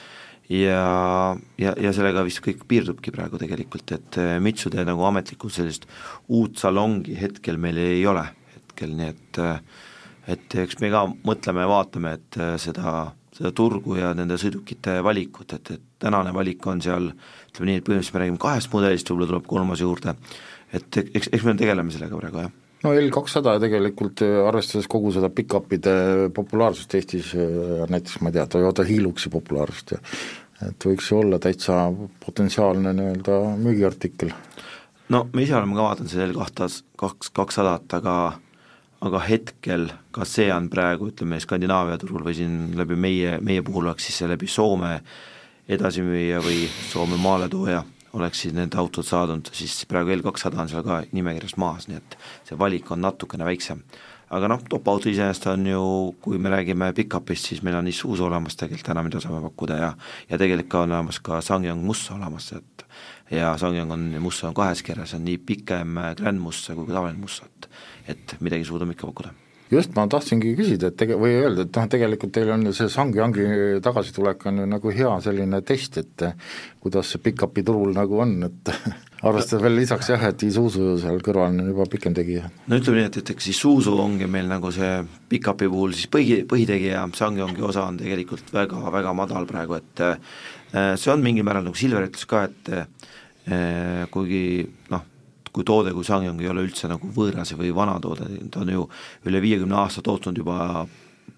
ja, 0.49 1.35
ja, 1.59 1.73
ja 1.75 1.91
sellega 1.95 2.23
vist 2.27 2.41
kõik 2.45 2.63
piirdubki 2.69 3.11
praegu 3.15 3.39
tegelikult, 3.41 3.91
et 3.95 4.19
äh, 4.21 4.37
Mitsude 4.43 4.85
nagu 4.87 5.05
ametlikult 5.07 5.55
sellist 5.55 5.87
uut 6.27 6.59
salongi 6.59 7.17
hetkel 7.19 7.59
meil 7.61 7.79
ei 7.81 8.05
ole 8.07 8.23
hetkel, 8.55 8.95
nii 8.97 9.11
et 9.11 9.41
äh, 9.43 9.61
et 10.27 10.57
eks 10.59 10.81
me 10.83 10.91
ka 10.91 11.05
mõtleme 11.07 11.63
ja 11.63 11.71
vaatame, 11.71 12.13
et 12.17 12.37
äh, 12.41 12.53
seda, 12.59 13.13
seda 13.35 13.53
turgu 13.55 13.95
ja 13.99 14.11
nende 14.17 14.35
sõidukite 14.39 14.99
valikut, 15.05 15.55
et, 15.55 15.73
et 15.77 15.85
tänane 16.03 16.33
valik 16.35 16.67
on 16.67 16.83
seal 16.83 17.11
ütleme 17.13 17.71
nii, 17.71 17.79
et 17.79 17.87
põhimõtteliselt 17.87 18.17
me 18.17 18.23
räägime 18.23 18.43
kahest 18.43 18.71
mudelist, 18.73 19.11
võib-olla 19.11 19.31
tuleb 19.31 19.47
kolmas 19.47 19.83
juurde, 19.83 20.15
et 20.75 21.03
eks, 21.07 21.31
eks 21.31 21.47
me 21.47 21.55
tegeleme 21.59 21.95
sellega 21.95 22.19
praegu, 22.19 22.47
jah 22.47 22.55
no 22.83 22.93
L 22.93 23.11
kakssada 23.13 23.57
tegelikult 23.61 24.23
arvestades 24.47 24.89
kogu 24.91 25.13
seda 25.15 25.29
pick-up'ide 25.33 25.93
populaarsust 26.35 26.97
Eestis, 26.99 27.31
näiteks 27.89 28.19
ma 28.21 28.31
ei 28.31 28.37
tea, 28.37 28.47
Toyota 28.57 28.85
Hiluxi 28.87 29.31
populaarsust 29.33 29.95
ja 29.95 30.01
et 30.67 30.87
võiks 30.89 31.11
ju 31.11 31.19
olla 31.19 31.37
täitsa 31.41 31.87
potentsiaalne 32.25 32.93
nii-öelda 32.97 33.39
müügiartikkel. 33.61 34.33
no 35.13 35.27
me 35.33 35.45
ise 35.45 35.55
oleme 35.55 35.77
ka 35.77 35.87
vaadanud 35.89 36.11
seda 36.11 36.27
L 36.27 36.37
kahtas, 36.37 36.81
kaks, 36.97 37.31
kakssadat, 37.33 37.97
aga 37.99 38.17
aga 39.05 39.19
hetkel 39.27 39.91
ka 40.11 40.25
see 40.25 40.47
on 40.53 40.71
praegu 40.73 41.11
ütleme 41.11 41.37
Skandinaavia 41.41 41.99
turul 42.01 42.23
või 42.25 42.33
siin 42.37 42.71
läbi 42.77 42.97
meie, 42.97 43.37
meie 43.41 43.61
puhul 43.61 43.85
oleks 43.85 44.07
siis 44.09 44.23
see 44.23 44.29
läbi 44.31 44.49
Soome 44.49 44.95
edasimüüja 45.69 46.41
või 46.41 46.63
Soome 46.89 47.19
maaletooja 47.21 47.83
oleks 48.13 48.43
siis 48.43 48.53
need 48.55 48.75
autod 48.79 49.05
saadud, 49.05 49.49
siis 49.55 49.73
praegu 49.89 50.13
L 50.15 50.23
kakssada 50.25 50.61
on 50.61 50.69
seal 50.71 50.85
ka 50.85 51.01
nimekirjas 51.15 51.57
maas, 51.61 51.87
nii 51.89 51.99
et 51.99 52.17
see 52.47 52.59
valik 52.59 52.91
on 52.91 53.03
natukene 53.03 53.47
väiksem. 53.47 53.83
Aga 54.35 54.49
noh, 54.51 54.59
top-auto 54.67 55.07
iseenesest 55.07 55.47
on 55.53 55.67
ju, 55.69 55.83
kui 56.23 56.39
me 56.41 56.51
räägime 56.51 56.89
pick-up'ist, 56.95 57.47
siis 57.47 57.63
meil 57.63 57.77
on 57.79 57.87
Isuzu 57.87 58.25
olemas 58.27 58.59
tegelikult 58.59 58.89
täna, 58.89 59.03
mida 59.07 59.23
saame 59.23 59.39
pakkuda 59.45 59.79
ja 59.79 59.93
ja 60.27 60.39
tegelikult 60.39 60.81
on 60.83 60.97
olemas 60.97 61.21
ka 61.23 61.39
Sangyong 61.41 61.83
Musso 61.83 62.15
olemas, 62.17 62.51
et 62.57 62.85
ja 63.31 63.55
Sangyong 63.57 63.95
on, 63.95 64.07
Musso 64.23 64.49
on 64.49 64.55
kahes 64.57 64.83
keeles, 64.83 65.15
on 65.15 65.23
nii 65.23 65.39
pikem 65.47 65.99
Grand 66.19 66.43
Musso 66.43 66.75
kui 66.75 66.87
ka 66.87 66.99
tavaline 66.99 67.23
Musso, 67.23 67.47
et 67.47 67.69
et 68.07 68.39
midagi 68.39 68.67
suudame 68.67 68.95
ikka 68.95 69.07
pakkuda 69.07 69.46
just, 69.71 69.93
ma 69.97 70.05
tahtsingi 70.09 70.53
küsida, 70.57 70.91
et 70.91 70.97
tege-, 70.99 71.17
või 71.19 71.33
öelda, 71.41 71.65
et 71.65 71.77
noh, 71.77 71.89
tegelikult 71.91 72.33
teil 72.35 72.51
on 72.53 72.63
ju 72.67 72.73
see 72.75 72.91
Sangyangi 72.91 73.47
tagasitulek 73.83 74.45
on 74.49 74.61
ju 74.61 74.67
nagu 74.69 74.93
hea 74.95 75.11
selline 75.23 75.61
test, 75.67 75.99
et 76.01 76.25
kuidas 76.83 77.11
see 77.11 77.23
pick-up'i 77.23 77.65
turul 77.67 77.91
nagu 77.95 78.21
on, 78.23 78.35
et 78.47 78.71
arvestades 79.27 79.63
veel 79.65 79.77
lisaks 79.81 80.11
jah, 80.13 80.27
et 80.29 80.47
Isuzu 80.47 80.95
seal 81.01 81.19
kõrval 81.25 81.51
on 81.51 81.71
juba 81.71 81.87
pikem 81.91 82.15
tegija. 82.17 82.47
no 82.67 82.79
ütleme 82.79 83.01
nii, 83.01 83.09
et, 83.11 83.19
et 83.23 83.33
eks 83.35 83.51
Isuzu 83.53 83.97
ongi 84.01 84.29
meil 84.31 84.49
nagu 84.51 84.71
see 84.75 84.93
pick-up'i 85.31 85.69
puhul 85.71 85.95
siis 85.97 86.11
põhi, 86.13 86.41
põhitegija, 86.49 87.03
Sangyongi 87.17 87.67
osa 87.67 87.87
on 87.91 87.99
tegelikult 87.99 88.53
väga, 88.55 88.81
väga 88.93 89.13
madal 89.17 89.49
praegu, 89.49 89.81
et 89.81 90.05
äh, 90.05 90.95
see 90.95 91.13
on 91.13 91.23
mingil 91.25 91.47
määral 91.47 91.67
nagu 91.67 91.79
Silver 91.79 92.07
ütles 92.07 92.27
ka, 92.29 92.47
et 92.47 92.73
äh, 92.73 94.07
kuigi 94.13 94.67
noh, 94.93 95.05
kui 95.57 95.65
toode 95.65 95.93
kui 95.95 96.05
Sangyong 96.05 96.43
ei 96.43 96.51
ole 96.51 96.67
üldse 96.67 96.89
nagu 96.91 97.09
võõras 97.15 97.55
või 97.57 97.73
vana 97.73 97.97
toode, 98.03 98.29
ta 98.53 98.61
on 98.61 98.73
ju 98.75 98.85
üle 99.25 99.41
viiekümne 99.41 99.79
aasta 99.81 100.05
tootnud 100.05 100.37
juba 100.37 100.85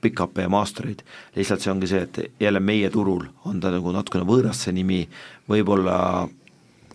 pick-up'e 0.04 0.46
ja 0.46 0.52
mastereid, 0.52 1.04
lihtsalt 1.36 1.64
see 1.64 1.72
ongi 1.72 1.88
see, 1.90 2.04
et 2.06 2.20
jälle 2.44 2.60
meie 2.64 2.92
turul 2.92 3.26
on 3.50 3.60
ta 3.64 3.72
nagu 3.74 3.92
natukene 3.96 4.28
võõras, 4.28 4.66
see 4.66 4.76
nimi, 4.76 5.02
võib-olla 5.50 6.28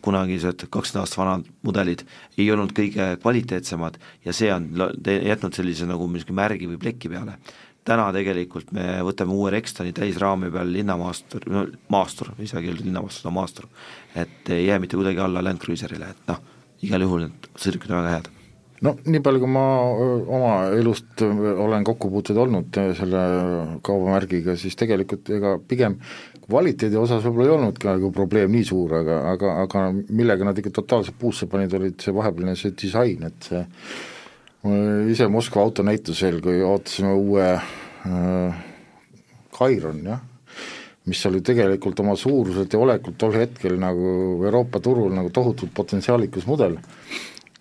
kunagised 0.04 0.66
kakskümmend 0.68 1.02
aastat 1.02 1.20
vanad 1.20 1.46
mudelid 1.64 2.04
ei 2.36 2.50
olnud 2.52 2.74
kõige 2.76 3.14
kvaliteetsemad 3.22 3.96
ja 4.26 4.34
see 4.36 4.50
on 4.52 4.68
jätnud 5.04 5.56
sellise 5.56 5.88
nagu 5.88 6.08
mingi 6.12 6.36
märgi 6.36 6.68
või 6.68 6.80
pleki 6.82 7.08
peale. 7.12 7.38
täna 7.84 8.10
tegelikult 8.12 8.70
me 8.72 9.00
võtame 9.04 9.32
uue 9.32 9.50
Rextoni 9.52 9.92
täisraami 9.96 10.50
peal 10.52 10.70
linnamaastur, 10.72 11.48
no 11.52 11.66
maastur, 11.92 12.32
ei 12.38 12.48
saagi 12.48 12.70
öelda 12.72 12.84
linnamaastur, 12.84 13.28
on 13.28 13.36
maastur, 13.36 13.68
et 14.16 14.48
ei 14.48 14.66
jää 14.66 14.78
mitte 14.80 14.96
kuidagi 14.96 15.20
alla 15.20 15.44
Land 15.44 15.60
Cruiserile, 15.60 16.08
et 16.12 16.28
noh, 16.28 16.40
igal 16.84 17.04
juhul 17.06 17.26
need 17.26 17.50
sõidukid 17.60 17.92
on 17.92 18.00
väga 18.02 18.14
head. 18.16 18.30
No 18.84 18.92
nii 19.08 19.22
palju, 19.24 19.40
kui 19.40 19.48
ma 19.48 19.64
oma 20.36 20.52
elust 20.76 21.22
olen 21.24 21.86
kokkupuuteid 21.86 22.38
olnud 22.42 22.78
selle 22.98 23.22
kaubamärgiga, 23.86 24.58
siis 24.60 24.76
tegelikult 24.76 25.30
ega 25.32 25.54
pigem 25.68 25.96
kvaliteedi 26.44 26.98
osas 27.00 27.22
võib-olla 27.24 27.46
ei 27.46 27.54
olnudki 27.54 27.88
nagu 27.88 28.10
probleem 28.12 28.52
nii 28.52 28.66
suur, 28.68 28.98
aga, 28.98 29.20
aga, 29.30 29.54
aga 29.62 29.84
millega 30.10 30.44
nad 30.44 30.60
ikka 30.60 30.74
totaalselt 30.82 31.16
puusse 31.20 31.48
panid, 31.48 31.72
olid 31.78 31.96
see 32.04 32.12
vahepealne 32.12 32.56
see 32.60 32.74
disain, 32.76 33.24
et 33.30 33.48
see 33.48 33.62
ise 35.14 35.28
Moskva 35.32 35.64
autonäitusel, 35.64 36.40
kui 36.44 36.60
ootasime 36.64 37.12
uue 37.16 37.48
äh, 37.54 38.62
Kairon, 39.54 40.00
jah, 40.08 40.22
mis 41.10 41.20
oli 41.28 41.42
tegelikult 41.44 42.00
oma 42.00 42.16
suuruselt 42.16 42.72
ja 42.72 42.80
olekult 42.80 43.18
tol 43.20 43.36
hetkel 43.36 43.76
nagu 43.80 44.10
Euroopa 44.44 44.80
turul 44.80 45.12
nagu 45.12 45.30
tohutult 45.34 45.74
potentsiaalikas 45.76 46.46
mudel, 46.48 46.78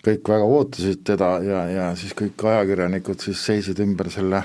kõik 0.04 0.30
väga 0.36 0.48
ootasid 0.58 1.04
teda 1.08 1.36
ja, 1.44 1.64
ja 1.72 1.90
siis 2.00 2.16
kõik 2.18 2.44
ajakirjanikud 2.48 3.24
siis 3.24 3.44
seisid 3.52 3.80
ümber 3.84 4.12
selle 4.14 4.44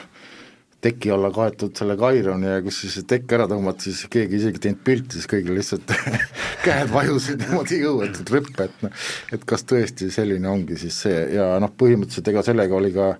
teki 0.80 1.10
alla 1.10 1.30
kaetud 1.34 1.74
selle 1.78 1.96
kaironi 1.98 2.46
ja 2.46 2.58
kus 2.62 2.82
siis 2.84 2.94
see 2.98 3.06
tekk 3.10 3.32
ära 3.34 3.48
tõmmati, 3.50 3.90
siis 3.90 4.10
keegi 4.12 4.38
isegi 4.38 4.62
teinud 4.62 4.82
pilti, 4.86 5.18
siis 5.18 5.30
kõigil 5.30 5.58
lihtsalt 5.58 5.90
käed 6.66 6.92
vajusid 6.92 7.42
niimoodi 7.42 7.80
jõuetud 7.82 8.30
rüppe, 8.34 8.68
et 8.68 8.84
noh, 8.86 9.08
et 9.34 9.46
kas 9.48 9.66
tõesti 9.66 10.10
selline 10.14 10.50
ongi 10.50 10.78
siis 10.78 11.00
see 11.06 11.24
ja 11.34 11.50
noh, 11.62 11.74
põhimõtteliselt 11.82 12.30
ega 12.30 12.46
sellega 12.46 12.78
oli 12.78 12.92
ka 12.94 13.10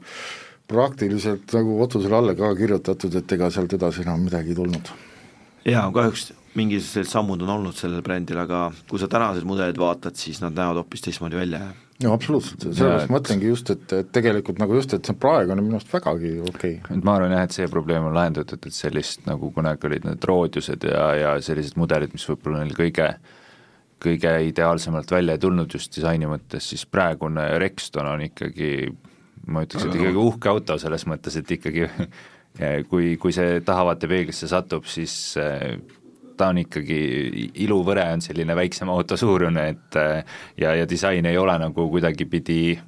praktiliselt 0.69 1.55
nagu 1.57 1.79
otsusele 1.83 2.19
alla 2.19 2.35
ka 2.39 2.53
kirjutatud, 2.55 3.15
et 3.19 3.39
ega 3.39 3.51
sealt 3.51 3.75
edasi 3.75 4.05
enam 4.05 4.23
midagi 4.29 4.53
ei 4.53 4.59
tulnud. 4.59 4.91
Jaa, 5.67 5.89
kahjuks 5.95 6.33
mingisugused 6.59 7.11
sammud 7.11 7.43
on 7.45 7.53
olnud 7.59 7.77
sellel 7.77 8.03
brändil, 8.03 8.41
aga 8.43 8.69
kui 8.89 9.01
sa 9.01 9.09
tänased 9.11 9.47
mudelid 9.47 9.79
vaatad, 9.79 10.17
siis 10.19 10.41
nad 10.43 10.57
näevad 10.57 10.83
hoopis 10.83 11.05
teistmoodi 11.05 11.39
välja 11.39 11.61
no 12.03 12.13
absoluutselt, 12.15 12.63
sellepärast 12.69 13.11
ma 13.11 13.17
mõtlengi 13.17 13.51
just, 13.51 13.73
et, 13.75 13.93
et 13.97 14.13
tegelikult 14.15 14.61
nagu 14.63 14.77
just, 14.79 14.95
et 14.95 15.09
see 15.09 15.19
praegu 15.19 15.55
on 15.55 15.63
minu 15.65 15.79
arust 15.79 15.91
vägagi 15.93 16.37
okei. 16.41 16.79
Okay.. 16.79 16.97
et 16.97 17.05
ma 17.07 17.17
arvan 17.19 17.35
jah, 17.35 17.49
et 17.49 17.57
see 17.57 17.67
probleem 17.73 18.07
on 18.07 18.15
lahendatud, 18.17 18.71
et 18.71 18.77
sellist 18.77 19.27
nagu 19.27 19.51
kunagi 19.55 19.91
olid 19.91 20.07
need 20.07 20.31
roodiused 20.31 20.87
ja, 20.89 21.05
ja 21.19 21.35
sellised 21.45 21.79
mudelid, 21.81 22.15
mis 22.15 22.27
võib-olla 22.31 22.63
neil 22.63 22.77
kõige 22.79 23.13
kõige 23.99 24.31
ideaalsemalt 24.47 25.11
välja 25.11 25.35
ei 25.35 25.43
tulnud 25.43 25.75
just 25.75 25.91
disaini 25.97 26.29
mõttes, 26.31 26.69
siis 26.71 26.85
praegune 26.87 27.49
Rexton 27.59 28.07
on 28.07 28.23
ikkagi 28.29 28.71
ma 29.51 29.65
ütleks, 29.65 29.89
et 29.89 29.97
ikkagi 29.99 30.21
uhke 30.23 30.51
auto 30.53 30.77
selles 30.79 31.07
mõttes, 31.11 31.39
et 31.41 31.51
ikkagi 31.59 31.89
kui, 32.89 33.17
kui 33.21 33.35
see 33.35 33.61
tahavaatepeeglisse 33.65 34.49
satub, 34.51 34.87
siis 34.91 35.15
ta 36.39 36.49
on 36.53 36.61
ikkagi, 36.63 36.99
iluvõre 37.65 38.05
on 38.15 38.23
selline 38.23 38.57
väiksema 38.59 38.95
auto 38.95 39.17
suurune, 39.19 39.69
et 39.75 39.99
ja, 40.59 40.75
ja 40.79 40.87
disain 40.91 41.27
ei 41.27 41.39
ole 41.39 41.55
nagu 41.59 41.89
kuidagipidi 41.91 42.79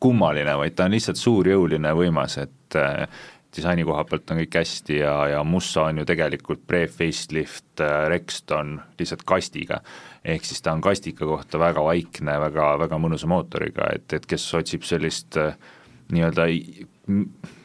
kummaline, 0.00 0.56
vaid 0.60 0.76
ta 0.76 0.88
on 0.88 0.96
lihtsalt 0.96 1.20
suur, 1.20 1.48
jõuline, 1.48 1.92
võimas, 1.96 2.36
et 2.42 2.78
disaini 3.56 3.84
koha 3.86 4.02
pealt 4.08 4.32
on 4.32 4.40
kõik 4.42 4.58
hästi 4.58 4.98
ja, 4.98 5.14
ja 5.34 5.44
Mussa 5.46 5.86
on 5.88 6.02
ju 6.02 6.06
tegelikult 6.08 6.64
pre-facelift 6.66 7.82
Rexton 8.10 8.76
lihtsalt 8.98 9.24
kastiga. 9.28 9.80
ehk 10.24 10.44
siis 10.44 10.62
ta 10.62 10.72
on 10.72 10.80
kastika 10.80 11.26
kohta 11.26 11.58
väga 11.60 11.84
vaikne, 11.84 12.38
väga, 12.40 12.74
väga 12.80 12.98
mõnusa 12.98 13.28
mootoriga, 13.30 13.90
et, 13.94 14.12
et 14.12 14.26
kes 14.26 14.46
otsib 14.58 14.82
sellist 14.88 15.38
nii-öelda 16.12 16.46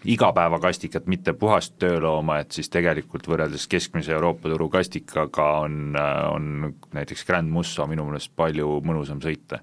igapäevakastikat, 0.05 1.05
mitte 1.07 1.33
puhast 1.33 1.77
töölooma, 1.79 2.39
et 2.41 2.55
siis 2.55 2.69
tegelikult 2.71 3.27
võrreldes 3.29 3.67
keskmise 3.71 4.11
Euroopa 4.15 4.51
turu 4.51 4.67
kastikaga 4.71 5.45
on, 5.63 5.95
on 5.95 6.73
näiteks 6.95 7.23
Grand 7.27 7.51
Musso 7.51 7.87
minu 7.87 8.07
meelest 8.09 8.33
palju 8.35 8.79
mõnusam 8.85 9.21
sõita. 9.23 9.61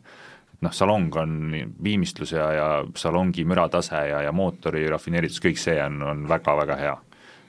noh, 0.64 0.72
salong 0.72 1.16
on, 1.20 1.54
viimistlus 1.84 2.32
ja, 2.32 2.46
ja 2.52 2.68
salongi 2.96 3.44
müratase 3.44 4.00
ja, 4.08 4.22
ja 4.24 4.32
mootori 4.32 4.86
rafineeritus, 4.88 5.42
kõik 5.44 5.60
see 5.60 5.76
on, 5.82 6.00
on 6.02 6.24
väga-väga 6.28 6.76
hea. 6.80 6.96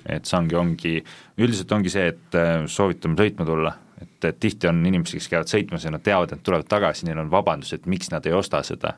et 0.07 0.25
Sangi 0.25 0.55
ongi, 0.55 1.03
üldiselt 1.37 1.71
ongi 1.71 1.89
see, 1.89 2.07
et 2.07 2.35
äh, 2.35 2.65
soovitame 2.67 3.15
sõitma 3.19 3.45
tulla, 3.45 3.73
et, 4.01 4.23
et 4.25 4.39
tihti 4.39 4.67
on 4.67 4.85
inimesi, 4.85 5.17
kes 5.17 5.31
käivad 5.31 5.51
sõitmas 5.51 5.83
ja 5.83 5.91
nad 5.91 6.03
teavad, 6.03 6.31
et 6.31 6.43
tulevad 6.43 6.67
tagasi, 6.67 7.07
neil 7.07 7.23
on 7.23 7.31
vabandus, 7.31 7.73
et 7.73 7.85
miks 7.85 8.11
nad 8.11 8.25
ei 8.27 8.35
osta 8.35 8.63
seda 8.63 8.97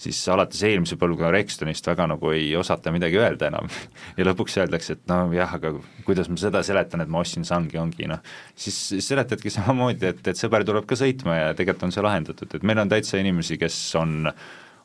siis 0.00 0.20
alates 0.32 0.62
eelmise 0.66 0.96
põlvkonna 1.00 1.32
Rextonist 1.34 1.86
väga 1.86 2.06
nagu 2.14 2.32
ei 2.34 2.50
osata 2.58 2.92
midagi 2.94 3.20
öelda 3.20 3.50
enam 3.50 3.68
ja 4.18 4.26
lõpuks 4.28 4.58
öeldakse, 4.62 4.96
et 4.98 5.04
noh 5.10 5.32
jah, 5.36 5.52
aga 5.58 5.74
kuidas 6.06 6.30
ma 6.32 6.40
seda 6.40 6.64
seletan, 6.66 7.04
et 7.04 7.12
ma 7.12 7.22
ostsin 7.22 7.46
sangi, 7.48 7.78
ongi 7.80 8.08
noh, 8.10 8.22
siis 8.56 9.06
seletadki 9.06 9.52
samamoodi, 9.56 10.10
et, 10.14 10.26
et 10.32 10.38
sõber 10.38 10.66
tuleb 10.68 10.88
ka 10.88 10.98
sõitma 10.98 11.38
ja 11.38 11.54
tegelikult 11.58 11.88
on 11.88 11.94
see 11.94 12.04
lahendatud, 12.04 12.58
et 12.58 12.66
meil 12.66 12.82
on 12.82 12.92
täitsa 12.92 13.20
inimesi, 13.22 13.60
kes 13.60 13.78
on 14.00 14.32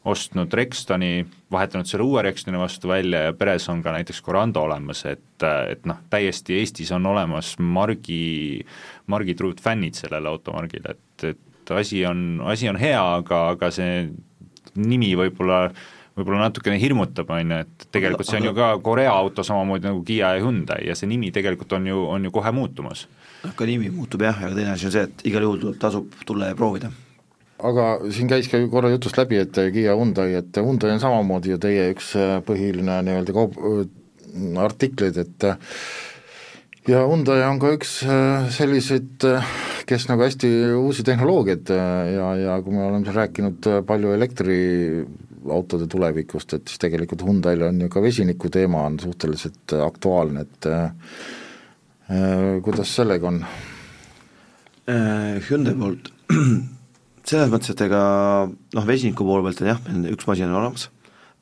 ostnud 0.08 0.54
Rextoni, 0.54 1.26
vahetanud 1.52 1.88
selle 1.90 2.06
uue 2.08 2.22
Rextoni 2.24 2.60
vastu 2.60 2.92
välja 2.92 3.26
ja 3.26 3.34
peres 3.36 3.68
on 3.70 3.82
ka 3.84 3.92
näiteks 3.96 4.22
Corando 4.24 4.64
olemas, 4.64 5.04
et, 5.10 5.44
et 5.44 5.84
noh, 5.90 6.00
täiesti 6.12 6.60
Eestis 6.62 6.94
on 6.96 7.06
olemas 7.10 7.56
margi, 7.60 8.64
margitruud 9.12 9.60
fännid 9.64 10.00
sellele 10.00 10.32
automargile, 10.32 10.96
et, 10.96 11.28
et 11.34 11.74
asi 11.76 12.06
on, 12.08 12.40
asi 12.46 12.70
on 12.70 12.80
hea, 12.80 13.02
aga, 13.20 13.42
aga 13.56 13.72
see 13.74 14.08
nimi 14.78 15.14
võib-olla 15.20 15.68
võib-olla 16.18 16.48
natukene 16.48 16.80
hirmutab, 16.82 17.30
on 17.30 17.54
ju, 17.54 17.58
et 17.66 17.88
tegelikult 17.94 18.30
see 18.30 18.40
on 18.40 18.50
ju 18.50 18.54
ka 18.58 18.70
Korea 18.84 19.14
auto 19.14 19.46
samamoodi 19.46 19.86
nagu 19.86 20.02
Kiia 20.06 20.34
ja 20.36 20.42
Hyundai 20.42 20.88
ja 20.88 20.96
see 20.98 21.10
nimi 21.10 21.30
tegelikult 21.34 21.76
on 21.78 21.86
ju, 21.92 22.06
on 22.16 22.26
ju 22.26 22.34
kohe 22.34 22.54
muutumas. 22.56 23.06
ka 23.56 23.68
nimi 23.70 23.92
muutub 23.94 24.26
jah, 24.26 24.40
aga 24.44 24.56
teine 24.56 24.74
asi 24.74 24.90
on 24.90 24.96
see, 24.96 25.04
et 25.06 25.28
igal 25.30 25.46
juhul 25.46 25.78
tasub 25.80 26.16
tulla 26.26 26.50
ja 26.50 26.58
proovida. 26.58 26.90
aga 27.70 27.86
siin 28.10 28.30
käis 28.32 28.50
ka 28.50 28.60
korra 28.74 28.90
jutust 28.94 29.18
läbi, 29.22 29.38
et 29.44 29.62
Kiia 29.74 29.94
Hyundai, 29.98 30.34
et 30.42 30.58
Hyundai 30.58 30.96
on 30.96 31.04
samamoodi 31.06 31.54
ju 31.54 31.62
teie 31.62 31.92
üks 31.94 32.16
põhiline 32.50 33.00
nii-öelda 33.06 33.38
kaup-, 33.38 33.62
artikleid, 34.66 35.22
et 35.22 35.50
ja 36.88 37.04
Hyundai 37.04 37.42
on 37.48 37.60
ka 37.60 37.72
üks 37.76 38.00
selliseid, 38.56 39.26
kes 39.88 40.08
nagu 40.10 40.24
hästi 40.24 40.50
uusi 40.78 41.04
tehnoloogiaid 41.08 41.72
ja, 41.74 42.30
ja 42.40 42.56
kui 42.64 42.76
me 42.76 42.86
oleme 42.86 43.04
siin 43.08 43.18
rääkinud 43.18 43.70
palju 43.88 44.14
elektriautode 44.16 45.90
tulevikust, 45.92 46.56
et 46.56 46.72
siis 46.72 46.82
tegelikult 46.84 47.26
Hyundai'l 47.28 47.68
on 47.68 47.84
ju 47.84 47.92
ka 47.92 48.04
vesiniku 48.04 48.52
teema 48.54 48.86
on 48.88 49.00
suhteliselt 49.04 49.76
aktuaalne, 49.84 50.48
et 50.48 50.70
äh, 50.72 52.58
kuidas 52.64 52.96
sellega 52.96 53.34
on? 53.34 53.44
Hyundai 54.88 55.76
poolt 55.76 56.14
selles 57.28 57.50
mõttes, 57.52 57.74
et 57.74 57.82
ega 57.84 58.02
noh, 58.48 58.86
vesiniku 58.88 59.28
poole 59.28 59.44
pealt 59.44 59.66
on 59.66 59.74
jah, 59.74 59.82
meil 59.90 60.16
üks 60.16 60.30
masin 60.30 60.48
on 60.48 60.62
olemas, 60.62 60.88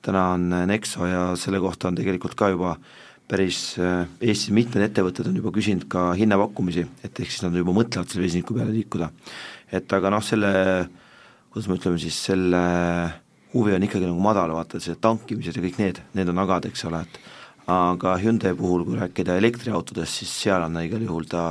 täna 0.05 0.31
on 0.33 0.49
Nexo 0.65 1.05
ja 1.05 1.27
selle 1.37 1.61
kohta 1.61 1.91
on 1.91 1.99
tegelikult 1.99 2.33
ka 2.39 2.49
juba 2.55 2.79
äh, 2.79 3.03
päris 3.29 3.59
äh, 3.81 4.05
Eestis 4.21 4.53
mitmed 4.53 4.85
ettevõtted 4.85 5.29
on 5.29 5.39
juba 5.39 5.53
küsinud 5.55 5.87
ka 5.91 6.11
hinnapakkumisi, 6.17 6.85
et 7.03 7.19
ehk 7.19 7.31
siis 7.31 7.45
nad 7.45 7.55
juba 7.57 7.73
mõtlevad 7.75 8.11
selle 8.11 8.27
vesiniku 8.27 8.57
peale 8.57 8.73
liikuda. 8.75 9.09
et 9.71 9.93
aga 9.93 10.11
noh, 10.13 10.23
selle, 10.23 10.51
kuidas 11.49 11.69
me 11.69 11.79
ütleme 11.79 12.01
siis, 12.01 12.19
selle 12.29 12.61
huvi 13.55 13.73
on 13.75 13.87
ikkagi 13.87 14.05
nagu 14.05 14.21
madal, 14.21 14.53
vaata 14.55 14.79
see 14.83 14.97
tankimised 15.01 15.57
ja 15.57 15.63
kõik 15.63 15.81
need, 15.81 16.01
need 16.17 16.29
on 16.31 16.43
agad, 16.43 16.67
eks 16.69 16.85
ole, 16.89 17.01
et 17.01 17.19
aga 17.71 18.15
Hyundai 18.21 18.53
puhul, 18.57 18.85
kui 18.85 18.99
rääkida 18.99 19.37
elektriautodest, 19.39 20.21
siis 20.21 20.33
seal 20.43 20.67
on 20.67 20.77
igal 20.83 21.01
juhul 21.01 21.25
ta 21.29 21.45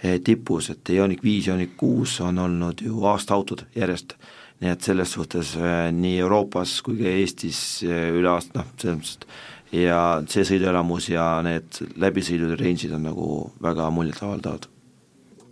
eh, 0.00 0.20
tipus, 0.24 0.70
et 0.72 0.94
Ioniq 0.94 1.24
viis, 1.24 1.50
Ioniq 1.50 1.76
kuus 1.76 2.20
on 2.24 2.40
olnud 2.40 2.80
ju 2.84 3.04
aastaautod 3.10 3.66
järjest, 3.76 4.16
nii 4.62 4.72
et 4.72 4.86
selles 4.86 5.12
suhtes 5.12 5.56
eh, 5.58 5.90
nii 5.92 6.20
Euroopas 6.24 6.78
kui 6.86 7.02
ka 7.02 7.10
Eestis 7.10 7.82
eh, 7.84 8.08
üle 8.14 8.32
aasta, 8.32 8.62
noh, 8.62 8.72
selles 8.78 9.00
mõttes, 9.02 9.18
et 9.20 9.51
ja 9.72 9.98
see 10.28 10.44
sõiduelamus 10.46 11.08
ja 11.12 11.26
need 11.44 11.80
läbisõidud 12.00 12.54
ja 12.54 12.60
range'id 12.60 12.92
on 12.96 13.08
nagu 13.08 13.26
väga 13.62 13.88
muljetavaldavad. 13.94 14.68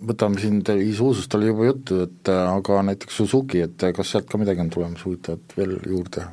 võtame 0.01 0.41
siin, 0.41 0.63
Isuusust 0.85 1.35
oli 1.37 1.51
juba 1.51 1.67
juttu, 1.67 2.03
et 2.05 2.29
äh, 2.29 2.53
aga 2.53 2.83
näiteks 2.89 3.17
Suzuki, 3.17 3.61
et 3.65 3.83
äh, 3.83 3.93
kas 3.97 4.13
sealt 4.13 4.29
ka 4.29 4.39
midagi 4.41 4.61
on 4.61 4.71
tulemas 4.71 5.05
huvitavat 5.05 5.57
veel 5.57 5.77
juurde? 5.87 6.27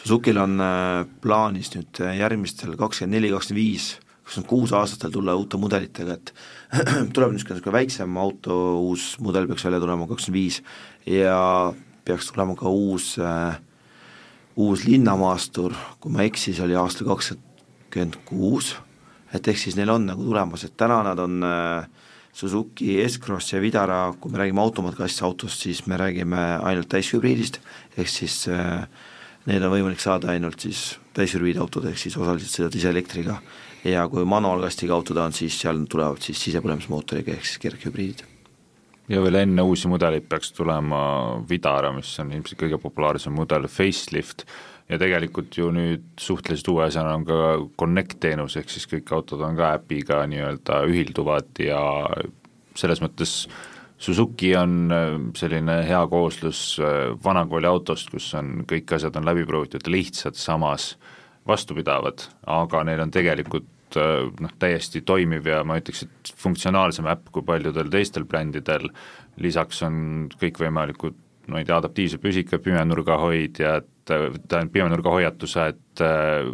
Suzukil 0.00 0.38
on 0.38 0.60
äh, 0.62 1.06
plaanis 1.22 1.74
nüüd 1.74 2.02
järgmistel 2.18 2.76
kakskümmend 2.78 3.18
neli, 3.18 3.32
kakskümmend 3.34 3.62
viis, 3.62 3.88
kakskümmend 4.22 4.50
kuus 4.50 4.74
aastatel 4.74 5.14
tulla 5.14 5.34
uute 5.38 5.58
mudelitega, 5.58 6.18
et 6.18 6.34
tuleb 7.14 7.34
niisugune, 7.34 7.58
niisugune 7.58 7.78
väiksem 7.78 8.20
auto, 8.22 8.60
uus 8.90 9.16
mudel 9.22 9.50
peaks 9.50 9.66
välja 9.66 9.82
tulema 9.82 10.06
kakskümmend 10.10 10.38
viis 10.38 10.62
ja 11.06 11.40
peaks 12.04 12.30
tulema 12.30 12.58
ka 12.58 12.70
uus 12.70 13.16
äh, 13.18 13.58
uus 14.56 14.84
linnamaastur, 14.88 15.74
kui 16.00 16.12
ma 16.12 16.24
ei 16.24 16.30
eksi, 16.30 16.54
see 16.54 16.64
oli 16.66 16.76
aastal 16.78 17.08
kakskümmend 17.10 18.18
kuus, 18.28 18.74
et 19.34 19.46
ehk 19.48 19.60
siis 19.60 19.76
neil 19.78 19.92
on 19.94 20.08
nagu 20.10 20.24
tulemas, 20.26 20.64
et 20.66 20.76
täna 20.78 21.00
nad 21.06 21.20
on 21.22 21.44
äh, 21.46 21.86
Suzuki 22.32 22.98
S-Cross 23.06 23.54
ja 23.54 23.60
Vidara, 23.62 24.02
kui 24.20 24.32
me 24.32 24.38
räägime 24.38 24.62
automaatklass 24.62 25.22
autost, 25.26 25.62
siis 25.66 25.84
me 25.86 25.98
räägime 25.98 26.42
ainult 26.62 26.90
täishübriidist, 26.90 27.60
ehk 27.98 28.10
siis 28.10 28.42
äh, 28.50 28.86
need 29.50 29.62
on 29.62 29.74
võimalik 29.74 30.02
saada 30.02 30.32
ainult 30.34 30.66
siis 30.66 30.98
täishübriidautod, 31.16 31.90
ehk 31.90 31.98
siis 31.98 32.18
osaliselt 32.18 32.54
sõidavad 32.54 32.80
ise 32.80 32.92
elektriga. 32.94 33.40
Ja 33.86 34.04
kui 34.12 34.26
manuaalkastiga 34.28 34.92
autod 34.92 35.22
on, 35.22 35.32
siis 35.32 35.56
seal 35.62 35.86
tulevad 35.88 36.20
siis 36.22 36.42
sisepõlemismootoriga 36.44 37.32
ehk 37.38 37.48
siis 37.48 37.62
kerghübriidid 37.62 38.29
ja 39.10 39.22
veel 39.24 39.40
enne 39.42 39.64
uusi 39.66 39.90
mudeleid 39.90 40.28
peaks 40.30 40.52
tulema 40.54 41.00
Vidara, 41.48 41.90
mis 41.94 42.12
on 42.22 42.30
ilmselt 42.34 42.60
kõige 42.60 42.78
populaarsem 42.82 43.34
mudel, 43.34 43.66
facelift, 43.70 44.44
ja 44.90 44.98
tegelikult 45.00 45.56
ju 45.58 45.70
nüüd 45.74 46.06
suhteliselt 46.20 46.70
uue 46.72 46.86
asjana 46.86 47.16
on 47.18 47.26
ka 47.26 47.40
Connect 47.78 48.20
teenus, 48.22 48.56
ehk 48.58 48.70
siis 48.70 48.86
kõik 48.90 49.10
autod 49.14 49.42
on 49.46 49.58
ka 49.58 49.74
äpiga 49.78 50.22
nii-öelda 50.30 50.84
ühilduvad 50.90 51.62
ja 51.62 51.82
selles 52.78 53.02
mõttes 53.02 53.44
Suzuki 54.00 54.54
on 54.56 54.88
äh, 54.96 55.10
selline 55.36 55.82
hea 55.84 56.00
kooslus 56.08 56.78
äh, 56.80 57.10
vanakooli 57.24 57.68
autost, 57.68 58.08
kus 58.08 58.30
on, 58.38 58.62
kõik 58.68 58.94
asjad 58.96 59.18
on 59.20 59.28
läbi 59.28 59.44
proovitud, 59.44 59.84
lihtsad, 59.92 60.38
samas 60.40 60.94
vastupidavad, 61.48 62.24
aga 62.48 62.80
neil 62.88 63.02
on 63.04 63.12
tegelikult 63.12 63.68
noh, 63.96 64.52
täiesti 64.60 65.02
toimiv 65.06 65.48
ja 65.50 65.62
ma 65.66 65.78
ütleks, 65.80 66.04
et 66.06 66.32
funktsionaalsem 66.38 67.08
äpp 67.10 67.32
kui 67.34 67.46
paljudel 67.46 67.90
teistel 67.92 68.26
brändidel, 68.28 68.90
lisaks 69.40 69.82
on 69.86 70.28
kõikvõimalikud 70.40 71.18
ma 71.50 71.60
ei 71.60 71.66
tea, 71.66 71.78
adaptiivsed 71.80 72.22
püsikad, 72.22 72.62
pimenurgahoidjad, 72.62 73.88
tähendab 74.06 74.72
pimenurga 74.74 75.14
hoiatused, 75.14 76.02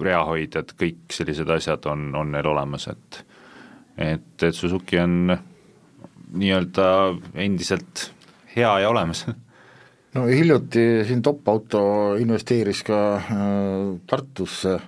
reahoidjad, 0.02 0.72
kõik 0.78 1.12
sellised 1.12 1.50
asjad 1.52 1.88
on, 1.90 2.08
on 2.16 2.32
neil 2.34 2.48
olemas, 2.52 2.88
et 2.92 3.24
et, 3.96 4.42
et 4.44 4.54
Suzuki 4.54 4.98
on 5.00 5.32
nii-öelda 6.36 6.86
endiselt 7.40 8.10
hea 8.52 8.72
ja 8.82 8.90
olemas. 8.90 9.24
No 10.16 10.26
hiljuti 10.28 11.04
siin 11.08 11.22
Top 11.24 11.48
Auto 11.48 11.80
investeeris 12.20 12.82
ka 12.84 12.98
äh, 13.16 13.30
Tartusse, 14.08 14.78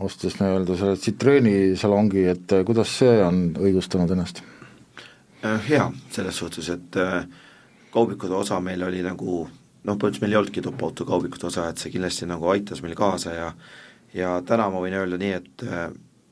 ostes 0.00 0.36
nii-öelda 0.40 0.76
selle 0.76 0.96
Citroeni 1.00 1.76
salongi, 1.76 2.26
et 2.28 2.52
äh, 2.52 2.64
kuidas 2.68 2.92
see 2.98 3.16
on 3.24 3.40
õigustanud 3.56 4.12
ennast? 4.12 4.42
Äh, 5.44 5.60
hea, 5.70 5.86
selles 6.12 6.36
suhtes, 6.36 6.68
et 6.72 6.98
äh, 7.00 7.24
kaubikute 7.94 8.34
osa 8.36 8.60
meil 8.60 8.84
oli 8.84 9.02
nagu 9.06 9.46
noh, 9.46 9.48
põhimõtteliselt 9.94 10.24
meil 10.24 10.36
ei 10.36 10.40
olnudki 10.42 10.64
Top 10.64 10.84
Auto 10.84 11.06
kaubikute 11.08 11.48
osa, 11.48 11.68
et 11.70 11.80
see 11.80 11.94
kindlasti 11.94 12.28
nagu 12.28 12.48
aitas 12.52 12.82
meil 12.84 12.96
kaasa 12.98 13.34
ja 13.36 13.50
ja 14.16 14.36
täna 14.46 14.68
ma 14.72 14.80
võin 14.80 14.94
öelda 14.96 15.18
nii, 15.20 15.32
et 15.36 15.64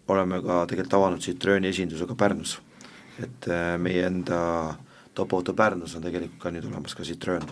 oleme 0.08 0.38
ka 0.44 0.62
tegelikult 0.70 0.94
avanud 0.96 1.24
Citroeni 1.24 1.68
esinduse 1.68 2.06
ka 2.08 2.16
Pärnus. 2.16 2.58
et 3.22 3.46
meie 3.78 4.06
enda 4.06 4.38
Top 5.14 5.32
Auto 5.32 5.52
Pärnus 5.54 5.94
on 5.96 6.02
tegelikult 6.02 6.40
ka 6.40 6.50
nüüd 6.50 6.64
olemas 6.70 6.94
ka 6.94 7.04
Citroen 7.04 7.44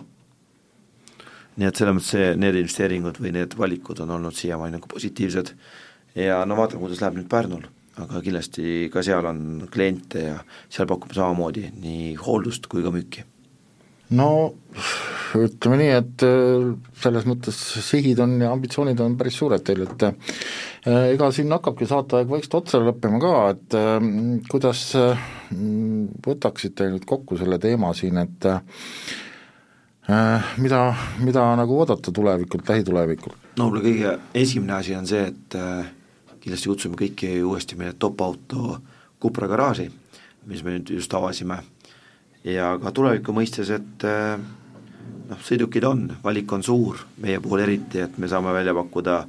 nii 1.57 1.69
et 1.69 1.77
selles 1.77 1.93
mõttes 1.93 2.11
see, 2.15 2.33
need 2.39 2.57
investeeringud 2.57 3.19
või 3.21 3.31
need 3.35 3.53
valikud 3.57 3.99
on 4.03 4.15
olnud 4.15 4.35
siiamaani 4.35 4.79
nagu 4.79 4.89
positiivsed 4.89 5.53
ja 6.15 6.43
no 6.45 6.57
vaatame, 6.59 6.83
kuidas 6.83 7.01
läheb 7.01 7.19
nüüd 7.19 7.29
Pärnul, 7.31 7.67
aga 8.01 8.21
kindlasti 8.25 8.89
ka 8.93 9.03
seal 9.05 9.25
on 9.29 9.43
kliente 9.73 10.27
ja 10.27 10.39
seal 10.71 10.89
pakume 10.89 11.15
samamoodi 11.15 11.69
nii 11.81 12.15
hooldust 12.21 12.69
kui 12.71 12.85
ka 12.85 12.93
müüki. 12.93 13.25
no 14.13 14.29
ütleme 15.33 15.79
nii, 15.79 15.91
et 15.97 16.25
äh, 16.27 16.67
selles 17.01 17.25
mõttes 17.25 17.57
sihid 17.81 18.21
on 18.21 18.37
ja 18.43 18.51
ambitsioonid 18.53 18.99
on 19.01 19.17
päris 19.17 19.39
suured 19.41 19.63
teil, 19.65 19.87
et 19.87 20.05
äh, 20.05 21.09
ega 21.15 21.31
siin 21.33 21.51
hakkabki 21.55 21.89
saateaeg 21.89 22.29
vaikselt 22.29 22.59
otsa 22.61 22.81
lõppema 22.83 23.21
ka, 23.23 23.35
et 23.55 23.77
äh, 23.79 24.07
kuidas 24.51 24.85
võtaksite 26.23 26.89
nüüd 26.93 27.05
kokku 27.09 27.37
selle 27.41 27.59
teema 27.61 27.93
siin, 27.97 28.21
et 28.21 28.49
Äh, 30.09 30.41
mida, 30.59 30.93
mida 31.23 31.43
nagu 31.55 31.77
oodata 31.79 32.11
tulevikult, 32.11 32.67
lähitulevikult? 32.67 33.37
no 33.55 33.69
võib-olla 33.69 33.83
kõige 33.85 34.09
esimene 34.35 34.73
asi 34.75 34.97
on 34.97 35.05
see, 35.07 35.29
et 35.31 35.55
äh, 35.55 35.85
kindlasti 36.43 36.71
kutsume 36.71 36.99
kõiki 36.99 37.37
uuesti 37.43 37.79
meie 37.79 37.95
top 37.99 38.21
auto 38.21 38.79
Cupra 39.23 39.47
garaaži, 39.47 39.87
mis 40.51 40.63
me 40.65 40.75
nüüd 40.75 40.89
just 40.97 41.13
avasime, 41.15 41.61
ja 42.43 42.73
ka 42.83 42.91
tuleviku 42.91 43.31
mõistes, 43.35 43.71
et 43.71 44.03
äh, 44.03 44.35
noh, 45.29 45.39
sõidukid 45.47 45.87
on, 45.87 46.09
valik 46.23 46.51
on 46.51 46.65
suur, 46.65 47.05
meie 47.23 47.39
puhul 47.43 47.63
eriti, 47.63 48.03
et 48.03 48.17
me 48.19 48.27
saame 48.27 48.51
välja 48.55 48.75
pakkuda 48.75 49.21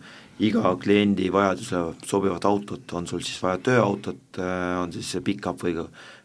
iga 0.42 0.74
kliendi 0.82 1.30
vajadusele 1.30 1.94
sobivat 2.10 2.44
autot, 2.50 2.96
on 2.98 3.06
sul 3.06 3.22
siis 3.22 3.38
vaja 3.42 3.60
tööautot, 3.62 4.40
on 4.82 4.92
siis 4.94 5.14
pickup 5.22 5.62
või 5.62 5.76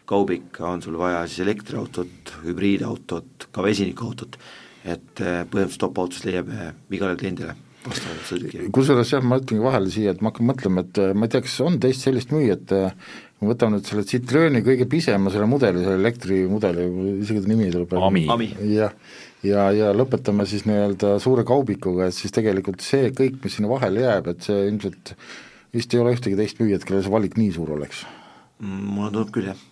kaubik, 0.09 0.57
on 0.65 0.81
sul 0.81 0.97
vaja 0.97 1.21
siis 1.27 1.43
elektriautot, 1.45 2.33
hübriidautot, 2.45 3.49
ka 3.53 3.65
vesinikuautot, 3.65 4.39
et 4.83 5.21
eh, 5.21 5.43
põhimõtteliselt 5.45 5.83
top-autos 5.83 6.25
leiab 6.25 6.49
eh, 6.55 6.71
igale 6.97 7.17
kliendile. 7.19 7.53
Kusjuures 7.87 9.13
jah, 9.13 9.23
ma 9.23 9.39
ütlengi 9.39 9.63
vahele 9.63 9.91
siia, 9.93 10.13
et 10.13 10.21
ma 10.23 10.33
hakkan 10.33 10.49
mõtlema, 10.49 10.83
et 10.83 10.99
eh, 10.99 11.13
ma 11.15 11.27
ei 11.27 11.33
tea, 11.33 11.43
kas 11.45 11.55
on 11.63 11.79
teist 11.81 12.03
sellist 12.05 12.33
müüjat, 12.35 12.73
ma 13.39 13.49
võtan 13.51 13.73
nüüd 13.75 13.87
selle 13.87 14.03
Citrooni 14.09 14.61
kõige 14.65 14.87
pisema 14.91 15.31
selle 15.33 15.47
mudeli, 15.49 15.83
selle 15.85 16.01
elektrimudeli, 16.01 16.89
isegi 17.23 17.45
ta 17.45 17.51
nimi 17.51 17.71
tuleb 17.73 17.95
Ami, 18.03 18.25
Ami., 18.35 18.49
jah, 18.73 18.95
ja, 19.47 19.69
ja 19.75 19.93
lõpetame 19.95 20.47
siis 20.49 20.67
nii-öelda 20.67 21.15
suure 21.23 21.47
kaubikuga, 21.47 22.09
et 22.09 22.17
siis 22.17 22.35
tegelikult 22.35 22.83
see 22.85 23.13
kõik, 23.15 23.39
mis 23.43 23.57
sinna 23.57 23.71
vahele 23.71 24.03
jääb, 24.03 24.31
et 24.33 24.49
see 24.49 24.67
ilmselt 24.67 25.15
vist 25.75 25.93
ei 25.93 26.03
ole 26.03 26.17
ühtegi 26.17 26.39
teist 26.39 26.59
müüjat, 26.59 26.83
kellel 26.85 27.05
see 27.05 27.15
valik 27.15 27.39
nii 27.39 27.55
suur 27.55 27.77
oleks. 27.77 28.03
Mm, 28.59 28.87
mulle 28.97 29.13
tundub 29.13 29.35
küll, 29.35 29.51
jah 29.53 29.67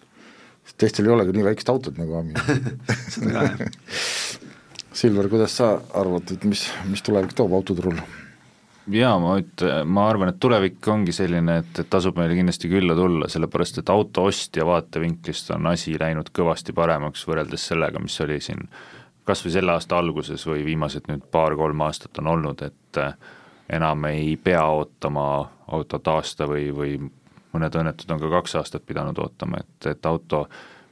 sest 0.67 0.79
teistel 0.83 1.07
ei 1.07 1.13
olegi 1.15 1.35
nii 1.35 1.45
väikest 1.47 1.69
autot 1.71 1.99
nagu 1.99 2.17
Ami 2.19 2.35
seda 3.13 3.31
ka, 3.31 3.43
jah. 3.47 3.77
Silver, 4.97 5.27
kuidas 5.29 5.53
sa 5.59 5.75
arvad, 5.93 6.31
et 6.33 6.45
mis, 6.49 6.63
mis 6.89 7.03
tulevik 7.05 7.35
toob 7.37 7.53
autoturul? 7.53 7.99
jaa, 8.87 9.17
ma 9.19 9.35
üt-, 9.37 9.65
ma 9.85 10.07
arvan, 10.09 10.31
et 10.31 10.39
tulevik 10.41 10.87
ongi 10.89 11.13
selline, 11.13 11.59
et, 11.61 11.81
et 11.83 11.89
tasub 11.91 12.17
meile 12.17 12.37
kindlasti 12.37 12.69
külla 12.71 12.95
tulla, 12.97 13.27
sellepärast 13.29 13.81
et 13.81 13.91
auto 13.93 14.23
ostja 14.29 14.65
vaatevinklist 14.65 15.51
on 15.53 15.67
asi 15.69 15.97
läinud 15.99 16.31
kõvasti 16.33 16.73
paremaks 16.73 17.25
võrreldes 17.27 17.67
sellega, 17.69 18.01
mis 18.01 18.15
oli 18.25 18.39
siin 18.41 18.63
kas 19.27 19.43
või 19.43 19.53
selle 19.57 19.75
aasta 19.75 19.99
alguses 19.99 20.45
või 20.47 20.63
viimased 20.65 21.09
nüüd 21.11 21.27
paar-kolm 21.31 21.83
aastat 21.83 22.17
on 22.23 22.31
olnud, 22.31 22.63
et 22.63 23.01
enam 23.77 24.07
ei 24.07 24.37
pea 24.39 24.63
ootama 24.71 25.27
autot 25.75 26.07
aasta 26.07 26.47
või, 26.47 26.71
või 26.71 26.95
mõned 27.53 27.77
õnnetud 27.83 28.15
on 28.15 28.23
ka 28.23 28.31
kaks 28.39 28.55
aastat 28.63 28.87
pidanud 28.87 29.19
ootama, 29.19 29.59
et, 29.61 29.91
et 29.91 30.09
auto 30.09 30.45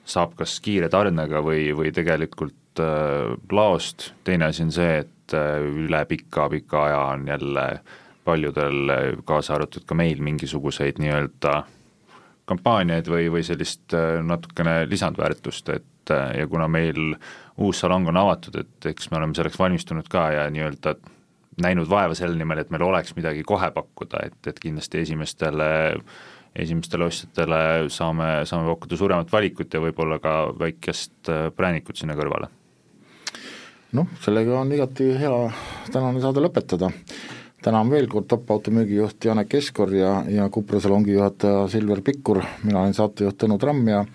saab 0.06 0.36
kas 0.38 0.60
kiire 0.62 0.92
tarnega 0.92 1.42
või, 1.42 1.72
või 1.74 1.96
tegelikult 1.96 2.54
äh, 2.80 3.36
laost, 3.52 4.12
teine 4.24 4.50
asi 4.50 4.64
on 4.66 4.74
see, 4.76 5.00
et 5.04 5.36
äh, 5.36 5.62
üle 5.86 6.04
pika-pika 6.10 6.84
aja 6.88 7.00
on 7.14 7.28
jälle 7.28 7.66
paljudel, 8.26 8.92
kaasa 9.26 9.56
arvatud 9.56 9.86
ka 9.86 9.98
meil, 9.98 10.22
mingisuguseid 10.26 10.98
nii-öelda 11.02 11.60
kampaaniaid 12.50 13.10
või, 13.10 13.28
või 13.34 13.44
sellist 13.46 13.94
äh, 13.98 14.20
natukene 14.26 14.84
lisandväärtust, 14.90 15.70
et 15.76 16.14
äh, 16.14 16.38
ja 16.42 16.48
kuna 16.48 16.68
meil 16.68 17.18
uus 17.58 17.82
salong 17.84 18.08
on 18.12 18.22
avatud, 18.22 18.58
et 18.62 18.92
eks 18.92 19.12
me 19.12 19.22
oleme 19.22 19.38
selleks 19.38 19.60
valmistunud 19.60 20.10
ka 20.12 20.30
ja 20.34 20.48
nii-öelda 20.54 20.96
näinud 21.64 21.90
vaeva 21.90 22.16
selle 22.18 22.36
nimel, 22.38 22.60
et 22.60 22.72
meil 22.74 22.84
oleks 22.84 23.16
midagi 23.16 23.46
kohe 23.48 23.70
pakkuda, 23.72 24.26
et, 24.28 24.40
et 24.52 24.58
kindlasti 24.60 25.06
esimestele 25.06 25.70
äh, 25.94 26.24
esimestele 26.56 27.10
ostjatele 27.10 27.90
saame, 27.92 28.30
saame 28.48 28.70
pakkuda 28.70 29.00
suuremat 29.00 29.32
valikut 29.32 29.74
ja 29.74 29.82
võib-olla 29.84 30.20
ka 30.24 30.36
väikest 30.60 31.32
äh, 31.32 31.48
präänikut 31.56 32.00
sinna 32.00 32.16
kõrvale. 32.18 32.50
Noh, 33.96 34.12
sellega 34.24 34.60
on 34.60 34.74
igati 34.76 35.12
hea 35.20 35.40
tänane 35.92 36.22
saade 36.24 36.44
lõpetada. 36.44 36.92
tänan 37.66 37.90
veel 37.90 38.08
kord 38.08 38.28
top 38.30 38.52
auto 38.52 38.72
müügijuht 38.72 39.26
Janek 39.26 39.50
Keskor 39.50 39.94
ja, 39.94 40.20
ja 40.30 40.50
Kupra 40.50 40.80
salongi 40.80 41.16
juhataja 41.16 41.68
Silver 41.68 42.02
Pikkur, 42.06 42.44
mina 42.64 42.84
olen 42.84 42.94
saatejuht 42.94 43.40
Tõnu 43.42 43.58
Tramm 43.60 43.88
ja 43.90 44.06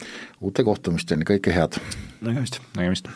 uute 0.40 0.64
kohtumisteni, 0.64 1.26
kõike 1.26 1.54
head! 1.56 1.80
nägemist! 2.20 2.60
nägemist! 2.76 3.10